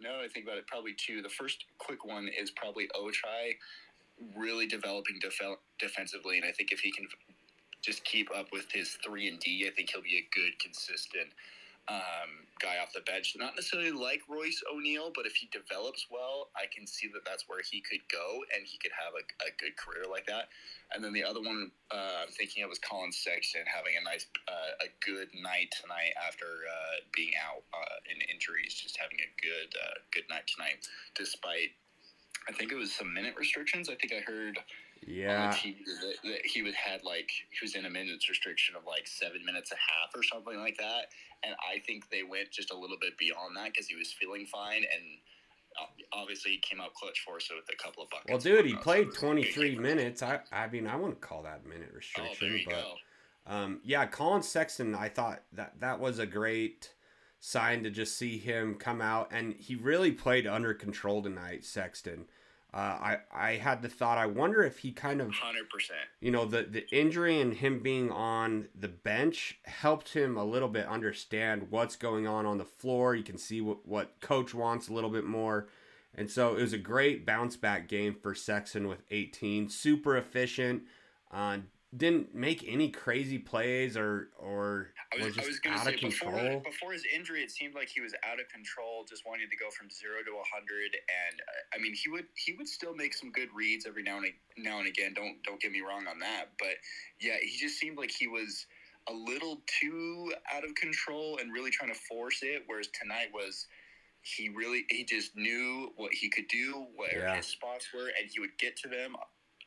know, 0.00 0.20
I 0.22 0.28
think 0.28 0.46
about 0.46 0.58
it, 0.58 0.66
probably 0.66 0.94
two. 0.94 1.22
The 1.22 1.28
first 1.28 1.64
quick 1.78 2.04
one 2.04 2.28
is 2.28 2.50
probably 2.50 2.88
Ochai 2.96 3.54
really 4.36 4.66
developing 4.66 5.18
def- 5.20 5.58
defensively, 5.78 6.36
and 6.36 6.46
I 6.46 6.52
think 6.52 6.72
if 6.72 6.80
he 6.80 6.92
can 6.92 7.06
just 7.82 8.04
keep 8.04 8.28
up 8.34 8.48
with 8.52 8.70
his 8.72 8.96
three 9.04 9.28
and 9.28 9.38
D, 9.40 9.66
I 9.68 9.74
think 9.74 9.90
he'll 9.90 10.02
be 10.02 10.16
a 10.16 10.26
good, 10.34 10.58
consistent 10.58 11.28
um, 11.88 12.48
guy 12.60 12.78
off 12.80 12.92
the 12.92 13.04
bench. 13.04 13.36
Not 13.36 13.56
necessarily 13.56 13.92
like 13.92 14.22
Royce 14.28 14.62
O'Neal, 14.72 15.12
but 15.14 15.26
if 15.26 15.34
he 15.36 15.48
develops 15.52 16.06
well, 16.10 16.48
I 16.56 16.64
can 16.72 16.86
see 16.86 17.08
that 17.12 17.24
that's 17.24 17.44
where 17.48 17.60
he 17.60 17.80
could 17.80 18.00
go, 18.10 18.40
and 18.54 18.64
he 18.64 18.78
could 18.78 18.92
have 18.96 19.12
a, 19.12 19.24
a 19.44 19.50
good 19.60 19.76
career 19.76 20.08
like 20.08 20.26
that. 20.26 20.48
And 20.92 21.02
then 21.04 21.12
the 21.12 21.24
other 21.24 21.40
one 21.40 21.70
uh, 21.92 22.24
I'm 22.24 22.32
thinking 22.32 22.62
of 22.62 22.70
was 22.70 22.78
Collin 22.78 23.12
Sexton 23.12 23.64
having 23.68 23.94
a 24.00 24.04
nice, 24.04 24.26
uh, 24.48 24.86
a 24.86 24.88
good 25.04 25.28
night 25.36 25.74
tonight 25.80 26.14
after 26.26 26.46
uh, 26.46 27.04
being 27.14 27.32
out 27.36 27.62
uh, 27.74 27.98
in 28.08 28.16
injuries, 28.32 28.74
just 28.74 28.96
having 28.96 29.18
a 29.20 29.30
good, 29.40 29.70
uh, 29.76 29.98
good 30.12 30.24
night 30.30 30.48
tonight, 30.48 30.86
despite. 31.14 31.76
I 32.46 32.52
think 32.52 32.72
it 32.72 32.76
was 32.76 32.92
some 32.92 33.12
minute 33.14 33.34
restrictions. 33.38 33.88
I 33.88 33.94
think 33.94 34.12
I 34.12 34.20
heard 34.20 34.58
yeah, 35.06 35.52
TV 35.52 35.76
that, 36.22 36.38
he 36.44 36.62
would 36.62 36.74
had 36.74 37.04
like 37.04 37.30
he 37.50 37.58
was 37.64 37.74
in 37.74 37.86
a 37.86 37.90
minutes 37.90 38.28
restriction 38.28 38.76
of 38.76 38.84
like 38.86 39.06
seven 39.06 39.44
minutes 39.44 39.72
a 39.72 39.76
half 39.76 40.14
or 40.14 40.22
something 40.22 40.58
like 40.58 40.76
that. 40.78 41.06
And 41.44 41.54
I 41.60 41.80
think 41.80 42.08
they 42.10 42.22
went 42.22 42.50
just 42.50 42.70
a 42.70 42.76
little 42.76 42.96
bit 43.00 43.18
beyond 43.18 43.56
that 43.56 43.72
because 43.72 43.86
he 43.86 43.96
was 43.96 44.12
feeling 44.12 44.46
fine 44.46 44.78
and 44.78 45.18
uh, 45.80 45.86
obviously 46.12 46.52
he 46.52 46.58
came 46.58 46.80
out 46.80 46.94
clutch 46.94 47.22
for 47.26 47.36
us 47.36 47.50
with 47.50 47.64
a 47.72 47.82
couple 47.82 48.02
of 48.02 48.10
buckets. 48.10 48.30
well, 48.30 48.38
dude, 48.38 48.66
he 48.66 48.74
played 48.76 49.08
a 49.08 49.10
good 49.10 49.18
23 49.18 49.76
minutes. 49.76 50.22
I, 50.22 50.40
I 50.52 50.68
mean, 50.68 50.86
I 50.86 50.96
wouldn't 50.96 51.20
call 51.20 51.42
that 51.42 51.66
minute 51.66 51.88
Oh, 51.92 51.96
restriction, 51.96 52.52
you 52.52 52.66
but. 52.66 53.52
Um, 53.52 53.80
yeah, 53.84 54.06
Collin 54.06 54.42
Sexton, 54.42 54.94
I 54.94 55.08
thought 55.08 55.42
that 55.52 55.80
that 55.80 56.00
was 56.00 56.18
a 56.18 56.26
great 56.26 56.94
sign 57.40 57.82
to 57.82 57.90
just 57.90 58.16
see 58.16 58.38
him 58.38 58.74
come 58.76 59.02
out, 59.02 59.28
and 59.30 59.54
he 59.58 59.74
really 59.74 60.12
played 60.12 60.46
under 60.46 60.72
control 60.72 61.22
tonight, 61.22 61.64
Sexton. 61.64 62.26
Uh, 62.74 62.76
I 62.78 63.18
I 63.32 63.50
had 63.52 63.82
the 63.82 63.88
thought, 63.88 64.18
I 64.18 64.26
wonder 64.26 64.64
if 64.64 64.78
he 64.78 64.90
kind 64.90 65.20
of, 65.20 65.30
Hundred 65.32 65.70
percent. 65.70 66.00
you 66.20 66.32
know, 66.32 66.44
the 66.44 66.64
the 66.64 66.88
injury 66.90 67.40
and 67.40 67.54
him 67.54 67.78
being 67.78 68.10
on 68.10 68.66
the 68.74 68.88
bench 68.88 69.60
helped 69.64 70.12
him 70.12 70.36
a 70.36 70.44
little 70.44 70.68
bit 70.68 70.86
understand 70.86 71.68
what's 71.70 71.94
going 71.94 72.26
on 72.26 72.46
on 72.46 72.58
the 72.58 72.64
floor. 72.64 73.14
You 73.14 73.22
can 73.22 73.38
see 73.38 73.60
what 73.60 73.86
what 73.86 74.20
coach 74.20 74.54
wants 74.54 74.88
a 74.88 74.92
little 74.92 75.10
bit 75.10 75.24
more. 75.24 75.68
And 76.16 76.28
so 76.30 76.56
it 76.56 76.62
was 76.62 76.72
a 76.72 76.78
great 76.78 77.24
bounce 77.24 77.56
back 77.56 77.88
game 77.88 78.14
for 78.14 78.34
Sexton 78.34 78.86
with 78.88 79.02
18. 79.10 79.68
Super 79.68 80.16
efficient. 80.16 80.82
Uh, 81.32 81.58
didn't 81.96 82.34
make 82.34 82.64
any 82.66 82.90
crazy 82.90 83.38
plays 83.38 83.96
or 83.96 84.30
or 84.38 84.90
I 85.12 85.16
was, 85.16 85.26
was 85.26 85.34
I 85.34 85.36
just 85.36 85.48
was 85.48 85.60
going 85.60 85.74
to 85.74 85.80
out 85.80 85.86
say 85.86 85.94
of 85.94 86.00
control. 86.00 86.32
before 86.32 86.62
before 86.62 86.92
his 86.92 87.04
injury, 87.14 87.42
it 87.42 87.50
seemed 87.50 87.74
like 87.74 87.88
he 87.88 88.00
was 88.00 88.14
out 88.24 88.40
of 88.40 88.48
control, 88.48 89.04
just 89.08 89.22
wanting 89.26 89.48
to 89.50 89.56
go 89.56 89.70
from 89.70 89.88
zero 89.90 90.18
to 90.24 90.32
hundred. 90.52 90.90
And 90.94 91.40
uh, 91.40 91.76
I 91.76 91.78
mean, 91.80 91.94
he 91.94 92.10
would 92.10 92.26
he 92.34 92.54
would 92.54 92.68
still 92.68 92.94
make 92.94 93.14
some 93.14 93.30
good 93.30 93.48
reads 93.54 93.86
every 93.86 94.02
now 94.02 94.18
and 94.18 94.32
now 94.56 94.78
and 94.78 94.88
again. 94.88 95.12
Don't 95.14 95.42
don't 95.44 95.60
get 95.60 95.72
me 95.72 95.80
wrong 95.80 96.06
on 96.08 96.18
that, 96.20 96.52
but 96.58 96.76
yeah, 97.20 97.36
he 97.40 97.56
just 97.58 97.78
seemed 97.78 97.98
like 97.98 98.10
he 98.10 98.26
was 98.26 98.66
a 99.08 99.12
little 99.12 99.62
too 99.80 100.32
out 100.52 100.64
of 100.64 100.74
control 100.76 101.38
and 101.40 101.52
really 101.52 101.70
trying 101.70 101.92
to 101.92 102.00
force 102.08 102.40
it. 102.42 102.62
Whereas 102.66 102.88
tonight 103.00 103.28
was 103.32 103.66
he 104.22 104.48
really 104.48 104.84
he 104.88 105.04
just 105.04 105.36
knew 105.36 105.92
what 105.96 106.12
he 106.12 106.28
could 106.30 106.48
do, 106.48 106.86
where 106.96 107.20
Yeah. 107.20 107.36
his 107.36 107.46
spots 107.46 107.88
were, 107.92 108.10
and 108.18 108.30
he 108.32 108.40
would 108.40 108.56
get 108.58 108.76
to 108.78 108.88
them. 108.88 109.14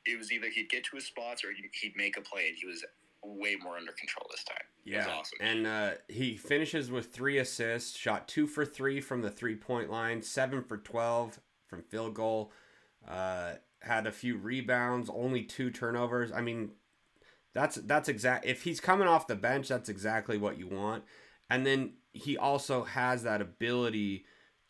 It 0.08 0.18
was 0.18 0.32
either 0.32 0.50
he'd 0.50 0.70
get 0.70 0.84
to 0.86 0.96
his 0.96 1.06
spots 1.06 1.44
or 1.44 1.52
he'd- 1.52 1.94
make 1.96 2.18
a 2.18 2.22
play, 2.22 2.48
and 2.50 2.58
he 2.58 2.66
was 2.66 2.84
way 3.24 3.56
more 3.62 3.78
under 3.78 3.92
control 3.94 4.28
this 4.32 4.44
time. 4.44 4.58
It 4.86 4.96
was 4.98 5.06
Yeah, 5.06 5.14
awesome. 5.14 5.38
and 5.42 5.68
uh, 5.68 5.92
he 6.08 6.38
finishes 6.38 6.90
with 6.92 7.12
three 7.12 7.38
assists, 7.40 7.98
shot 7.98 8.28
two 8.28 8.48
for 8.48 8.66
three 8.66 9.02
from 9.02 9.22
the 9.22 9.32
three 9.32 9.56
point 9.56 9.90
line, 9.90 10.22
seven 10.22 10.64
for 10.64 10.78
twelve 10.78 11.40
from 11.68 11.82
field 11.84 12.14
goal. 12.14 12.52
Uh, 13.08 13.54
had 13.82 14.08
a 14.08 14.12
few 14.12 14.38
rebounds, 14.38 15.10
only 15.10 15.44
two 15.44 15.70
turnovers. 15.72 16.32
I 16.32 16.42
mean, 16.42 16.72
that's 17.54 17.76
that's 17.76 18.08
exact. 18.10 18.46
If 18.46 18.64
he's 18.64 18.80
coming 18.80 19.08
off 19.08 19.28
the 19.28 19.36
bench, 19.36 19.68
that's 19.68 19.90
exactly 19.90 20.38
what 20.38 20.58
you 20.58 20.68
want. 20.68 21.04
And 21.50 21.66
then 21.66 21.94
he 22.14 22.38
also 22.38 22.84
has 22.84 23.24
that 23.24 23.42
ability 23.42 24.26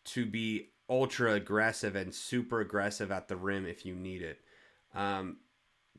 to 0.06 0.26
be 0.26 0.70
ultra 0.90 1.34
aggressive 1.34 1.94
and 1.96 2.14
super 2.14 2.60
aggressive 2.60 3.10
at 3.10 3.28
the 3.28 3.36
rim 3.36 3.66
if 3.66 3.84
you 3.84 3.94
need 3.94 4.22
it. 4.22 4.40
Um, 4.94 5.38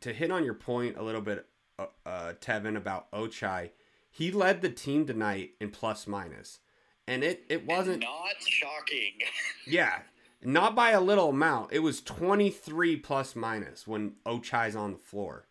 to 0.02 0.14
hit 0.14 0.32
on 0.32 0.46
your 0.46 0.54
point 0.54 0.98
a 0.98 1.04
little 1.04 1.22
bit, 1.22 1.46
uh, 1.78 1.88
uh, 2.06 2.34
Tevin, 2.42 2.76
about 2.76 3.12
Ochai, 3.12 3.72
he 4.10 4.32
led 4.32 4.62
the 4.62 4.70
team 4.70 5.06
tonight 5.06 5.52
in 5.60 5.70
plus 5.70 6.08
minus, 6.08 6.60
and 7.08 7.24
it 7.24 7.46
it 7.50 7.66
wasn't 7.66 8.02
not 8.02 8.42
shocking. 8.42 9.14
yeah, 9.68 10.00
not 10.42 10.76
by 10.76 10.92
a 10.92 11.02
little 11.02 11.30
amount. 11.30 11.72
It 11.72 11.80
was 11.80 12.02
twenty 12.02 12.50
three 12.50 12.96
plus 12.96 13.36
minus 13.36 13.88
when 13.88 14.14
Ochai's 14.26 14.76
on 14.76 14.94
the 14.94 14.98
floor. 14.98 15.46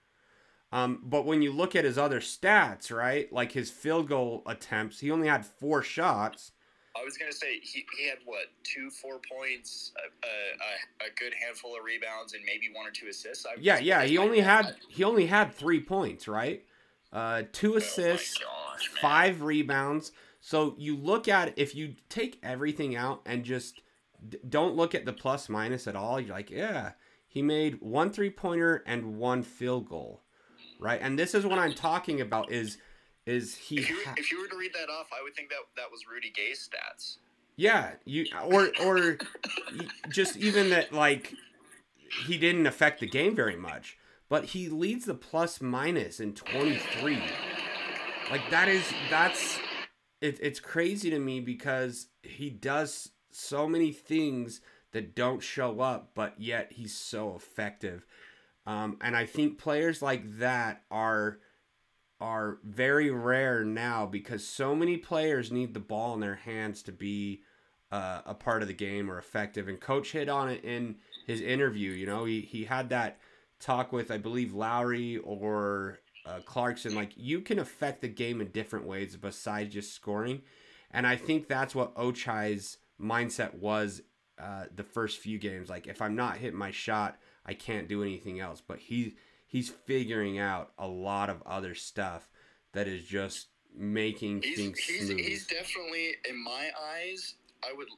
Um, 0.71 1.01
but 1.03 1.25
when 1.25 1.41
you 1.41 1.51
look 1.53 1.75
at 1.75 1.87
his 1.87 1.97
other 1.97 2.21
stats, 2.21 2.93
right, 2.95 3.33
like 3.33 3.53
his 3.53 3.71
field 3.71 4.09
goal 4.09 4.43
attempts, 4.47 5.01
he 5.01 5.11
only 5.11 5.29
had 5.29 5.47
four 5.47 5.83
shots. 5.83 6.53
I 6.97 7.05
was 7.05 7.17
gonna 7.17 7.33
say 7.33 7.61
he, 7.61 7.85
he 7.97 8.09
had 8.09 8.19
what 8.25 8.47
two 8.63 8.91
four 8.91 9.21
points, 9.31 9.93
a, 9.97 11.07
a, 11.07 11.09
a 11.09 11.11
good 11.19 11.33
handful 11.43 11.77
of 11.77 11.85
rebounds, 11.85 12.35
and 12.35 12.43
maybe 12.45 12.71
one 12.73 12.87
or 12.87 12.91
two 12.91 13.09
assists. 13.09 13.47
I 13.47 13.59
Yeah, 13.61 13.79
yeah, 13.79 14.05
he 14.05 14.19
only 14.19 14.41
had 14.41 14.67
Oh 14.67 14.87
he 14.89 15.05
only 15.05 15.27
had 15.27 15.55
three 15.55 15.81
points, 15.81 16.29
right? 16.29 16.65
Uh, 17.13 17.43
two 17.53 17.77
assists, 17.77 18.39
gosh, 18.39 18.89
five 19.01 19.43
rebounds. 19.43 20.13
So 20.41 20.75
you 20.79 20.97
look 20.97 21.29
at 21.29 21.59
if 21.59 21.75
you 21.75 21.97
take 22.09 22.39
everything 22.43 22.97
out 22.97 23.23
and 23.27 23.45
just 23.45 23.81
d- 24.27 24.39
don't 24.49 24.77
look 24.77 24.95
at 24.95 25.05
the 25.05 25.13
plus 25.13 25.49
minus 25.49 25.87
at 25.87 25.97
all. 25.97 26.21
You're 26.21 26.35
like, 26.35 26.51
yeah, 26.51 26.93
he 27.27 27.43
made 27.43 27.81
one 27.81 28.11
three 28.11 28.31
pointer 28.31 28.83
and 28.87 29.17
one 29.17 29.43
field 29.43 29.89
goal, 29.89 30.23
right? 30.81 31.01
And 31.03 31.19
this 31.19 31.35
is 31.35 31.45
what 31.47 31.59
I'm 31.59 31.75
talking 31.75 32.21
about. 32.21 32.51
Is 32.53 32.79
is 33.29 33.57
he? 33.57 33.79
If 33.79 33.91
you, 33.91 33.97
ha- 34.05 34.15
if 34.17 34.33
you 34.33 34.41
were 34.41 34.49
to 34.49 34.57
read 34.57 34.73
that 34.73 34.91
off, 34.91 35.09
I 35.13 35.23
would 35.23 35.35
think 35.35 35.51
that 35.51 35.59
that 35.77 35.91
was 35.91 36.07
Rudy 36.11 36.31
Gay's 36.35 36.69
stats. 36.69 37.19
Yeah, 37.57 37.93
you 38.05 38.27
or 38.45 38.71
or 38.83 39.19
just 40.09 40.37
even 40.37 40.71
that 40.71 40.93
like 40.93 41.35
he 42.27 42.39
didn't 42.39 42.67
affect 42.67 43.01
the 43.01 43.07
game 43.07 43.37
very 43.37 43.57
much, 43.57 43.99
but 44.29 44.47
he 44.47 44.69
leads 44.69 45.05
the 45.05 45.15
plus 45.15 45.61
minus 45.61 46.21
in 46.21 46.35
23. 46.35 47.19
Like 48.31 48.49
that 48.51 48.69
is 48.69 48.85
that's 49.11 49.59
it, 50.21 50.39
it's 50.41 50.61
crazy 50.61 51.11
to 51.11 51.19
me 51.19 51.41
because 51.41 52.07
he 52.23 52.49
does 52.49 53.11
so 53.31 53.69
many 53.69 53.93
things 53.93 54.61
that 54.93 55.15
don't 55.15 55.43
show 55.43 55.81
up, 55.81 56.13
but 56.15 56.35
yet 56.39 56.73
he's 56.73 56.95
so 56.95 57.35
effective. 57.35 58.07
Um, 58.67 58.97
and 59.01 59.17
I 59.17 59.27
think 59.27 59.59
players 59.59 60.01
like 60.01 60.39
that 60.39 60.83
are 60.91 61.41
are 62.21 62.59
very 62.65 63.11
rare 63.11 63.65
now 63.65 64.07
because 64.07 64.47
so 64.47 64.75
many 64.75 64.97
players 64.97 65.53
need 65.53 65.75
the 65.75 65.81
ball 65.81 66.15
in 66.15 66.21
their 66.21 66.35
hands 66.35 66.83
to 66.83 66.93
be 66.93 67.43
uh, 67.91 68.21
a 68.27 68.35
part 68.35 68.63
of 68.63 68.69
the 68.69 68.75
game 68.75 69.11
or 69.11 69.19
effective. 69.19 69.69
And 69.69 69.81
coach 69.81 70.13
hit 70.13 70.29
on 70.29 70.49
it 70.49 70.65
in 70.65 70.97
his 71.27 71.41
interview. 71.41 71.91
You 71.93 72.07
know, 72.07 72.25
he 72.25 72.41
he 72.41 72.65
had 72.65 72.91
that 72.91 73.19
talk 73.61 73.93
with 73.93 74.11
I 74.11 74.19
believe 74.19 74.55
Lauri 74.55 75.19
or 75.19 76.01
uh, 76.27 76.41
Clarkson. 76.45 76.95
Like 76.95 77.13
you 77.17 77.41
can 77.41 77.59
affect 77.59 78.01
the 78.01 78.09
game 78.09 78.41
in 78.41 78.49
different 78.49 78.87
ways 78.87 79.17
besides 79.17 79.73
just 79.73 79.95
scoring. 79.95 80.43
And 80.91 81.07
I 81.07 81.17
think 81.17 81.49
that's 81.49 81.75
what 81.75 81.95
Ochai's 81.95 82.79
mindset 83.01 83.55
was 83.55 84.03
uh, 84.39 84.65
the 84.75 84.85
first 84.85 85.19
few 85.19 85.39
games. 85.39 85.69
Like 85.69 85.87
if 85.87 86.03
I'm 86.03 86.17
not 86.17 86.39
hitting 86.39 86.59
my 86.59 86.71
shot, 86.71 87.19
I 87.45 87.55
can't 87.55 87.89
do 87.89 88.03
anything 88.03 88.41
else. 88.41 88.63
But 88.67 88.79
he 88.79 89.17
he's 89.49 89.69
figuring 89.71 90.39
out 90.39 90.71
a 90.79 90.87
lot 90.87 91.29
of 91.29 91.43
other 91.45 91.75
stuff 91.75 92.29
that 92.73 92.87
is 92.87 93.05
just 93.05 93.49
making 93.77 94.43
He's 94.43 94.57
things 94.57 94.79
he's, 94.79 95.07
smooth. 95.09 95.19
he's 95.19 95.47
definitely 95.47 96.13
in 96.29 96.43
my 96.43 96.71
eyes. 96.95 97.35
I 97.65 97.73
would. 97.77 97.89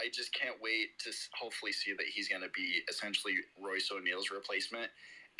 I 0.00 0.08
just 0.12 0.32
can't 0.32 0.54
wait 0.62 0.96
to 1.00 1.10
hopefully 1.32 1.72
see 1.72 1.92
that 1.92 2.06
he's 2.06 2.28
going 2.28 2.42
to 2.42 2.48
be 2.54 2.80
essentially 2.88 3.34
Royce 3.60 3.90
O'Neal's 3.92 4.30
replacement, 4.30 4.88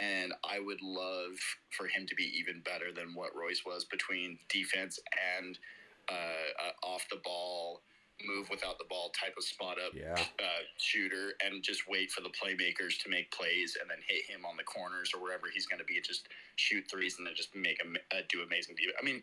and 0.01 0.33
I 0.43 0.59
would 0.59 0.83
love 0.83 1.39
for 1.71 1.87
him 1.87 2.05
to 2.09 2.15
be 2.17 2.33
even 2.37 2.63
better 2.65 2.91
than 2.93 3.15
what 3.15 3.31
Royce 3.37 3.63
was 3.65 3.85
between 3.85 4.39
defense 4.49 4.99
and 5.39 5.57
uh, 6.09 6.15
uh, 6.15 6.87
off 6.87 7.07
the 7.11 7.21
ball, 7.23 7.83
move 8.27 8.49
without 8.51 8.79
the 8.79 8.85
ball 8.85 9.11
type 9.11 9.35
of 9.37 9.45
spot 9.45 9.79
up 9.81 9.93
Yeah. 9.95 10.15
uh, 10.39 10.63
shooter, 10.79 11.35
and 11.45 11.63
just 11.63 11.89
wait 11.89 12.11
for 12.11 12.21
the 12.21 12.31
playmakers 12.31 12.99
to 13.03 13.09
make 13.09 13.31
plays 13.31 13.77
and 13.81 13.89
then 13.91 13.99
hit 14.07 14.25
him 14.27 14.45
on 14.47 14.57
the 14.57 14.65
corners 14.65 15.13
or 15.15 15.21
wherever 15.23 15.47
he's 15.53 15.67
going 15.67 15.79
to 15.81 15.85
be. 15.85 16.01
Just 16.01 16.29
shoot 16.57 16.85
threes 16.91 17.17
and 17.19 17.27
then 17.27 17.35
just 17.35 17.55
make 17.55 17.81
him 17.83 17.97
uh, 18.13 18.21
do 18.29 18.43
amazing. 18.43 18.75
de- 18.77 18.93
I 19.01 19.05
mean, 19.05 19.23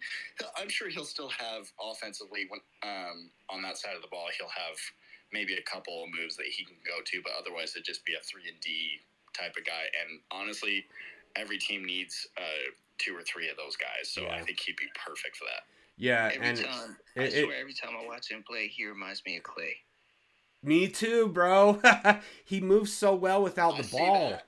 I'm 0.58 0.70
sure 0.70 0.90
he'll 0.90 1.06
still 1.06 1.30
have 1.30 1.72
offensively 1.82 2.48
when 2.50 2.62
um, 2.84 3.30
on 3.50 3.62
that 3.64 3.78
side 3.78 3.96
of 3.96 4.02
the 4.02 4.08
ball. 4.10 4.28
He'll 4.38 4.50
have 4.50 4.78
maybe 5.34 5.56
a 5.56 5.62
couple 5.64 6.04
of 6.04 6.10
moves 6.18 6.36
that 6.38 6.46
he 6.48 6.64
can 6.64 6.78
go 6.86 7.00
to, 7.06 7.22
but 7.24 7.34
otherwise 7.40 7.72
it'd 7.76 7.86
just 7.86 8.06
be 8.06 8.14
a 8.14 8.24
three 8.24 8.48
and 8.48 8.60
D 8.62 9.02
type 9.38 9.56
of 9.58 9.66
guy. 9.66 9.86
And 10.02 10.20
honestly, 10.32 10.86
every 11.36 11.58
team 11.58 11.84
needs 11.86 12.28
uh, 12.38 12.72
two 12.98 13.16
or 13.16 13.22
three 13.22 13.50
of 13.50 13.58
those 13.58 13.76
guys, 13.76 14.10
so 14.10 14.28
I 14.28 14.42
think 14.42 14.60
he'd 14.60 14.76
be 14.78 14.88
perfect 15.06 15.38
for 15.38 15.46
that. 15.46 15.68
Yeah, 15.98 16.32
Every 16.34 16.48
and 16.48 16.58
time, 16.58 16.98
I 17.18 17.24
it- 17.24 17.34
it- 17.34 17.50
every 17.60 17.74
time 17.74 17.96
I 18.00 18.06
watch 18.06 18.30
him 18.30 18.44
play, 18.48 18.68
he 18.68 18.86
reminds 18.86 19.24
me 19.26 19.38
of 19.38 19.44
Klay. 19.44 19.74
Me 20.64 20.88
too, 20.88 21.28
bro. 21.28 21.82
he 22.46 22.62
moves 22.62 22.92
so 22.94 23.16
well 23.16 23.42
without 23.42 23.76
I 23.76 23.82
the 23.82 23.88
ball. 23.90 24.40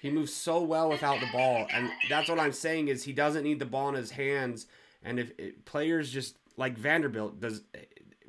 He 0.00 0.10
moves 0.10 0.34
so 0.34 0.60
well 0.62 0.88
without 0.88 1.20
the 1.20 1.28
ball, 1.32 1.66
and 1.72 1.88
that's 2.08 2.28
what 2.28 2.40
I'm 2.40 2.52
saying 2.52 2.88
is 2.88 3.04
he 3.04 3.12
doesn't 3.12 3.44
need 3.44 3.60
the 3.60 3.66
ball 3.66 3.88
in 3.88 3.94
his 3.94 4.10
hands. 4.10 4.66
And 5.04 5.18
if 5.20 5.32
it, 5.38 5.64
players 5.64 6.10
just 6.10 6.36
like 6.56 6.76
Vanderbilt 6.76 7.40
does, 7.40 7.62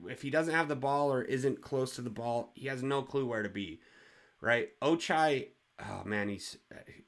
if 0.08 0.22
he 0.22 0.30
doesn't 0.30 0.54
have 0.54 0.68
the 0.68 0.76
ball 0.76 1.12
or 1.12 1.24
isn't 1.24 1.62
close 1.62 1.96
to 1.96 2.02
the 2.02 2.10
ball, 2.12 2.52
he 2.54 2.68
has 2.68 2.84
no 2.84 3.02
clue 3.02 3.26
where 3.26 3.42
to 3.44 3.50
be. 3.50 3.80
Right? 4.42 4.70
Ochai, 4.82 5.48
oh 5.80 6.04
man, 6.06 6.30
he's 6.30 6.58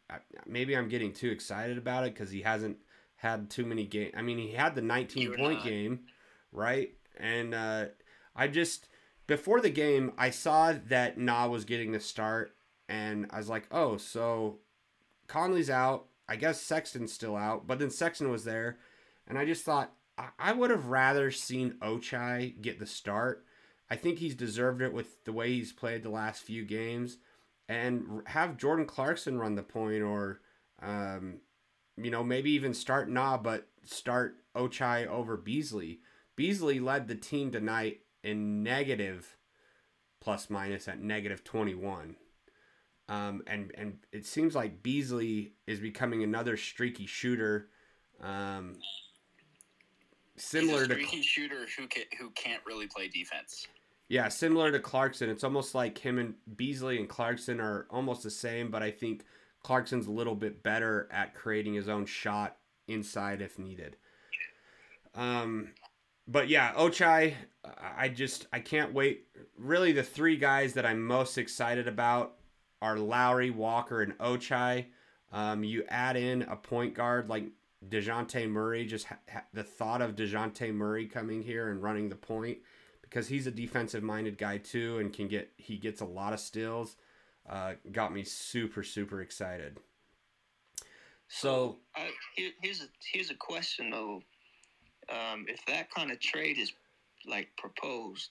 uh, 0.09 0.15
maybe 0.47 0.75
I'm 0.75 0.89
getting 0.89 1.13
too 1.13 1.29
excited 1.29 1.77
about 1.77 2.05
it 2.05 2.13
because 2.13 2.31
he 2.31 2.41
hasn't 2.41 2.77
had 3.25 3.49
too 3.49 3.65
many 3.65 3.85
games. 3.85 4.13
I 4.15 4.21
mean, 4.21 4.37
he 4.37 4.51
had 4.51 4.75
the 4.75 4.81
19 4.81 5.23
You're 5.23 5.35
point 5.35 5.59
not. 5.59 5.65
game, 5.65 5.99
right? 6.51 6.93
And 7.17 7.55
uh, 7.55 7.85
I 8.35 8.47
just 8.47 8.87
before 9.25 9.59
the 9.61 9.71
game, 9.71 10.13
I 10.17 10.29
saw 10.29 10.73
that 10.87 11.17
Na 11.17 11.47
was 11.47 11.65
getting 11.65 11.91
the 11.91 11.99
start, 11.99 12.55
and 12.87 13.25
I 13.31 13.37
was 13.37 13.49
like, 13.49 13.67
oh, 13.71 13.97
so 13.97 14.59
Conley's 15.27 15.69
out. 15.69 16.05
I 16.27 16.35
guess 16.35 16.61
Sexton's 16.61 17.13
still 17.13 17.35
out, 17.35 17.67
but 17.67 17.79
then 17.79 17.89
Sexton 17.89 18.29
was 18.31 18.45
there, 18.45 18.77
and 19.27 19.37
I 19.37 19.45
just 19.45 19.63
thought 19.63 19.91
I, 20.17 20.29
I 20.39 20.53
would 20.53 20.69
have 20.69 20.87
rather 20.87 21.29
seen 21.31 21.77
Ochai 21.81 22.59
get 22.61 22.79
the 22.79 22.87
start. 22.87 23.45
I 23.89 23.95
think 23.95 24.17
he's 24.17 24.33
deserved 24.35 24.81
it 24.81 24.93
with 24.93 25.23
the 25.25 25.33
way 25.33 25.53
he's 25.53 25.71
played 25.71 26.01
the 26.03 26.09
last 26.09 26.43
few 26.43 26.63
games, 26.63 27.17
and 27.67 28.21
have 28.27 28.57
Jordan 28.57 28.85
Clarkson 28.85 29.39
run 29.39 29.55
the 29.55 29.63
point, 29.63 30.01
or 30.01 30.41
um, 30.81 31.41
you 31.97 32.11
know 32.11 32.23
maybe 32.23 32.51
even 32.51 32.73
start 32.73 33.09
Na, 33.09 33.37
but 33.37 33.67
start 33.83 34.37
Ochai 34.55 35.07
over 35.07 35.37
Beasley. 35.37 35.99
Beasley 36.35 36.79
led 36.79 37.07
the 37.07 37.15
team 37.15 37.51
tonight 37.51 38.01
in 38.23 38.63
negative 38.63 39.37
plus 40.19 40.49
minus 40.49 40.87
at 40.87 40.99
negative 40.99 41.43
21. 41.43 42.15
Um, 43.07 43.43
and, 43.45 43.71
and 43.77 43.99
it 44.11 44.25
seems 44.25 44.55
like 44.55 44.81
Beasley 44.81 45.53
is 45.67 45.79
becoming 45.79 46.23
another 46.23 46.57
streaky 46.57 47.05
shooter. 47.05 47.69
Um, 48.21 48.73
similar 50.35 50.83
a 50.83 50.87
to 50.87 50.93
streaky 50.95 51.21
shooter 51.21 51.67
who 51.77 51.87
can, 51.87 52.03
who 52.17 52.31
can't 52.31 52.63
really 52.65 52.87
play 52.87 53.07
defense. 53.07 53.67
yeah, 54.09 54.27
similar 54.27 54.71
to 54.71 54.79
Clarkson. 54.79 55.29
It's 55.29 55.43
almost 55.43 55.75
like 55.75 55.97
him 55.99 56.17
and 56.17 56.33
Beasley 56.55 56.97
and 56.97 57.07
Clarkson 57.07 57.59
are 57.59 57.85
almost 57.91 58.23
the 58.23 58.31
same, 58.31 58.71
but 58.71 58.81
I 58.81 58.89
think 58.89 59.23
Clarkson's 59.65 60.05
a 60.05 60.11
little 60.11 60.35
bit 60.35 60.61
better 60.61 61.07
at 61.09 61.33
creating 61.33 61.73
his 61.73 61.89
own 61.89 62.05
shot 62.05 62.57
inside 62.87 63.41
if 63.41 63.57
needed. 63.57 63.95
Um, 65.15 65.69
but 66.27 66.49
yeah, 66.49 66.71
Ochai, 66.75 67.33
I 67.97 68.09
just 68.09 68.45
I 68.53 68.59
can't 68.59 68.93
wait. 68.93 69.25
Really, 69.57 69.91
the 69.91 70.03
three 70.03 70.37
guys 70.37 70.73
that 70.73 70.85
I'm 70.85 71.03
most 71.03 71.39
excited 71.39 71.87
about 71.87 72.35
are 72.79 72.99
Lauri, 72.99 73.49
Walker, 73.49 74.03
and 74.03 74.15
Ochai. 74.19 74.85
Um, 75.33 75.63
you 75.63 75.83
add 75.89 76.15
in 76.15 76.43
a 76.43 76.55
point 76.55 76.93
guard 76.93 77.27
like 77.27 77.45
Dejounte 77.89 78.47
Murray. 78.47 78.85
Just 78.85 79.07
ha- 79.07 79.17
ha- 79.33 79.45
the 79.51 79.63
thought 79.63 80.03
of 80.03 80.15
Dejounte 80.15 80.75
Murray 80.75 81.07
coming 81.07 81.41
here 81.41 81.71
and 81.71 81.81
running 81.81 82.09
the 82.09 82.15
point 82.15 82.59
because 83.01 83.29
he's 83.29 83.47
a 83.47 83.51
defensive 83.51 84.03
minded 84.03 84.37
guy 84.37 84.59
too 84.59 84.99
and 84.99 85.11
can 85.11 85.27
get 85.27 85.51
he 85.57 85.77
gets 85.77 86.01
a 86.01 86.05
lot 86.05 86.33
of 86.33 86.39
steals. 86.39 86.97
Uh, 87.49 87.73
got 87.91 88.13
me 88.13 88.23
super 88.23 88.83
super 88.83 89.21
excited. 89.21 89.77
So 91.27 91.77
here, 92.35 92.51
here's 92.61 92.81
a 92.81 92.87
here's 93.13 93.29
a 93.29 93.35
question 93.35 93.89
though. 93.89 94.21
Um, 95.09 95.45
if 95.47 95.63
that 95.67 95.93
kind 95.93 96.11
of 96.11 96.19
trade 96.19 96.57
is 96.57 96.73
like 97.27 97.49
proposed, 97.57 98.29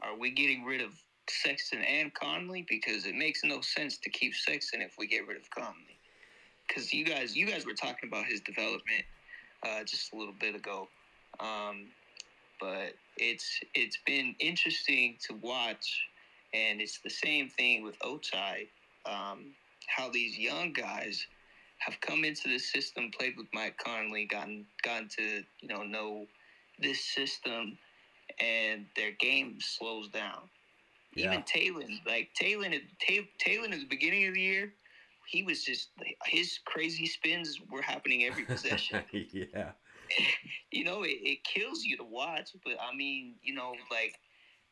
are 0.00 0.16
we 0.18 0.30
getting 0.30 0.64
rid 0.64 0.80
of 0.80 0.90
Sexton 1.28 1.80
and 1.80 2.12
Conley? 2.14 2.66
Because 2.68 3.06
it 3.06 3.14
makes 3.14 3.42
no 3.44 3.60
sense 3.60 3.98
to 3.98 4.10
keep 4.10 4.34
Sexton 4.34 4.82
if 4.82 4.96
we 4.98 5.06
get 5.06 5.26
rid 5.26 5.38
of 5.38 5.48
Conley. 5.50 5.98
Because 6.66 6.92
you 6.92 7.04
guys 7.04 7.36
you 7.36 7.46
guys 7.46 7.66
were 7.66 7.74
talking 7.74 8.08
about 8.08 8.26
his 8.26 8.40
development 8.40 9.04
uh, 9.62 9.84
just 9.84 10.12
a 10.12 10.16
little 10.16 10.34
bit 10.38 10.54
ago, 10.54 10.88
um, 11.40 11.86
but 12.60 12.94
it's 13.16 13.60
it's 13.74 13.98
been 14.06 14.34
interesting 14.38 15.16
to 15.26 15.34
watch, 15.34 16.06
and 16.54 16.80
it's 16.80 17.00
the 17.00 17.10
same 17.10 17.48
thing 17.48 17.82
with 17.82 17.98
Ochai, 17.98 18.68
Um, 19.06 19.54
how 19.86 20.08
these 20.08 20.38
young 20.38 20.72
guys 20.72 21.26
have 21.78 22.00
come 22.00 22.24
into 22.24 22.48
the 22.48 22.58
system, 22.58 23.10
played 23.10 23.36
with 23.36 23.46
Mike 23.52 23.76
Conley, 23.76 24.24
gotten 24.24 24.64
gotten 24.82 25.08
to 25.18 25.44
you 25.60 25.68
know 25.68 25.82
know 25.82 26.26
this 26.78 27.04
system, 27.04 27.76
and 28.40 28.86
their 28.96 29.12
game 29.12 29.58
slows 29.60 30.08
down. 30.08 30.48
Yeah. 31.14 31.26
Even 31.26 31.42
Talen, 31.42 32.00
like 32.06 32.30
Talen, 32.40 32.74
at 32.74 32.82
at 32.82 33.80
the 33.80 33.86
beginning 33.88 34.28
of 34.28 34.34
the 34.34 34.40
year, 34.40 34.72
he 35.26 35.42
was 35.42 35.64
just 35.64 35.88
his 36.24 36.58
crazy 36.64 37.06
spins 37.06 37.60
were 37.70 37.82
happening 37.82 38.24
every 38.24 38.44
possession. 38.44 39.02
yeah. 39.12 39.72
you 40.70 40.84
know, 40.84 41.02
it, 41.02 41.18
it 41.22 41.44
kills 41.44 41.84
you 41.84 41.96
to 41.96 42.04
watch, 42.04 42.50
but 42.64 42.74
I 42.80 42.94
mean, 42.94 43.34
you 43.42 43.54
know, 43.54 43.74
like 43.90 44.14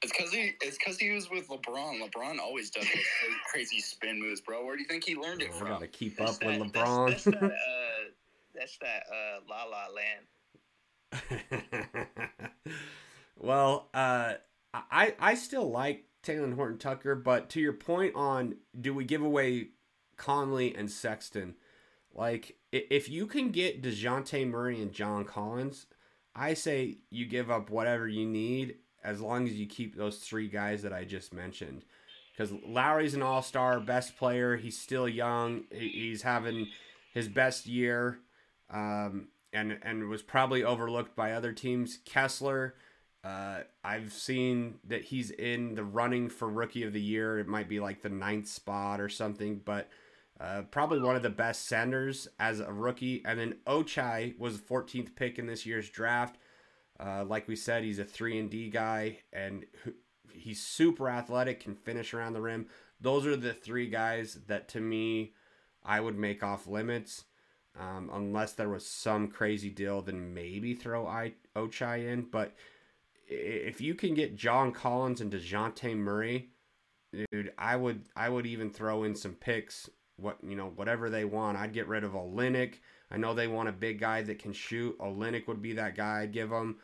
It's 0.02 0.12
because 0.16 0.32
he 0.32 0.52
it's 0.60 0.78
because 0.78 0.98
he 0.98 1.12
was 1.12 1.30
with 1.30 1.48
LeBron. 1.48 2.00
LeBron 2.02 2.38
always 2.40 2.70
does 2.70 2.84
those 2.84 3.04
crazy 3.50 3.80
spin 3.80 4.20
moves, 4.20 4.40
bro. 4.40 4.64
Where 4.64 4.74
do 4.76 4.82
you 4.82 4.88
think 4.88 5.04
he 5.04 5.14
learned 5.14 5.42
it 5.42 5.50
I 5.54 5.58
from? 5.58 5.68
gotta 5.68 5.86
keep 5.86 6.16
that's 6.16 6.36
up 6.36 6.44
with 6.44 6.58
LeBron. 6.58 7.10
That's, 7.10 7.24
that's 7.24 7.40
that, 7.40 7.44
uh, 7.52 8.10
that's 8.54 8.78
that 8.78 9.04
uh, 9.12 9.40
La 9.48 9.64
La 9.64 9.86
Land. 9.94 10.26
well, 13.38 13.90
uh, 13.94 14.34
I 14.74 15.14
I 15.20 15.34
still 15.34 15.70
like 15.70 16.06
Talen 16.24 16.54
Horton 16.54 16.78
Tucker, 16.78 17.14
but 17.14 17.48
to 17.50 17.60
your 17.60 17.74
point 17.74 18.16
on 18.16 18.56
do 18.78 18.92
we 18.92 19.04
give 19.04 19.22
away 19.22 19.68
Conley 20.16 20.74
and 20.74 20.90
Sexton? 20.90 21.54
Like 22.12 22.56
if 22.72 23.08
you 23.08 23.26
can 23.26 23.50
get 23.50 23.82
Dejounte 23.82 24.48
Murray 24.48 24.82
and 24.82 24.92
John 24.92 25.24
Collins, 25.24 25.86
I 26.34 26.54
say 26.54 26.98
you 27.10 27.26
give 27.26 27.52
up 27.52 27.70
whatever 27.70 28.08
you 28.08 28.26
need 28.26 28.76
as 29.04 29.20
long 29.20 29.46
as 29.46 29.54
you 29.54 29.66
keep 29.66 29.96
those 29.96 30.18
three 30.18 30.48
guys 30.48 30.82
that 30.82 30.92
I 30.92 31.04
just 31.04 31.32
mentioned. 31.32 31.84
Because 32.32 32.52
Lauri's 32.66 33.14
an 33.14 33.22
all 33.22 33.42
star, 33.42 33.78
best 33.80 34.16
player. 34.16 34.56
He's 34.56 34.78
still 34.78 35.08
young. 35.08 35.64
He's 35.70 36.22
having 36.22 36.68
his 37.12 37.28
best 37.28 37.66
year. 37.66 38.18
Um, 38.70 39.28
and 39.52 39.78
and 39.82 40.08
was 40.08 40.22
probably 40.22 40.64
overlooked 40.64 41.14
by 41.14 41.32
other 41.32 41.52
teams. 41.52 41.98
Kessler, 42.06 42.74
uh, 43.22 43.60
I've 43.84 44.12
seen 44.14 44.76
that 44.88 45.04
he's 45.04 45.30
in 45.30 45.74
the 45.74 45.84
running 45.84 46.30
for 46.30 46.48
rookie 46.48 46.84
of 46.84 46.94
the 46.94 47.02
year. 47.02 47.38
It 47.38 47.46
might 47.46 47.68
be 47.68 47.80
like 47.80 48.00
the 48.02 48.08
ninth 48.08 48.48
spot 48.48 49.00
or 49.00 49.08
something, 49.08 49.60
but 49.64 49.88
Uh, 50.40 50.62
probably 50.72 50.98
one 50.98 51.14
of 51.14 51.22
the 51.22 51.30
best 51.30 51.66
centers 51.68 52.26
as 52.40 52.58
a 52.58 52.72
rookie. 52.72 53.22
And 53.24 53.38
then 53.38 53.58
Ochai 53.64 54.36
was 54.38 54.56
the 54.58 54.66
14th 54.66 55.14
pick 55.14 55.38
in 55.38 55.46
this 55.46 55.64
year's 55.66 55.88
draft. 55.88 56.36
Uh, 57.04 57.24
like 57.24 57.48
we 57.48 57.56
said, 57.56 57.82
he's 57.82 57.98
a 57.98 58.04
3 58.04 58.38
and 58.38 58.50
D 58.50 58.70
guy, 58.70 59.18
and 59.32 59.64
he's 60.32 60.62
super 60.62 61.08
athletic, 61.08 61.60
can 61.60 61.74
finish 61.74 62.14
around 62.14 62.34
the 62.34 62.40
rim. 62.40 62.66
Those 63.00 63.26
are 63.26 63.36
the 63.36 63.52
three 63.52 63.88
guys 63.88 64.38
that, 64.46 64.68
to 64.70 64.80
me, 64.80 65.32
I 65.84 66.00
would 66.00 66.16
make 66.16 66.42
off 66.42 66.66
limits. 66.68 67.24
Um, 67.78 68.10
unless 68.12 68.52
there 68.52 68.68
was 68.68 68.86
some 68.86 69.28
crazy 69.28 69.70
deal, 69.70 70.02
then 70.02 70.34
maybe 70.34 70.74
throw 70.74 71.06
I- 71.06 71.34
Ochai 71.56 72.06
in. 72.06 72.26
But 72.30 72.54
if 73.26 73.80
you 73.80 73.94
can 73.94 74.14
get 74.14 74.36
John 74.36 74.72
Collins 74.72 75.20
and 75.20 75.32
Dejounte 75.32 75.96
Murray, 75.96 76.50
dude, 77.32 77.52
I 77.56 77.76
would 77.76 78.04
I 78.14 78.28
would 78.28 78.46
even 78.46 78.70
throw 78.70 79.04
in 79.04 79.14
some 79.14 79.32
picks. 79.34 79.88
What 80.16 80.36
you 80.46 80.54
know, 80.54 80.68
whatever 80.76 81.08
they 81.08 81.24
want. 81.24 81.56
I'd 81.56 81.72
get 81.72 81.88
rid 81.88 82.04
of 82.04 82.12
Olynyk. 82.12 82.74
I 83.10 83.16
know 83.16 83.32
they 83.32 83.48
want 83.48 83.70
a 83.70 83.72
big 83.72 83.98
guy 83.98 84.22
that 84.22 84.38
can 84.38 84.52
shoot. 84.52 84.98
Olynyk 84.98 85.48
would 85.48 85.62
be 85.62 85.72
that 85.72 85.96
guy. 85.96 86.20
I'd 86.22 86.32
give 86.32 86.50
them. 86.50 86.76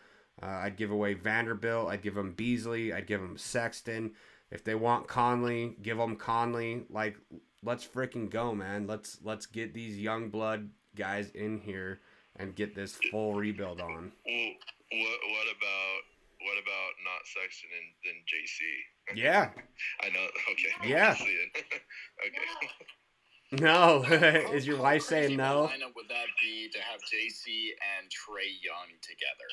Uh, 0.43 0.47
I'd 0.47 0.77
give 0.77 0.91
away 0.91 1.15
Vanderbilt. 1.15 1.89
I'd 1.89 2.03
give 2.03 2.15
them 2.15 2.33
Beasley. 2.33 2.93
I'd 2.93 3.07
give 3.07 3.21
them 3.21 3.37
Sexton. 3.37 4.13
If 4.51 4.65
they 4.65 4.75
want 4.75 5.09
Conley, 5.09 5.77
give 5.83 5.99
them 5.99 6.17
Conley. 6.17 6.85
Like, 6.91 7.17
let's 7.63 7.87
freaking 7.87 8.31
go, 8.31 8.55
man. 8.55 8.87
Let's 8.87 9.19
let's 9.23 9.47
get 9.47 9.75
these 9.75 9.99
young 9.99 10.31
blood 10.31 10.71
guys 10.97 11.31
in 11.31 11.59
here 11.59 12.01
and 12.37 12.55
get 12.55 12.75
this 12.75 12.99
full 13.11 13.35
rebuild 13.35 13.81
on. 13.81 14.13
Well, 14.25 14.53
what 14.93 15.19
what 15.31 15.47
about 15.57 16.01
what 16.41 16.57
about 16.63 16.93
not 17.05 17.27
Sexton 17.27 17.69
and 17.77 17.89
then 18.05 18.19
JC? 18.25 19.19
Yeah. 19.19 19.51
I 20.03 20.11
know. 20.11 20.27
Okay. 20.53 20.73
Yeah. 20.89 21.15
okay. 21.19 22.41
No, 23.51 24.03
is 24.53 24.67
your 24.67 24.77
wife 24.77 25.03
saying 25.03 25.37
no? 25.37 25.71
Lineup 25.73 25.97
would 25.97 26.09
that 26.11 26.27
be 26.41 26.69
to 26.71 26.79
have 26.79 27.01
JC 27.01 27.73
and 27.97 28.07
Trae 28.11 28.53
Young 28.63 28.93
together? 29.01 29.49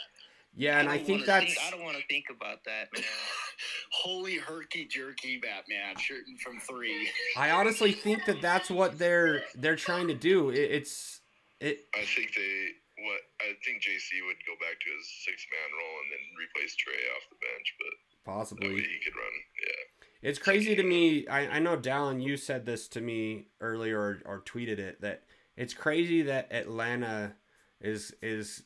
Yeah, 0.55 0.79
and 0.79 0.87
I, 0.89 0.95
I 0.95 0.97
think 0.99 1.25
that's. 1.25 1.45
Think, 1.45 1.57
I 1.67 1.71
don't 1.71 1.83
want 1.83 1.97
to 1.97 2.03
think 2.07 2.25
about 2.29 2.63
that, 2.65 2.87
man. 2.93 3.03
Holy 3.91 4.37
herky 4.37 4.85
jerky, 4.85 5.37
Batman 5.37 5.97
shooting 5.97 6.37
from 6.37 6.59
three. 6.59 7.09
I 7.35 7.51
honestly 7.51 7.91
think 7.91 8.25
that 8.25 8.41
that's 8.41 8.69
what 8.69 8.97
they're 8.97 9.43
they're 9.55 9.75
trying 9.75 10.07
to 10.07 10.13
do. 10.13 10.49
It, 10.49 10.71
it's 10.71 11.21
it. 11.59 11.79
I 11.93 12.05
think 12.05 12.33
they 12.35 12.69
what 13.03 13.19
I 13.41 13.51
think 13.65 13.83
JC 13.83 14.23
would 14.25 14.39
go 14.47 14.55
back 14.61 14.79
to 14.79 14.89
his 14.97 15.07
six 15.25 15.45
man 15.51 15.69
role 15.77 15.97
and 16.03 16.11
then 16.11 16.23
replace 16.39 16.75
Trae 16.75 17.15
off 17.15 17.29
the 17.29 17.35
bench, 17.35 17.75
but 17.77 17.93
that 18.25 18.31
way 18.31 18.37
Possibly. 18.39 18.75
he 18.75 18.99
could 19.03 19.15
run. 19.15 19.35
Yeah. 19.59 20.29
It's 20.29 20.39
crazy 20.39 20.75
to 20.75 20.83
me. 20.83 21.27
I, 21.27 21.57
I 21.57 21.59
know, 21.59 21.77
Dallin, 21.77 22.23
you 22.23 22.37
said 22.37 22.65
this 22.65 22.87
to 22.89 23.01
me 23.01 23.47
earlier 23.61 23.99
or, 23.99 24.21
or 24.25 24.41
tweeted 24.41 24.79
it 24.79 25.01
that 25.01 25.23
it's 25.57 25.73
crazy 25.73 26.23
that 26.23 26.51
Atlanta 26.51 27.33
is 27.81 28.13
is 28.21 28.63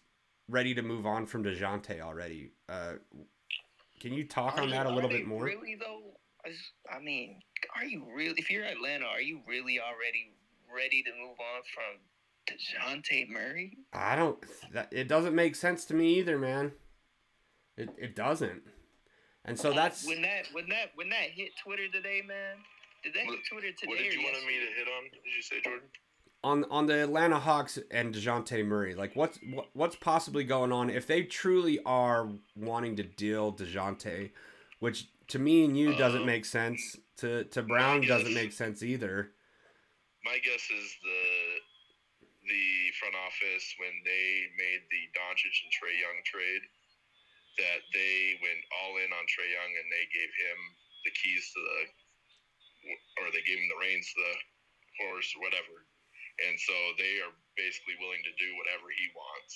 ready 0.50 0.74
to 0.74 0.82
move 0.82 1.06
on 1.06 1.26
from 1.26 1.44
Dejounte 1.44 2.02
already. 2.02 2.52
Uh, 2.68 2.94
can 4.00 4.14
you 4.14 4.26
talk 4.26 4.58
Are 4.58 4.62
on 4.62 4.70
you- 4.70 4.74
that 4.74 4.86
a 4.86 4.90
little 4.90 5.10
bit 5.10 5.26
more? 5.26 5.44
Really 5.46 5.76
though, 5.76 6.20
I 6.92 7.00
mean, 7.00 7.42
are 7.76 7.86
you 7.86 8.06
really? 8.14 8.36
If 8.38 8.50
you're 8.50 8.64
Atlanta, 8.66 9.06
are 9.06 9.22
you 9.22 9.42
really 9.48 9.80
already 9.80 10.34
ready 10.74 11.04
to 11.04 11.12
move 11.12 11.38
on 11.40 11.62
from 11.74 12.00
Dejounte 12.48 13.30
Murray? 13.30 13.78
I 13.94 14.16
don't. 14.16 14.44
That, 14.74 14.92
it 14.92 15.08
doesn't 15.08 15.36
make 15.36 15.56
sense 15.56 15.86
to 15.86 15.94
me 15.94 16.18
either, 16.20 16.38
man. 16.38 16.72
It 17.78 17.90
it 17.98 18.16
doesn't. 18.16 18.64
And 19.46 19.60
so 19.60 19.72
that's 19.74 20.06
when 20.08 20.22
that 20.24 20.46
when 20.54 20.70
that 20.70 20.92
when 20.96 21.10
that 21.10 21.30
hit 21.32 21.52
Twitter 21.64 21.88
today, 21.92 22.22
man. 22.26 22.58
Did 23.04 23.14
that 23.14 23.26
hit 23.26 23.40
Twitter 23.50 23.72
today? 23.72 23.88
What 23.88 23.98
did 24.00 24.14
you 24.14 24.24
want 24.24 24.36
me 24.46 24.54
to 24.60 24.78
hit 24.78 24.88
on? 24.88 25.04
Did 25.04 25.36
you 25.36 25.42
say 25.42 25.62
Jordan? 25.64 25.88
On 26.42 26.64
on 26.72 26.86
the 26.86 27.04
Atlanta 27.04 27.38
Hawks 27.38 27.78
and 27.92 28.16
Dejounte 28.16 28.66
Murray. 28.66 28.96
Like 28.96 29.14
what's 29.14 29.40
what, 29.52 29.68
what's 29.74 29.98
possibly 29.98 30.46
going 30.46 30.72
on 30.72 30.90
if 30.90 31.06
they 31.06 31.24
truly 31.24 31.80
are 31.86 32.30
wanting 32.56 32.96
to 32.96 33.04
deal 33.04 33.52
Dejounte, 33.52 34.32
which 34.80 35.10
to 35.28 35.40
me 35.40 35.66
and 35.66 35.78
you 35.78 35.96
doesn't 35.96 36.24
uh, 36.24 36.26
make 36.26 36.46
sense. 36.46 36.98
To 37.18 37.44
to 37.44 37.62
Brown 37.62 38.08
doesn't 38.08 38.34
make 38.34 38.54
sense 38.54 38.82
either. 38.84 39.32
My 40.24 40.40
guess 40.40 40.64
is 40.72 40.88
the 41.04 41.24
the 42.48 42.68
front 42.98 43.16
office 43.20 43.76
when 43.78 43.94
they 44.08 44.48
made 44.58 44.82
the 44.90 45.04
Doncic 45.14 45.56
and 45.64 45.72
Trae 45.76 46.00
Young 46.00 46.20
trade 46.26 46.64
that 47.60 47.82
they 47.92 48.40
went 48.42 48.64
all 48.80 48.98
in 48.98 49.12
on 49.12 49.26
Trae 49.28 49.52
Young 49.52 49.72
and 49.76 49.88
they 49.92 50.08
gave 50.10 50.32
him 50.32 50.60
the 51.04 51.14
keys 51.14 51.44
to 51.54 51.60
the 51.60 51.80
or 53.20 53.28
they 53.36 53.44
gave 53.44 53.60
him 53.60 53.68
the 53.68 53.82
reins 53.84 54.08
to 54.16 54.20
the 54.24 54.36
horse 55.04 55.30
or 55.36 55.44
whatever. 55.44 55.89
And 56.48 56.56
so 56.56 56.76
they 56.96 57.20
are 57.20 57.34
basically 57.60 58.00
willing 58.00 58.24
to 58.24 58.34
do 58.40 58.50
whatever 58.56 58.88
he 58.92 59.08
wants. 59.12 59.54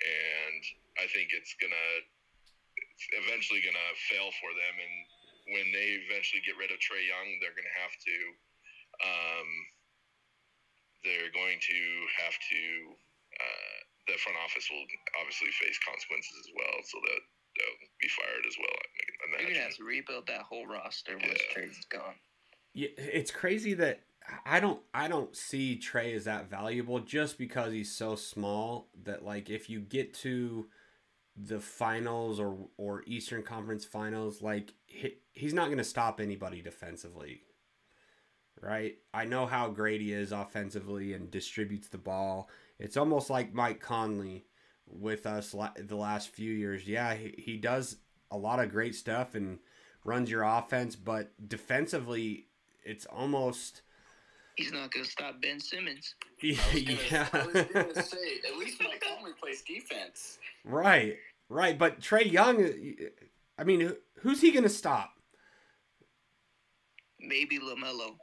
And 0.00 0.62
I 1.00 1.06
think 1.08 1.32
it's 1.32 1.56
gonna 1.56 1.88
it's 2.76 3.06
eventually 3.24 3.64
gonna 3.64 3.90
fail 4.08 4.28
for 4.40 4.52
them 4.52 4.74
and 4.76 4.94
when 5.56 5.66
they 5.72 5.98
eventually 6.06 6.44
get 6.46 6.54
rid 6.60 6.70
of 6.70 6.78
Trae 6.78 7.02
Young, 7.02 7.40
they're 7.40 7.56
gonna 7.56 7.78
have 7.80 7.94
to 7.96 8.16
um, 9.00 9.48
they're 11.02 11.32
going 11.32 11.56
to 11.58 11.78
have 12.20 12.36
to 12.36 12.62
uh, 13.40 13.78
the 14.08 14.16
front 14.20 14.36
office 14.42 14.68
will 14.68 14.84
obviously 15.16 15.48
face 15.56 15.78
consequences 15.80 16.34
as 16.44 16.50
well, 16.52 16.76
so 16.84 16.98
that 17.00 17.20
they'll 17.56 17.80
be 18.00 18.10
fired 18.12 18.44
as 18.44 18.56
well. 18.58 18.76
I 18.76 19.42
You're 19.42 19.50
gonna 19.56 19.70
have 19.70 19.80
to 19.80 19.84
rebuild 19.84 20.26
that 20.28 20.42
whole 20.42 20.66
roster 20.66 21.16
once 21.16 21.40
Yeah. 21.40 21.54
Trae's 21.54 21.84
gone. 21.88 22.18
Yeah, 22.74 22.94
it's 22.96 23.30
crazy 23.30 23.74
that 23.74 24.02
I 24.44 24.60
don't 24.60 24.80
I 24.92 25.08
don't 25.08 25.34
see 25.34 25.80
Trae 25.82 26.14
as 26.14 26.24
that 26.24 26.48
valuable 26.48 27.00
just 27.00 27.38
because 27.38 27.72
he's 27.72 27.94
so 27.94 28.16
small 28.16 28.88
that 29.04 29.24
like 29.24 29.50
if 29.50 29.70
you 29.70 29.80
get 29.80 30.14
to 30.14 30.66
the 31.36 31.60
finals 31.60 32.38
or 32.38 32.56
or 32.76 33.02
Eastern 33.06 33.42
Conference 33.42 33.84
finals 33.84 34.42
like 34.42 34.74
he, 34.86 35.16
he's 35.32 35.54
not 35.54 35.66
going 35.66 35.78
to 35.78 35.84
stop 35.84 36.20
anybody 36.20 36.62
defensively. 36.62 37.42
Right? 38.60 38.96
I 39.14 39.24
know 39.24 39.46
how 39.46 39.70
great 39.70 40.02
he 40.02 40.12
is 40.12 40.32
offensively 40.32 41.14
and 41.14 41.30
distributes 41.30 41.88
the 41.88 41.96
ball. 41.96 42.50
It's 42.78 42.98
almost 42.98 43.30
like 43.30 43.54
Mike 43.54 43.80
Conley 43.80 44.44
with 44.86 45.24
us 45.24 45.54
the 45.78 45.96
last 45.96 46.28
few 46.28 46.52
years. 46.52 46.86
Yeah, 46.86 47.14
he, 47.14 47.34
he 47.38 47.56
does 47.56 47.96
a 48.30 48.36
lot 48.36 48.60
of 48.60 48.70
great 48.70 48.94
stuff 48.94 49.34
and 49.34 49.60
runs 50.04 50.30
your 50.30 50.42
offense, 50.42 50.94
but 50.94 51.32
defensively 51.48 52.48
it's 52.84 53.06
almost 53.06 53.82
He's 54.60 54.72
not 54.72 54.92
gonna 54.92 55.06
stop 55.06 55.40
Ben 55.40 55.58
Simmons. 55.58 56.14
yeah, 56.42 57.26
I 57.32 57.46
was 57.46 57.54
gonna 57.54 57.94
say, 58.02 58.40
at 58.46 58.58
least 58.58 58.82
Mike 58.82 59.02
Conley 59.06 59.32
plays 59.40 59.62
defense. 59.62 60.38
right, 60.64 61.16
right. 61.48 61.78
But 61.78 62.00
Trae 62.00 62.30
Young, 62.30 62.70
I 63.58 63.64
mean, 63.64 63.94
who's 64.18 64.42
he 64.42 64.50
gonna 64.50 64.68
stop? 64.68 65.14
Maybe 67.18 67.58
Lamelo. 67.58 68.16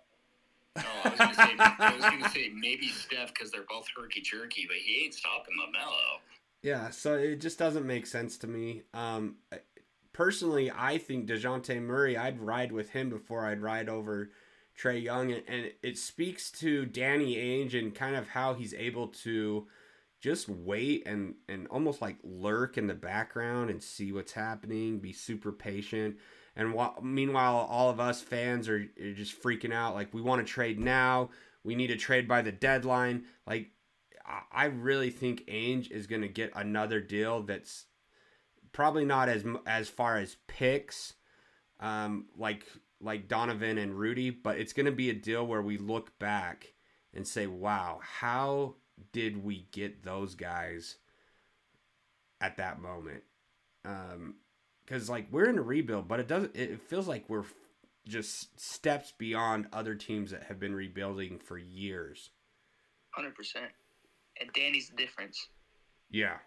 No, 0.76 0.84
I 1.06 1.10
was 1.10 1.18
gonna 1.18 1.34
say, 1.34 1.56
I 1.58 1.94
was 1.96 2.06
gonna 2.06 2.30
say 2.30 2.52
maybe 2.54 2.90
Steph 2.90 3.34
because 3.34 3.50
they're 3.50 3.66
both 3.68 3.88
herky 3.96 4.22
jerky, 4.22 4.66
but 4.68 4.78
he 4.78 5.06
ain't 5.06 5.16
stopping 5.16 5.56
Lamelo. 5.60 6.20
Yeah, 6.62 6.92
so 6.92 7.16
it 7.16 7.42
just 7.42 7.58
doesn't 7.58 7.86
make 7.86 8.06
sense 8.06 8.38
to 8.40 8.48
me. 8.48 8.84
Um, 8.94 9.38
personally, 10.14 10.72
I 10.72 11.00
think 11.00 11.28
Dejounte 11.28 11.82
Murray, 11.82 12.16
I'd 12.16 12.40
ride 12.40 12.72
with 12.72 12.92
him 12.92 13.10
before 13.10 13.48
I'd 13.48 13.62
ride 13.62 13.90
over 13.90 14.30
Trae 14.80 15.02
Young, 15.02 15.32
and, 15.32 15.44
and 15.48 15.72
it 15.82 15.98
speaks 15.98 16.52
to 16.52 16.86
Danny 16.86 17.36
Ainge 17.36 17.78
and 17.78 17.94
kind 17.96 18.16
of 18.16 18.28
how 18.28 18.54
he's 18.54 18.74
able 18.74 19.08
to 19.08 19.68
just 20.20 20.50
wait 20.50 21.06
and 21.06 21.36
and 21.48 21.68
almost 21.68 22.02
like 22.02 22.18
lurk 22.24 22.78
in 22.78 22.88
the 22.88 22.94
background 22.94 23.70
and 23.70 23.82
see 23.82 24.12
what's 24.12 24.34
happening, 24.34 25.00
be 25.00 25.14
super 25.14 25.52
patient. 25.52 26.18
And 26.56 26.74
while, 26.74 26.98
meanwhile, 27.04 27.68
all 27.70 27.90
of 27.90 28.00
us 28.00 28.22
fans 28.22 28.68
are, 28.68 28.86
are 29.00 29.14
just 29.14 29.42
freaking 29.42 29.74
out. 29.74 29.94
Like 29.94 30.14
we 30.14 30.22
want 30.22 30.46
to 30.46 30.52
trade 30.52 30.80
now. 30.80 31.30
We 31.64 31.76
need 31.76 31.88
to 31.88 31.98
trade 31.98 32.28
by 32.28 32.42
the 32.42 32.52
deadline. 32.52 33.26
Like 33.46 33.72
I- 34.52 34.66
really 34.66 35.12
think 35.12 35.46
Ainge 35.48 35.92
is 35.92 36.08
going 36.08 36.24
to 36.24 36.28
get 36.28 36.52
another 36.56 37.00
deal 37.00 37.44
that's 37.44 37.86
probably 38.74 39.06
not 39.06 39.30
as 39.30 39.46
as 39.66 39.88
far 39.88 40.18
as 40.18 40.38
picks, 40.48 41.14
um, 41.80 42.26
like 42.38 42.66
like 43.00 43.28
Donovan 43.28 43.78
and 43.78 43.98
Rudy, 43.98 44.30
but 44.30 44.58
it's 44.58 44.74
going 44.74 44.86
to 44.86 44.92
be 44.92 45.10
a 45.10 45.14
deal 45.14 45.46
where 45.46 45.62
we 45.62 45.78
look 45.78 46.18
back 46.20 46.74
and 47.14 47.28
say, 47.28 47.48
"Wow, 47.48 48.00
how 48.02 48.76
did 49.12 49.44
we 49.44 49.68
get 49.72 50.04
those 50.04 50.36
guys 50.36 50.98
at 52.42 52.58
that 52.58 52.82
moment?" 52.82 53.24
Because 54.86 55.10
like 55.10 55.28
we're 55.32 55.50
in 55.50 55.58
a 55.58 55.62
rebuild, 55.62 56.08
but 56.08 56.20
it 56.20 56.28
doesn't. 56.28 56.56
It 56.56 56.82
feels 56.82 57.08
like 57.08 57.30
we're 57.30 57.46
just 58.08 58.60
steps 58.60 59.14
beyond 59.18 59.68
other 59.74 59.94
teams 59.96 60.32
that 60.32 60.44
have 60.44 60.60
been 60.60 60.74
rebuilding 60.74 61.40
for 61.40 61.58
years. 61.58 62.32
Hundred 63.12 63.36
percent. 63.36 63.72
And 64.40 64.52
Danny's 64.54 64.90
the 64.90 64.96
difference. 64.96 65.48
Yeah. 66.10 66.38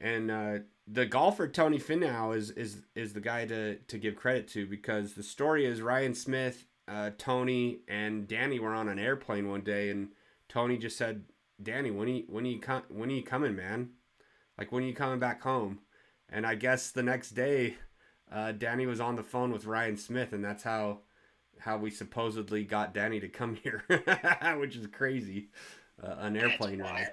And 0.00 0.30
uh, 0.30 0.58
the 0.86 1.06
golfer 1.06 1.48
Tony 1.48 1.78
Finau 1.78 2.36
is 2.36 2.50
is 2.50 2.82
is 2.94 3.12
the 3.12 3.20
guy 3.20 3.46
to 3.46 3.76
to 3.76 3.98
give 3.98 4.16
credit 4.16 4.48
to 4.48 4.66
because 4.66 5.14
the 5.14 5.22
story 5.22 5.64
is 5.64 5.80
Ryan 5.80 6.14
Smith 6.14 6.66
uh, 6.86 7.10
Tony 7.16 7.80
and 7.88 8.28
Danny 8.28 8.58
were 8.58 8.74
on 8.74 8.88
an 8.88 8.98
airplane 8.98 9.48
one 9.48 9.62
day, 9.62 9.90
and 9.90 10.08
Tony 10.48 10.76
just 10.76 10.96
said, 10.98 11.24
"Danny, 11.62 11.90
when 11.90 12.08
are 12.08 12.12
you, 12.12 12.24
when 12.28 12.44
are 12.44 12.48
you 12.48 12.60
com- 12.60 12.84
when 12.88 13.10
are 13.10 13.14
you 13.14 13.22
coming, 13.22 13.56
man? 13.56 13.90
Like 14.58 14.70
when 14.70 14.84
are 14.84 14.86
you 14.86 14.94
coming 14.94 15.18
back 15.18 15.42
home?" 15.42 15.80
And 16.28 16.46
I 16.46 16.54
guess 16.54 16.90
the 16.90 17.02
next 17.02 17.30
day, 17.30 17.76
uh, 18.30 18.52
Danny 18.52 18.86
was 18.86 19.00
on 19.00 19.16
the 19.16 19.22
phone 19.22 19.52
with 19.52 19.66
Ryan 19.66 19.96
Smith, 19.96 20.32
and 20.32 20.44
that's 20.44 20.62
how 20.62 21.00
how 21.60 21.78
we 21.78 21.90
supposedly 21.90 22.64
got 22.64 22.92
Danny 22.92 23.20
to 23.20 23.28
come 23.28 23.54
here, 23.62 23.84
which 24.58 24.76
is 24.76 24.86
crazy, 24.88 25.48
uh, 26.02 26.16
an 26.18 26.36
airplane 26.36 26.82
ride. 26.82 27.12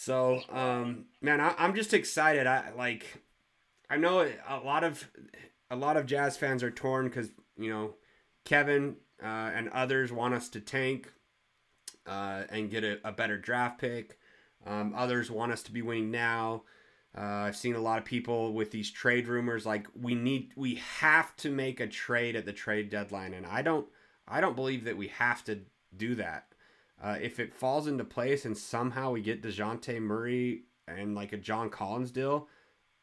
So, 0.00 0.40
um, 0.48 1.04
man, 1.20 1.42
I, 1.42 1.54
I'm 1.58 1.74
just 1.74 1.92
excited. 1.92 2.46
I 2.46 2.70
like, 2.74 3.22
I 3.90 3.98
know 3.98 4.26
a 4.48 4.56
lot 4.60 4.82
of 4.82 5.10
a 5.70 5.76
lot 5.76 5.98
of 5.98 6.06
Jazz 6.06 6.38
fans 6.38 6.62
are 6.62 6.70
torn 6.70 7.04
because 7.04 7.28
you 7.58 7.68
know 7.68 7.96
Kevin 8.46 8.96
uh, 9.22 9.50
and 9.54 9.68
others 9.68 10.10
want 10.10 10.32
us 10.32 10.48
to 10.50 10.60
tank 10.62 11.12
uh, 12.06 12.44
and 12.48 12.70
get 12.70 12.82
a, 12.82 12.98
a, 13.06 13.12
better 13.12 13.36
draft 13.36 13.78
pick. 13.78 14.18
Um, 14.66 14.94
others 14.96 15.30
want 15.30 15.52
us 15.52 15.62
to 15.64 15.70
be 15.70 15.82
winning 15.82 16.10
now. 16.10 16.62
Uh, 17.14 17.20
I've 17.20 17.56
seen 17.56 17.74
a 17.74 17.80
lot 17.80 17.98
of 17.98 18.06
people 18.06 18.54
with 18.54 18.70
these 18.70 18.90
trade 18.90 19.28
rumors 19.28 19.66
like 19.66 19.86
we 19.94 20.14
need 20.14 20.52
we 20.56 20.76
have 20.76 21.36
to 21.36 21.50
make 21.50 21.78
a 21.78 21.86
trade 21.86 22.36
at 22.36 22.46
the 22.46 22.54
trade 22.54 22.88
deadline, 22.88 23.34
and 23.34 23.44
I 23.44 23.60
don't 23.60 23.86
I 24.26 24.40
don't 24.40 24.56
believe 24.56 24.84
that 24.84 24.96
we 24.96 25.08
have 25.08 25.44
to 25.44 25.58
do 25.94 26.14
that. 26.14 26.49
Uh, 27.02 27.16
if 27.20 27.40
it 27.40 27.54
falls 27.54 27.86
into 27.86 28.04
place 28.04 28.44
and 28.44 28.56
somehow 28.56 29.10
we 29.10 29.22
get 29.22 29.42
Dejounte 29.42 30.00
Murray 30.00 30.64
and 30.86 31.14
like 31.14 31.32
a 31.32 31.38
John 31.38 31.70
Collins 31.70 32.10
deal, 32.10 32.48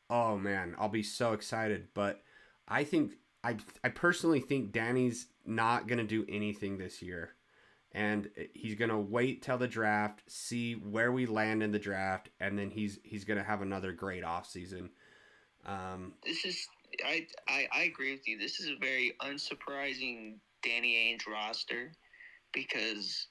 oh 0.09 0.37
man, 0.37 0.75
I'll 0.77 0.89
be 0.89 1.03
so 1.03 1.33
excited. 1.33 1.87
But 1.93 2.21
I 2.67 2.83
think 2.83 3.13
I 3.43 3.57
I 3.83 3.89
personally 3.89 4.39
think 4.39 4.71
Danny's 4.71 5.27
not 5.45 5.87
gonna 5.87 6.03
do 6.03 6.25
anything 6.29 6.77
this 6.77 7.01
year 7.01 7.31
and 7.97 8.29
he's 8.53 8.75
gonna 8.75 8.99
wait 8.99 9.41
till 9.41 9.57
the 9.57 9.67
draft, 9.67 10.21
see 10.27 10.73
where 10.73 11.11
we 11.11 11.25
land 11.25 11.63
in 11.63 11.71
the 11.71 11.79
draft, 11.79 12.29
and 12.39 12.57
then 12.57 12.69
he's 12.69 12.99
he's 13.03 13.23
gonna 13.23 13.43
have 13.43 13.61
another 13.61 13.91
great 13.91 14.23
offseason. 14.23 14.89
Um, 15.65 16.13
this 16.23 16.45
is 16.45 16.67
I, 17.03 17.25
I 17.47 17.67
I 17.71 17.81
agree 17.83 18.11
with 18.11 18.27
you. 18.27 18.37
This 18.37 18.59
is 18.59 18.69
a 18.69 18.77
very 18.79 19.13
unsurprising 19.21 20.35
Danny 20.61 20.95
Ainge 20.95 21.31
roster 21.31 21.91
because 22.53 23.27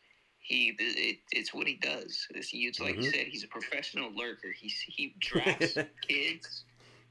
he 0.47 0.75
it, 0.79 1.19
it's 1.33 1.53
what 1.53 1.67
he 1.67 1.75
does. 1.75 2.27
It's, 2.31 2.51
it's 2.53 2.81
like 2.81 2.95
mm-hmm. 2.95 3.03
you 3.03 3.11
said, 3.11 3.27
he's 3.27 3.45
a 3.45 3.49
professional 3.49 4.11
lurker. 4.15 4.53
He 4.57 4.73
he 4.87 5.15
drafts 5.19 5.77
kids, 6.09 6.65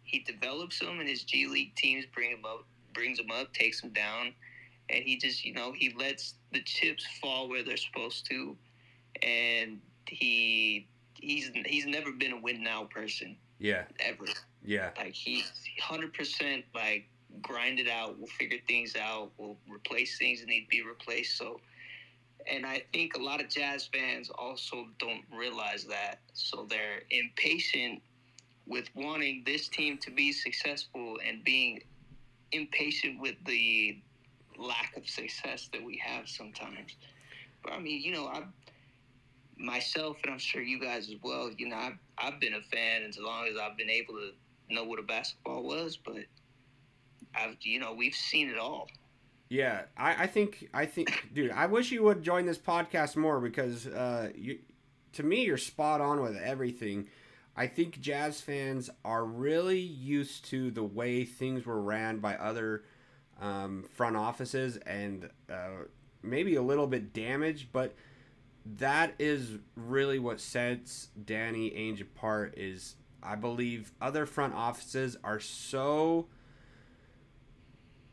he 0.03 0.19
develops 0.19 0.79
them, 0.79 0.99
and 0.99 1.09
his 1.09 1.23
G 1.23 1.47
League 1.47 1.75
teams 1.75 2.05
bring 2.13 2.31
him 2.31 2.45
up, 2.45 2.65
brings 2.93 3.17
them 3.17 3.31
up, 3.31 3.53
takes 3.53 3.81
them 3.81 3.91
down 3.91 4.33
and 4.89 5.03
he 5.03 5.17
just 5.17 5.45
you 5.45 5.53
know 5.53 5.71
he 5.71 5.93
lets 5.97 6.35
the 6.53 6.61
chips 6.61 7.05
fall 7.21 7.49
where 7.49 7.63
they're 7.63 7.77
supposed 7.77 8.25
to, 8.29 8.55
and 9.23 9.79
he 10.07 10.87
he's 11.13 11.51
he's 11.65 11.85
never 11.85 12.11
been 12.11 12.33
a 12.33 12.39
win 12.39 12.63
now 12.63 12.83
person. 12.85 13.35
Yeah. 13.59 13.83
Ever. 13.99 14.25
Yeah. 14.63 14.89
Like 14.97 15.13
he's 15.13 15.51
hundred 15.81 16.13
percent 16.13 16.65
like 16.73 17.07
grind 17.41 17.79
it 17.79 17.87
out. 17.87 18.17
We'll 18.17 18.27
figure 18.27 18.59
things 18.67 18.95
out. 18.95 19.31
We'll 19.37 19.57
replace 19.67 20.17
things 20.17 20.41
that 20.41 20.47
need 20.47 20.63
to 20.63 20.69
be 20.69 20.81
replaced. 20.81 21.37
So, 21.37 21.59
and 22.47 22.65
I 22.65 22.83
think 22.93 23.15
a 23.15 23.21
lot 23.21 23.41
of 23.41 23.49
jazz 23.49 23.89
fans 23.91 24.29
also 24.29 24.87
don't 24.99 25.23
realize 25.33 25.85
that. 25.85 26.19
So 26.33 26.65
they're 26.69 27.03
impatient 27.09 28.01
with 28.67 28.89
wanting 28.95 29.43
this 29.45 29.67
team 29.67 29.97
to 29.99 30.11
be 30.11 30.31
successful 30.31 31.17
and 31.25 31.43
being 31.43 31.81
impatient 32.51 33.19
with 33.19 33.35
the 33.45 34.01
lack 34.57 34.95
of 34.97 35.07
success 35.07 35.69
that 35.73 35.83
we 35.83 36.01
have 36.03 36.27
sometimes. 36.27 36.95
But 37.63 37.73
I 37.73 37.79
mean, 37.79 38.01
you 38.01 38.11
know, 38.11 38.27
I 38.27 38.43
myself 39.57 40.17
and 40.23 40.33
I'm 40.33 40.39
sure 40.39 40.61
you 40.61 40.79
guys 40.79 41.09
as 41.09 41.15
well. 41.23 41.51
You 41.57 41.69
know, 41.69 41.77
I've 41.77 41.97
I've 42.17 42.39
been 42.39 42.53
a 42.53 42.61
fan 42.61 43.03
as 43.03 43.17
long 43.17 43.47
as 43.47 43.57
I've 43.57 43.77
been 43.77 43.89
able 43.89 44.15
to 44.15 44.31
know 44.69 44.83
what 44.83 44.99
a 44.99 45.03
basketball 45.03 45.63
was, 45.63 45.97
but 45.97 46.25
I've 47.35 47.57
you 47.61 47.79
know 47.79 47.93
we've 47.93 48.15
seen 48.15 48.49
it 48.49 48.57
all. 48.57 48.87
Yeah, 49.49 49.83
I, 49.95 50.23
I 50.23 50.27
think 50.27 50.69
I 50.73 50.85
think, 50.85 51.29
dude, 51.33 51.51
I 51.51 51.67
wish 51.67 51.91
you 51.91 52.03
would 52.03 52.23
join 52.23 52.45
this 52.45 52.57
podcast 52.57 53.15
more 53.15 53.39
because 53.39 53.85
uh, 53.87 54.31
you, 54.35 54.59
to 55.13 55.23
me, 55.23 55.45
you're 55.45 55.57
spot 55.57 56.01
on 56.01 56.21
with 56.21 56.35
everything. 56.37 57.07
I 57.55 57.67
think 57.67 58.01
Jazz 58.01 58.41
fans 58.41 58.89
are 59.05 59.23
really 59.23 59.79
used 59.79 60.45
to 60.45 60.71
the 60.71 60.83
way 60.83 61.23
things 61.23 61.65
were 61.65 61.81
ran 61.81 62.19
by 62.19 62.35
other 62.35 62.83
um, 63.39 63.85
front 63.93 64.17
offices 64.17 64.77
and 64.77 65.29
uh, 65.49 65.85
maybe 66.21 66.55
a 66.55 66.61
little 66.61 66.87
bit 66.87 67.13
damaged, 67.13 67.67
but 67.71 67.95
that 68.77 69.13
is 69.19 69.59
really 69.75 70.19
what 70.19 70.41
sets 70.41 71.09
Danny 71.23 71.69
Ainge 71.71 72.01
apart. 72.01 72.55
Is 72.57 72.95
I 73.21 73.35
believe 73.35 73.93
other 74.01 74.25
front 74.25 74.53
offices 74.53 75.15
are 75.23 75.39
so 75.39 76.27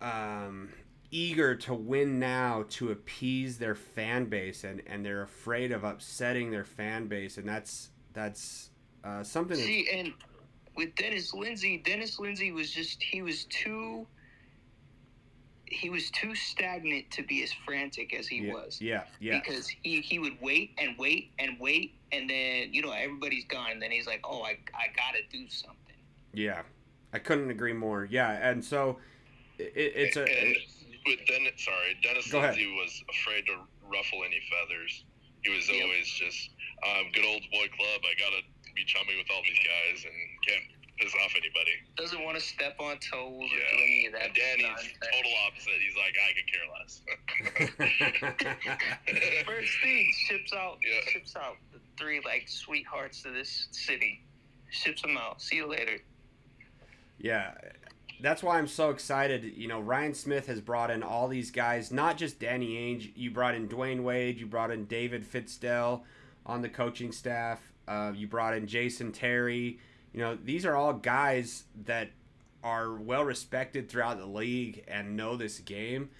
um, 0.00 0.68
eager 1.12 1.54
to 1.54 1.74
win 1.74 2.18
now 2.18 2.64
to 2.70 2.90
appease 2.90 3.58
their 3.58 3.76
fan 3.76 4.24
base, 4.24 4.64
and 4.64 4.82
and 4.86 5.06
they're 5.06 5.22
afraid 5.22 5.70
of 5.70 5.84
upsetting 5.84 6.50
their 6.50 6.64
fan 6.64 7.06
base, 7.06 7.38
and 7.38 7.48
that's 7.48 7.90
that's 8.12 8.70
uh, 9.04 9.22
something. 9.22 9.56
See, 9.56 9.88
and 9.92 10.12
with 10.76 10.94
Dennis 10.96 11.32
Lindsey, 11.32 11.78
Dennis 11.78 12.18
Lindsey 12.18 12.50
was 12.50 12.70
just 12.70 13.00
he 13.00 13.22
was 13.22 13.44
too 13.44 14.06
he 15.66 15.88
was 15.88 16.10
too 16.10 16.34
stagnant 16.34 17.10
to 17.10 17.22
be 17.22 17.42
as 17.42 17.52
frantic 17.52 18.14
as 18.14 18.26
he 18.26 18.46
yeah, 18.46 18.52
was. 18.52 18.80
Yeah, 18.80 19.04
yeah. 19.20 19.38
Because 19.38 19.68
he 19.68 20.00
he 20.00 20.18
would 20.18 20.40
wait 20.40 20.72
and 20.78 20.96
wait 20.98 21.32
and 21.38 21.58
wait, 21.60 21.94
and 22.10 22.28
then 22.28 22.72
you 22.72 22.82
know 22.82 22.92
everybody's 22.92 23.44
gone, 23.44 23.70
and 23.70 23.82
then 23.82 23.90
he's 23.90 24.06
like, 24.06 24.20
"Oh, 24.24 24.42
I 24.42 24.58
I 24.74 24.88
gotta 24.96 25.22
do 25.30 25.48
something." 25.48 25.76
Yeah, 26.34 26.62
I 27.12 27.18
couldn't 27.18 27.50
agree 27.50 27.74
more. 27.74 28.06
Yeah, 28.10 28.30
and 28.30 28.64
so 28.64 28.98
it, 29.58 29.72
it's 29.76 30.16
a. 30.16 30.26
with 31.06 31.20
Dennis, 31.26 31.64
sorry, 31.64 31.98
Dennis 32.02 32.32
Lindsey 32.32 32.66
was 32.78 33.02
afraid 33.10 33.46
to 33.46 33.56
ruffle 33.88 34.22
any 34.24 34.40
feathers. 34.48 35.04
He 35.42 35.50
was 35.50 35.68
yep. 35.68 35.82
always 35.82 36.06
just 36.06 36.50
um, 36.86 37.10
good 37.12 37.24
old 37.24 37.42
boy 37.50 37.66
club. 37.74 38.00
I 38.06 38.14
gotta 38.18 38.42
be 38.74 38.84
chummy 38.84 39.16
with 39.18 39.26
all 39.30 39.42
these 39.42 39.58
guys 39.58 40.04
and 40.06 40.14
can't 40.46 40.64
piss 40.98 41.12
off 41.24 41.34
anybody. 41.36 41.72
Doesn't 41.96 42.22
want 42.22 42.38
to 42.38 42.42
step 42.42 42.76
on 42.78 42.96
toes 42.98 43.50
yeah. 43.50 43.58
or 43.58 43.76
do 43.76 43.82
any 43.82 44.06
of 44.06 44.12
that. 44.12 44.26
And 44.26 44.34
Danny's 44.34 44.94
total 45.02 45.32
opposite. 45.46 45.78
He's 45.82 45.96
like, 45.98 46.14
I 46.22 46.30
could 46.36 46.48
care 46.50 46.66
less. 46.78 47.02
First 49.46 49.72
thing, 49.82 50.12
ships 50.28 50.52
out, 50.52 50.78
yeah. 50.82 51.10
ships 51.10 51.34
out 51.36 51.56
the 51.72 51.78
three 51.98 52.20
like 52.24 52.44
sweethearts 52.46 53.22
to 53.22 53.30
this 53.30 53.68
city. 53.72 54.22
Ships 54.70 55.02
them 55.02 55.16
out. 55.18 55.42
See 55.42 55.56
you 55.56 55.66
later. 55.66 55.98
Yeah, 57.18 57.52
that's 58.22 58.42
why 58.42 58.58
I'm 58.58 58.68
so 58.68 58.90
excited. 58.90 59.44
You 59.56 59.68
know, 59.68 59.80
Ryan 59.80 60.14
Smith 60.14 60.46
has 60.46 60.60
brought 60.60 60.90
in 60.90 61.02
all 61.02 61.28
these 61.28 61.50
guys, 61.50 61.90
not 61.90 62.16
just 62.16 62.38
Danny 62.38 62.76
Ainge. 62.76 63.10
You 63.16 63.30
brought 63.30 63.54
in 63.54 63.68
Dwyane 63.68 64.02
Wade. 64.02 64.38
You 64.38 64.46
brought 64.46 64.70
in 64.70 64.84
David 64.86 65.24
Fizdale 65.24 66.02
on 66.46 66.62
the 66.62 66.68
coaching 66.68 67.12
staff. 67.12 67.60
Uh, 67.86 68.12
you 68.14 68.26
brought 68.28 68.54
in 68.54 68.66
Jason 68.66 69.12
Terry. 69.12 69.78
You 70.12 70.20
know, 70.20 70.38
these 70.42 70.64
are 70.64 70.76
all 70.76 70.92
guys 70.92 71.64
that 71.84 72.10
are 72.62 72.94
well 72.94 73.24
respected 73.24 73.88
throughout 73.88 74.18
the 74.18 74.26
league 74.26 74.84
and 74.86 75.16
know 75.16 75.36
this 75.36 75.58
game 75.58 76.10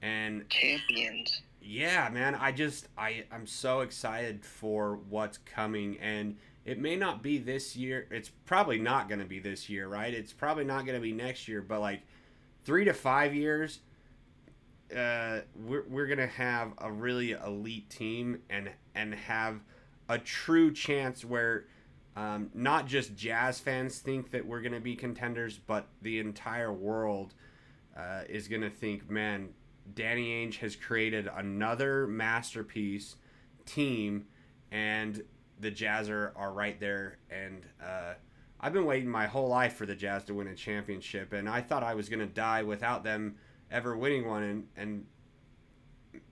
and 0.00 0.48
champions. 0.48 1.42
Yeah, 1.60 2.08
man, 2.10 2.34
I 2.34 2.52
just 2.52 2.88
I 2.96 3.24
I'm 3.32 3.46
so 3.46 3.80
excited 3.80 4.44
for 4.44 5.00
what's 5.08 5.38
coming 5.38 5.98
and 5.98 6.36
it 6.64 6.78
may 6.78 6.96
not 6.96 7.22
be 7.22 7.38
this 7.38 7.76
year. 7.76 8.06
It's 8.10 8.28
probably 8.28 8.78
not 8.78 9.08
going 9.08 9.20
to 9.20 9.26
be 9.26 9.38
this 9.38 9.68
year, 9.68 9.88
right? 9.88 10.12
It's 10.12 10.32
probably 10.32 10.64
not 10.64 10.84
going 10.84 10.96
to 10.96 11.02
be 11.02 11.12
next 11.12 11.48
year, 11.48 11.62
but 11.62 11.80
like 11.80 12.02
3 12.64 12.84
to 12.84 12.92
5 12.92 13.34
years 13.34 13.80
uh, 14.94 15.40
we're, 15.54 15.84
we're 15.88 16.06
gonna 16.06 16.26
have 16.26 16.72
a 16.78 16.90
really 16.90 17.32
elite 17.32 17.90
team 17.90 18.40
and 18.48 18.70
and 18.94 19.14
have 19.14 19.60
a 20.08 20.18
true 20.18 20.72
chance 20.72 21.24
where 21.24 21.66
um, 22.16 22.50
not 22.54 22.86
just 22.86 23.14
Jazz 23.14 23.60
fans 23.60 23.98
think 23.98 24.30
that 24.32 24.44
we're 24.44 24.60
going 24.60 24.72
to 24.72 24.80
be 24.80 24.96
contenders, 24.96 25.56
but 25.56 25.86
the 26.02 26.18
entire 26.18 26.72
world 26.72 27.34
uh, 27.96 28.22
is 28.28 28.48
going 28.48 28.62
to 28.62 28.70
think, 28.70 29.08
man, 29.08 29.50
Danny 29.94 30.30
Ainge 30.30 30.56
has 30.56 30.74
created 30.74 31.28
another 31.36 32.08
masterpiece 32.08 33.16
team, 33.66 34.26
and 34.72 35.22
the 35.60 35.70
Jazz 35.70 36.08
are, 36.08 36.32
right 36.52 36.78
there. 36.78 37.18
And 37.30 37.62
uh, 37.82 38.14
I've 38.60 38.72
been 38.72 38.84
waiting 38.84 39.08
my 39.08 39.26
whole 39.26 39.48
life 39.48 39.74
for 39.74 39.86
the 39.86 39.94
Jazz 39.94 40.24
to 40.24 40.34
win 40.34 40.48
a 40.48 40.54
championship, 40.54 41.32
and 41.32 41.48
I 41.48 41.60
thought 41.60 41.82
I 41.82 41.94
was 41.94 42.08
to 42.20 42.26
die 42.26 42.62
without 42.62 43.04
them 43.04 43.36
ever 43.70 43.96
winning 43.96 44.26
one. 44.26 44.42
And, 44.42 44.66
and 44.76 45.06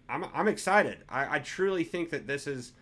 I'm, 0.08 0.26
I'm 0.34 0.48
excited. 0.48 0.98
I, 1.08 1.36
I 1.36 1.38
truly 1.40 1.84
think 1.84 2.10
that 2.10 2.26
this 2.26 2.46
is. 2.46 2.72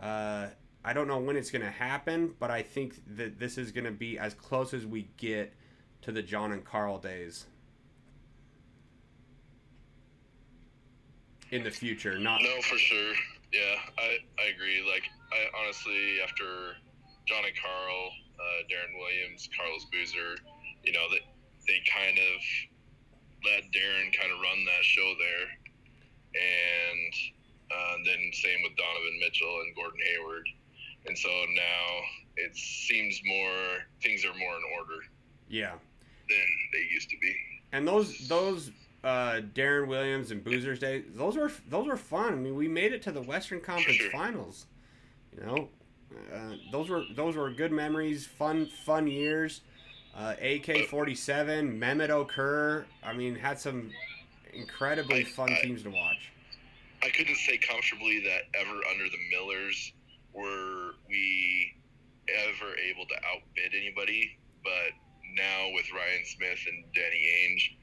Uh, 0.00 0.48
I 0.82 0.94
don't 0.94 1.08
know 1.08 1.18
when 1.18 1.36
it's 1.36 1.50
going 1.50 1.60
to 1.60 1.70
happen, 1.70 2.34
but 2.38 2.50
I 2.50 2.62
think 2.62 2.94
that 3.16 3.38
this 3.38 3.58
is 3.58 3.70
going 3.70 3.84
to 3.84 3.90
be 3.90 4.18
as 4.18 4.32
close 4.32 4.72
as 4.72 4.86
we 4.86 5.10
get 5.18 5.52
to 6.00 6.10
the 6.10 6.22
John 6.22 6.52
and 6.52 6.64
Carl 6.64 6.96
days. 6.96 7.44
in 11.50 11.64
the 11.64 11.70
future. 11.70 12.18
Not 12.18 12.42
No, 12.42 12.60
for 12.62 12.78
sure. 12.78 13.14
Yeah, 13.52 13.76
I, 13.98 14.18
I 14.38 14.54
agree. 14.54 14.82
Like, 14.86 15.04
I 15.32 15.50
honestly, 15.62 16.20
after 16.22 16.78
John 17.26 17.44
and 17.44 17.56
Carl, 17.58 18.10
uh, 18.38 18.60
Deron 18.70 18.94
Williams, 18.98 19.48
Carlos 19.56 19.86
Boozer, 19.90 20.38
you 20.84 20.92
know, 20.92 21.06
they, 21.10 21.20
they 21.66 21.82
kind 21.90 22.16
of 22.16 22.38
let 23.44 23.70
Darren 23.72 24.14
kind 24.14 24.30
of 24.32 24.38
run 24.40 24.64
that 24.64 24.84
show 24.84 25.14
there. 25.18 25.46
And 26.30 27.12
uh, 27.70 27.94
then 28.06 28.30
same 28.32 28.62
with 28.62 28.76
Donovan 28.76 29.18
Mitchell 29.20 29.60
and 29.66 29.74
Gordon 29.74 30.00
Hayward. 30.14 30.46
And 31.06 31.18
so 31.18 31.28
now 31.28 31.86
it 32.36 32.56
seems 32.56 33.20
more, 33.24 33.82
things 34.02 34.24
are 34.24 34.36
more 34.38 34.56
in 34.56 34.62
order 34.78 35.02
yeah. 35.48 35.72
than 36.28 36.46
they 36.72 36.86
used 36.92 37.10
to 37.10 37.16
be. 37.20 37.34
And 37.72 37.86
those 37.86 38.26
those 38.26 38.72
uh, 39.02 39.40
Deron 39.54 39.86
Williams 39.88 40.30
and 40.30 40.44
Boozer's 40.44 40.78
Day, 40.78 41.02
those 41.14 41.36
were 41.36 41.50
those 41.68 41.86
were 41.86 41.96
fun. 41.96 42.32
I 42.32 42.36
mean, 42.36 42.54
we 42.54 42.68
made 42.68 42.92
it 42.92 43.02
to 43.02 43.12
the 43.12 43.22
Western 43.22 43.60
Conference 43.60 43.96
sure. 43.98 44.10
Finals. 44.10 44.66
You 45.36 45.46
know, 45.46 45.68
uh, 46.34 46.54
those 46.72 46.88
were 46.90 47.04
those 47.14 47.36
were 47.36 47.50
good 47.50 47.72
memories, 47.72 48.26
fun 48.26 48.66
fun 48.84 49.06
years. 49.06 49.62
Uh, 50.14 50.34
AK 50.42 50.86
forty 50.88 51.14
seven, 51.14 51.78
Mehmet 51.78 52.10
Okur. 52.10 52.84
I 53.02 53.12
mean, 53.12 53.34
had 53.36 53.58
some 53.58 53.90
incredibly 54.52 55.20
I- 55.20 55.24
fun 55.24 55.52
I- 55.52 55.60
teams 55.62 55.82
to 55.84 55.90
watch. 55.90 56.30
I 57.02 57.08
couldn't 57.08 57.36
say 57.36 57.56
comfortably 57.56 58.20
that 58.24 58.42
ever 58.60 58.78
under 58.90 59.04
the 59.04 59.16
Millers 59.30 59.92
were 60.34 60.90
we 61.08 61.72
ever 62.28 62.74
able 62.90 63.06
to 63.06 63.14
outbid 63.32 63.72
anybody, 63.74 64.36
but 64.62 64.92
now 65.34 65.70
with 65.72 65.86
Ryan 65.94 66.22
Smith 66.26 66.58
and 66.68 66.84
Danny 66.94 67.24
Ainge, 67.48 67.76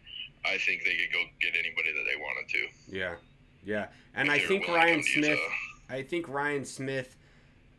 I 0.46 0.58
think 0.58 0.84
they 0.84 0.96
could 0.96 1.12
go 1.14 1.24
get 1.42 1.54
anybody 1.54 1.92
that 1.94 2.04
they 2.10 2.20
wanted 2.20 2.50
to. 2.50 2.96
Yeah, 2.96 3.16
yeah. 3.64 3.88
And 4.16 4.28
If 4.28 4.34
I 4.34 4.38
they 4.38 4.44
were 4.44 4.48
think 4.48 4.68
Ryan 4.68 5.04
Smith. 5.04 5.40
I 5.90 6.02
think 6.02 6.28
Ryan 6.28 6.66
Smith 6.66 7.18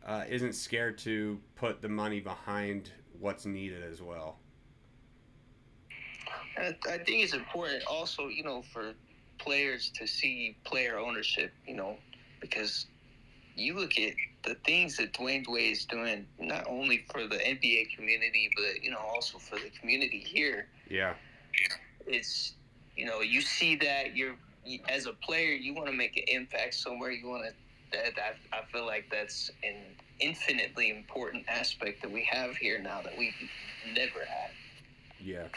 uh, 0.05 0.23
isn't 0.27 0.53
scared 0.53 0.97
to 0.99 1.39
put 1.55 1.81
the 1.81 1.89
money 1.89 2.19
behind 2.19 2.91
what's 3.19 3.45
needed 3.45 3.83
as 3.83 4.01
well. 4.01 4.37
I, 6.57 6.75
I 6.89 6.97
think 6.97 7.23
it's 7.23 7.33
important 7.33 7.83
also, 7.85 8.27
you 8.27 8.43
know, 8.43 8.63
for 8.73 8.93
players 9.37 9.91
to 9.95 10.07
see 10.07 10.57
player 10.63 10.97
ownership, 10.99 11.51
you 11.67 11.75
know, 11.75 11.97
because 12.41 12.87
you 13.55 13.75
look 13.75 13.97
at 13.97 14.13
the 14.43 14.55
things 14.65 14.97
that 14.97 15.13
Dwyane 15.13 15.47
Wade 15.47 15.71
is 15.71 15.85
doing, 15.85 16.25
not 16.39 16.65
only 16.67 17.05
for 17.11 17.27
the 17.27 17.35
NBA 17.37 17.95
community, 17.95 18.49
but, 18.55 18.83
you 18.83 18.91
know, 18.91 18.99
also 18.99 19.37
for 19.37 19.55
the 19.55 19.69
community 19.79 20.19
here. 20.19 20.67
Yeah. 20.89 21.13
Yeah. 21.53 21.75
It's, 22.09 22.53
you 22.95 23.05
know, 23.05 23.21
you 23.21 23.41
see 23.41 23.75
that 23.77 24.15
you're, 24.15 24.35
as 24.89 25.05
a 25.05 25.13
player, 25.13 25.53
you 25.53 25.73
want 25.73 25.87
to 25.87 25.93
make 25.93 26.17
an 26.17 26.23
impact 26.27 26.73
somewhere. 26.75 27.11
You 27.11 27.27
want 27.29 27.45
to, 27.45 27.97
that, 27.97 28.13
I, 28.51 28.57
I 28.57 28.65
feel 28.71 28.85
like 28.85 29.05
that's 29.09 29.51
an 29.63 29.75
infinitely 30.19 30.89
important 30.89 31.45
aspect 31.47 32.01
that 32.01 32.11
we 32.11 32.27
have 32.31 32.55
here 32.57 32.79
now 32.79 33.01
that 33.01 33.17
we 33.17 33.33
never 33.93 34.19
had. 34.19 34.51
Yeah. 35.21 35.47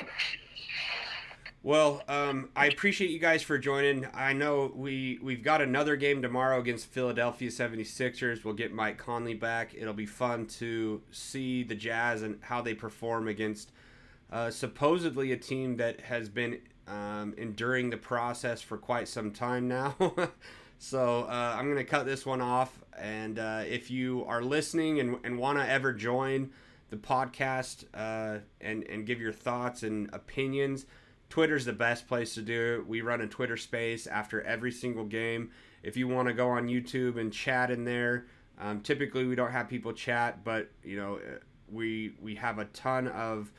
Well, 1.65 2.03
um, 2.09 2.49
I 2.57 2.67
appreciate 2.67 3.11
you 3.11 3.21
guys 3.21 3.41
for 3.43 3.57
joining. 3.57 4.07
I 4.15 4.33
know 4.33 4.73
we 4.75 5.21
we've 5.23 5.45
got 5.45 5.63
another 5.63 5.95
game 5.95 6.21
tomorrow 6.21 6.59
against 6.59 6.87
Philadelphia 6.87 7.51
76ers. 7.51 8.45
We'll 8.45 8.55
get 8.55 8.73
Mike 8.73 8.99
Conley 8.99 9.35
back. 9.35 9.73
It'll 9.73 9.95
be 9.95 10.07
fun 10.07 10.47
to 10.59 11.01
see 11.13 11.63
the 11.63 11.77
Jazz 11.77 12.23
and 12.23 12.39
how 12.41 12.63
they 12.63 12.75
perform 12.75 13.29
against 13.29 13.71
uh, 14.33 14.51
supposedly 14.51 15.31
a 15.31 15.37
team 15.37 15.77
that 15.77 16.01
has 16.01 16.29
been 16.31 16.59
um, 16.89 17.35
enduring 17.37 17.91
the 17.91 17.97
process 17.99 18.63
for 18.63 18.79
quite 18.79 19.07
some 19.07 19.31
time 19.31 19.69
now. 19.69 19.95
so 20.79 21.25
uh, 21.29 21.57
I'm 21.57 21.67
going 21.67 21.77
to 21.77 21.85
cut 21.85 22.07
this 22.07 22.25
one 22.25 22.41
off. 22.41 22.81
And 22.99 23.39
uh, 23.39 23.65
if 23.69 23.91
you 23.91 24.25
are 24.27 24.43
listening 24.43 24.99
and, 25.01 25.19
and 25.23 25.39
want 25.39 25.59
to 25.59 25.69
ever 25.69 25.93
join 25.93 26.51
the 26.89 26.97
podcast 26.97 27.85
uh, 27.95 28.39
and, 28.61 28.85
and 28.85 29.07
give 29.07 29.21
your 29.21 29.33
thoughts 29.33 29.83
and 29.83 30.09
opinions, 30.15 30.87
Twitter's 31.29 31.67
the 31.67 31.73
best 31.73 32.09
place 32.09 32.35
to 32.35 32.43
do 32.43 32.79
it. 32.81 32.87
We 32.87 33.01
run 33.03 33.21
a 33.21 33.27
Twitter 33.27 33.57
space 33.57 34.07
after 34.07 34.43
every 34.43 34.73
single 34.73 35.05
game. 35.05 35.51
If 35.83 35.97
you 35.97 36.09
want 36.09 36.29
to 36.29 36.35
go 36.35 36.49
on 36.49 36.69
YouTube 36.69 37.19
and 37.19 37.33
chat 37.33 37.71
in 37.71 37.85
there, 37.85 38.27
um, 38.59 38.81
typically 38.81 39.27
we 39.27 39.35
don't 39.35 39.51
have 39.51 39.69
people 39.69 39.93
chat, 39.93 40.45
but 40.45 40.71
you 40.85 40.97
know 40.97 41.17
uh, 41.17 41.39
we 41.71 42.13
we 42.21 42.35
have 42.35 42.59
a 42.59 42.67
ton 42.67 43.09
of 43.09 43.51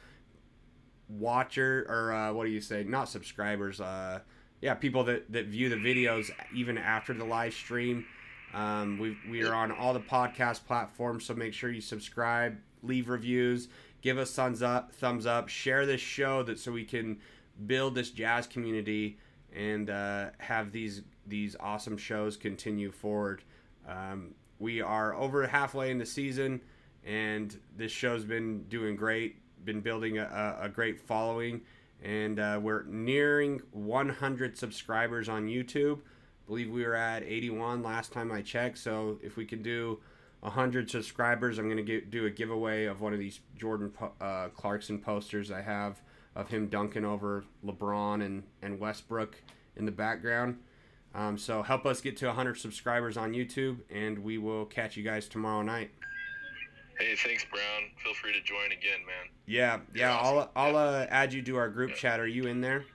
watcher 1.19 1.85
or 1.89 2.13
uh, 2.13 2.33
what 2.33 2.45
do 2.45 2.51
you 2.51 2.61
say? 2.61 2.83
Not 2.83 3.09
subscribers. 3.09 3.81
Uh, 3.81 4.19
yeah, 4.61 4.73
people 4.73 5.03
that, 5.05 5.31
that 5.31 5.47
view 5.47 5.69
the 5.69 5.75
videos 5.75 6.31
even 6.53 6.77
after 6.77 7.13
the 7.13 7.25
live 7.25 7.53
stream. 7.53 8.05
Um, 8.53 8.99
we 8.99 9.17
we 9.29 9.43
are 9.43 9.53
on 9.53 9.71
all 9.71 9.93
the 9.93 9.99
podcast 9.99 10.65
platforms, 10.65 11.25
so 11.25 11.33
make 11.33 11.53
sure 11.53 11.71
you 11.71 11.81
subscribe, 11.81 12.57
leave 12.83 13.09
reviews, 13.09 13.67
give 14.01 14.17
us 14.17 14.33
thumbs 14.33 14.61
up, 14.61 14.93
thumbs 14.93 15.25
up, 15.25 15.49
share 15.49 15.85
this 15.85 16.01
show 16.01 16.43
that 16.43 16.59
so 16.59 16.71
we 16.71 16.85
can 16.85 17.19
build 17.65 17.95
this 17.95 18.11
jazz 18.11 18.45
community 18.47 19.17
and 19.55 19.89
uh, 19.89 20.27
have 20.37 20.71
these 20.71 21.01
these 21.25 21.55
awesome 21.59 21.97
shows 21.97 22.37
continue 22.37 22.91
forward. 22.91 23.43
Um, 23.87 24.35
we 24.59 24.81
are 24.81 25.15
over 25.15 25.47
halfway 25.47 25.91
in 25.91 25.97
the 25.97 26.05
season, 26.05 26.61
and 27.05 27.57
this 27.75 27.91
show's 27.91 28.23
been 28.23 28.63
doing 28.63 28.95
great, 28.95 29.37
been 29.65 29.81
building 29.81 30.17
a, 30.17 30.57
a 30.61 30.69
great 30.69 30.99
following, 30.99 31.61
and 32.03 32.39
uh, 32.39 32.59
we're 32.61 32.83
nearing 32.83 33.61
100 33.71 34.57
subscribers 34.57 35.29
on 35.29 35.47
YouTube. 35.47 35.99
believe 36.47 36.69
we 36.69 36.85
were 36.85 36.95
at 36.95 37.23
81 37.23 37.83
last 37.83 38.11
time 38.11 38.31
I 38.31 38.41
checked. 38.41 38.77
So 38.77 39.19
if 39.23 39.37
we 39.37 39.45
can 39.45 39.61
do 39.61 39.99
100 40.41 40.89
subscribers, 40.89 41.57
I'm 41.57 41.69
going 41.69 41.85
to 41.85 42.01
do 42.01 42.25
a 42.25 42.29
giveaway 42.29 42.85
of 42.85 43.01
one 43.01 43.13
of 43.13 43.19
these 43.19 43.39
Jordan 43.57 43.91
uh, 44.19 44.49
Clarkson 44.49 44.99
posters 44.99 45.51
I 45.51 45.61
have 45.61 46.01
of 46.35 46.49
him 46.49 46.67
dunking 46.67 47.05
over 47.05 47.45
LeBron 47.65 48.25
and, 48.25 48.43
and 48.61 48.79
Westbrook 48.79 49.41
in 49.75 49.85
the 49.85 49.91
background. 49.91 50.57
Um, 51.15 51.37
so 51.37 51.61
help 51.61 51.85
us 51.85 52.01
get 52.01 52.17
to 52.17 52.27
100 52.27 52.57
subscribers 52.57 53.17
on 53.17 53.33
YouTube, 53.33 53.77
and 53.91 54.19
we 54.19 54.37
will 54.37 54.65
catch 54.65 54.97
you 54.97 55.03
guys 55.03 55.27
tomorrow 55.27 55.61
night. 55.61 55.91
Hey, 56.99 57.15
thanks, 57.15 57.45
Brown. 57.45 57.89
Feel 58.03 58.13
free 58.13 58.33
to 58.33 58.41
join 58.41 58.71
again, 58.71 58.99
man. 59.05 59.29
Yeah, 59.45 59.79
yeah. 59.95 60.17
I'll 60.17 60.51
I'll 60.55 60.75
uh, 60.75 61.07
add 61.09 61.33
you 61.33 61.41
to 61.43 61.57
our 61.57 61.69
group 61.69 61.95
chat. 61.95 62.19
Are 62.19 62.27
you 62.27 62.45
in 62.45 62.61
there? 62.61 62.85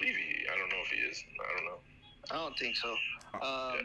Levy, 0.00 0.46
I 0.52 0.58
don't 0.58 0.68
know 0.68 0.76
if 0.84 0.90
he 0.90 1.00
is. 1.00 1.22
I 1.40 1.56
don't 1.56 1.64
know. 1.66 1.78
I 2.30 2.34
don't 2.34 2.58
think 2.58 2.76
so. 2.76 2.90
Um, 3.34 3.84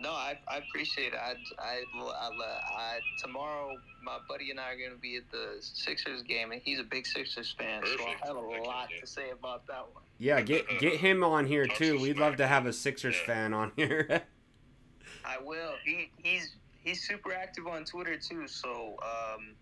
no, 0.00 0.10
I, 0.10 0.38
I 0.48 0.58
appreciate 0.58 1.12
it. 1.12 1.18
I, 1.18 1.34
I, 1.58 1.82
I, 1.96 2.30
I, 2.76 2.98
tomorrow, 3.20 3.74
my 4.02 4.18
buddy 4.28 4.50
and 4.50 4.60
I 4.60 4.72
are 4.72 4.76
going 4.76 4.92
to 4.92 4.96
be 4.96 5.16
at 5.16 5.30
the 5.30 5.56
Sixers 5.60 6.22
game, 6.22 6.52
and 6.52 6.60
he's 6.64 6.78
a 6.78 6.84
big 6.84 7.06
Sixers 7.06 7.54
fan, 7.58 7.82
so 7.84 8.04
I 8.04 8.26
have 8.26 8.36
a 8.36 8.40
lot 8.40 8.88
to 9.00 9.06
say 9.06 9.30
about 9.30 9.66
that 9.66 9.86
one. 9.92 10.04
Yeah, 10.18 10.40
get 10.40 10.66
get 10.78 10.94
him 11.00 11.24
on 11.24 11.46
here 11.46 11.66
too. 11.66 12.00
We'd 12.00 12.18
love 12.18 12.36
to 12.36 12.46
have 12.46 12.66
a 12.66 12.72
Sixers 12.72 13.16
fan 13.16 13.52
on 13.52 13.72
here. 13.76 14.22
I 15.24 15.36
will. 15.42 15.72
He 15.84 16.10
he's 16.22 16.54
he's 16.88 17.06
super 17.06 17.32
active 17.32 17.66
on 17.66 17.84
Twitter 17.84 18.16
too, 18.16 18.48
so 18.48 18.96
um, 19.02 19.54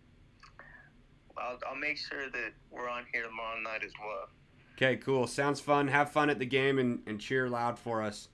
I'll 1.37 1.59
I'll 1.69 1.77
make 1.77 1.99
sure 1.99 2.31
that 2.31 2.53
we're 2.71 2.89
on 2.89 3.05
here 3.13 3.25
tomorrow 3.25 3.61
night 3.61 3.83
as 3.85 3.93
well. 4.01 4.29
okay, 4.75 4.97
cool. 4.97 5.27
Sounds 5.27 5.61
fun. 5.61 5.89
Have 5.89 6.11
fun 6.11 6.31
at 6.31 6.39
the 6.39 6.47
game 6.47 6.79
and, 6.79 7.01
and 7.07 7.21
cheer 7.21 7.49
loud 7.49 7.79
for 7.79 8.03
us. 8.03 8.29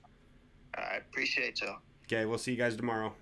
I 0.75 0.97
appreciate 0.97 1.61
y'all. 1.61 1.79
Okay, 2.05 2.25
we'll 2.25 2.37
see 2.37 2.51
you 2.51 2.57
guys 2.57 2.75
tomorrow. 2.75 3.13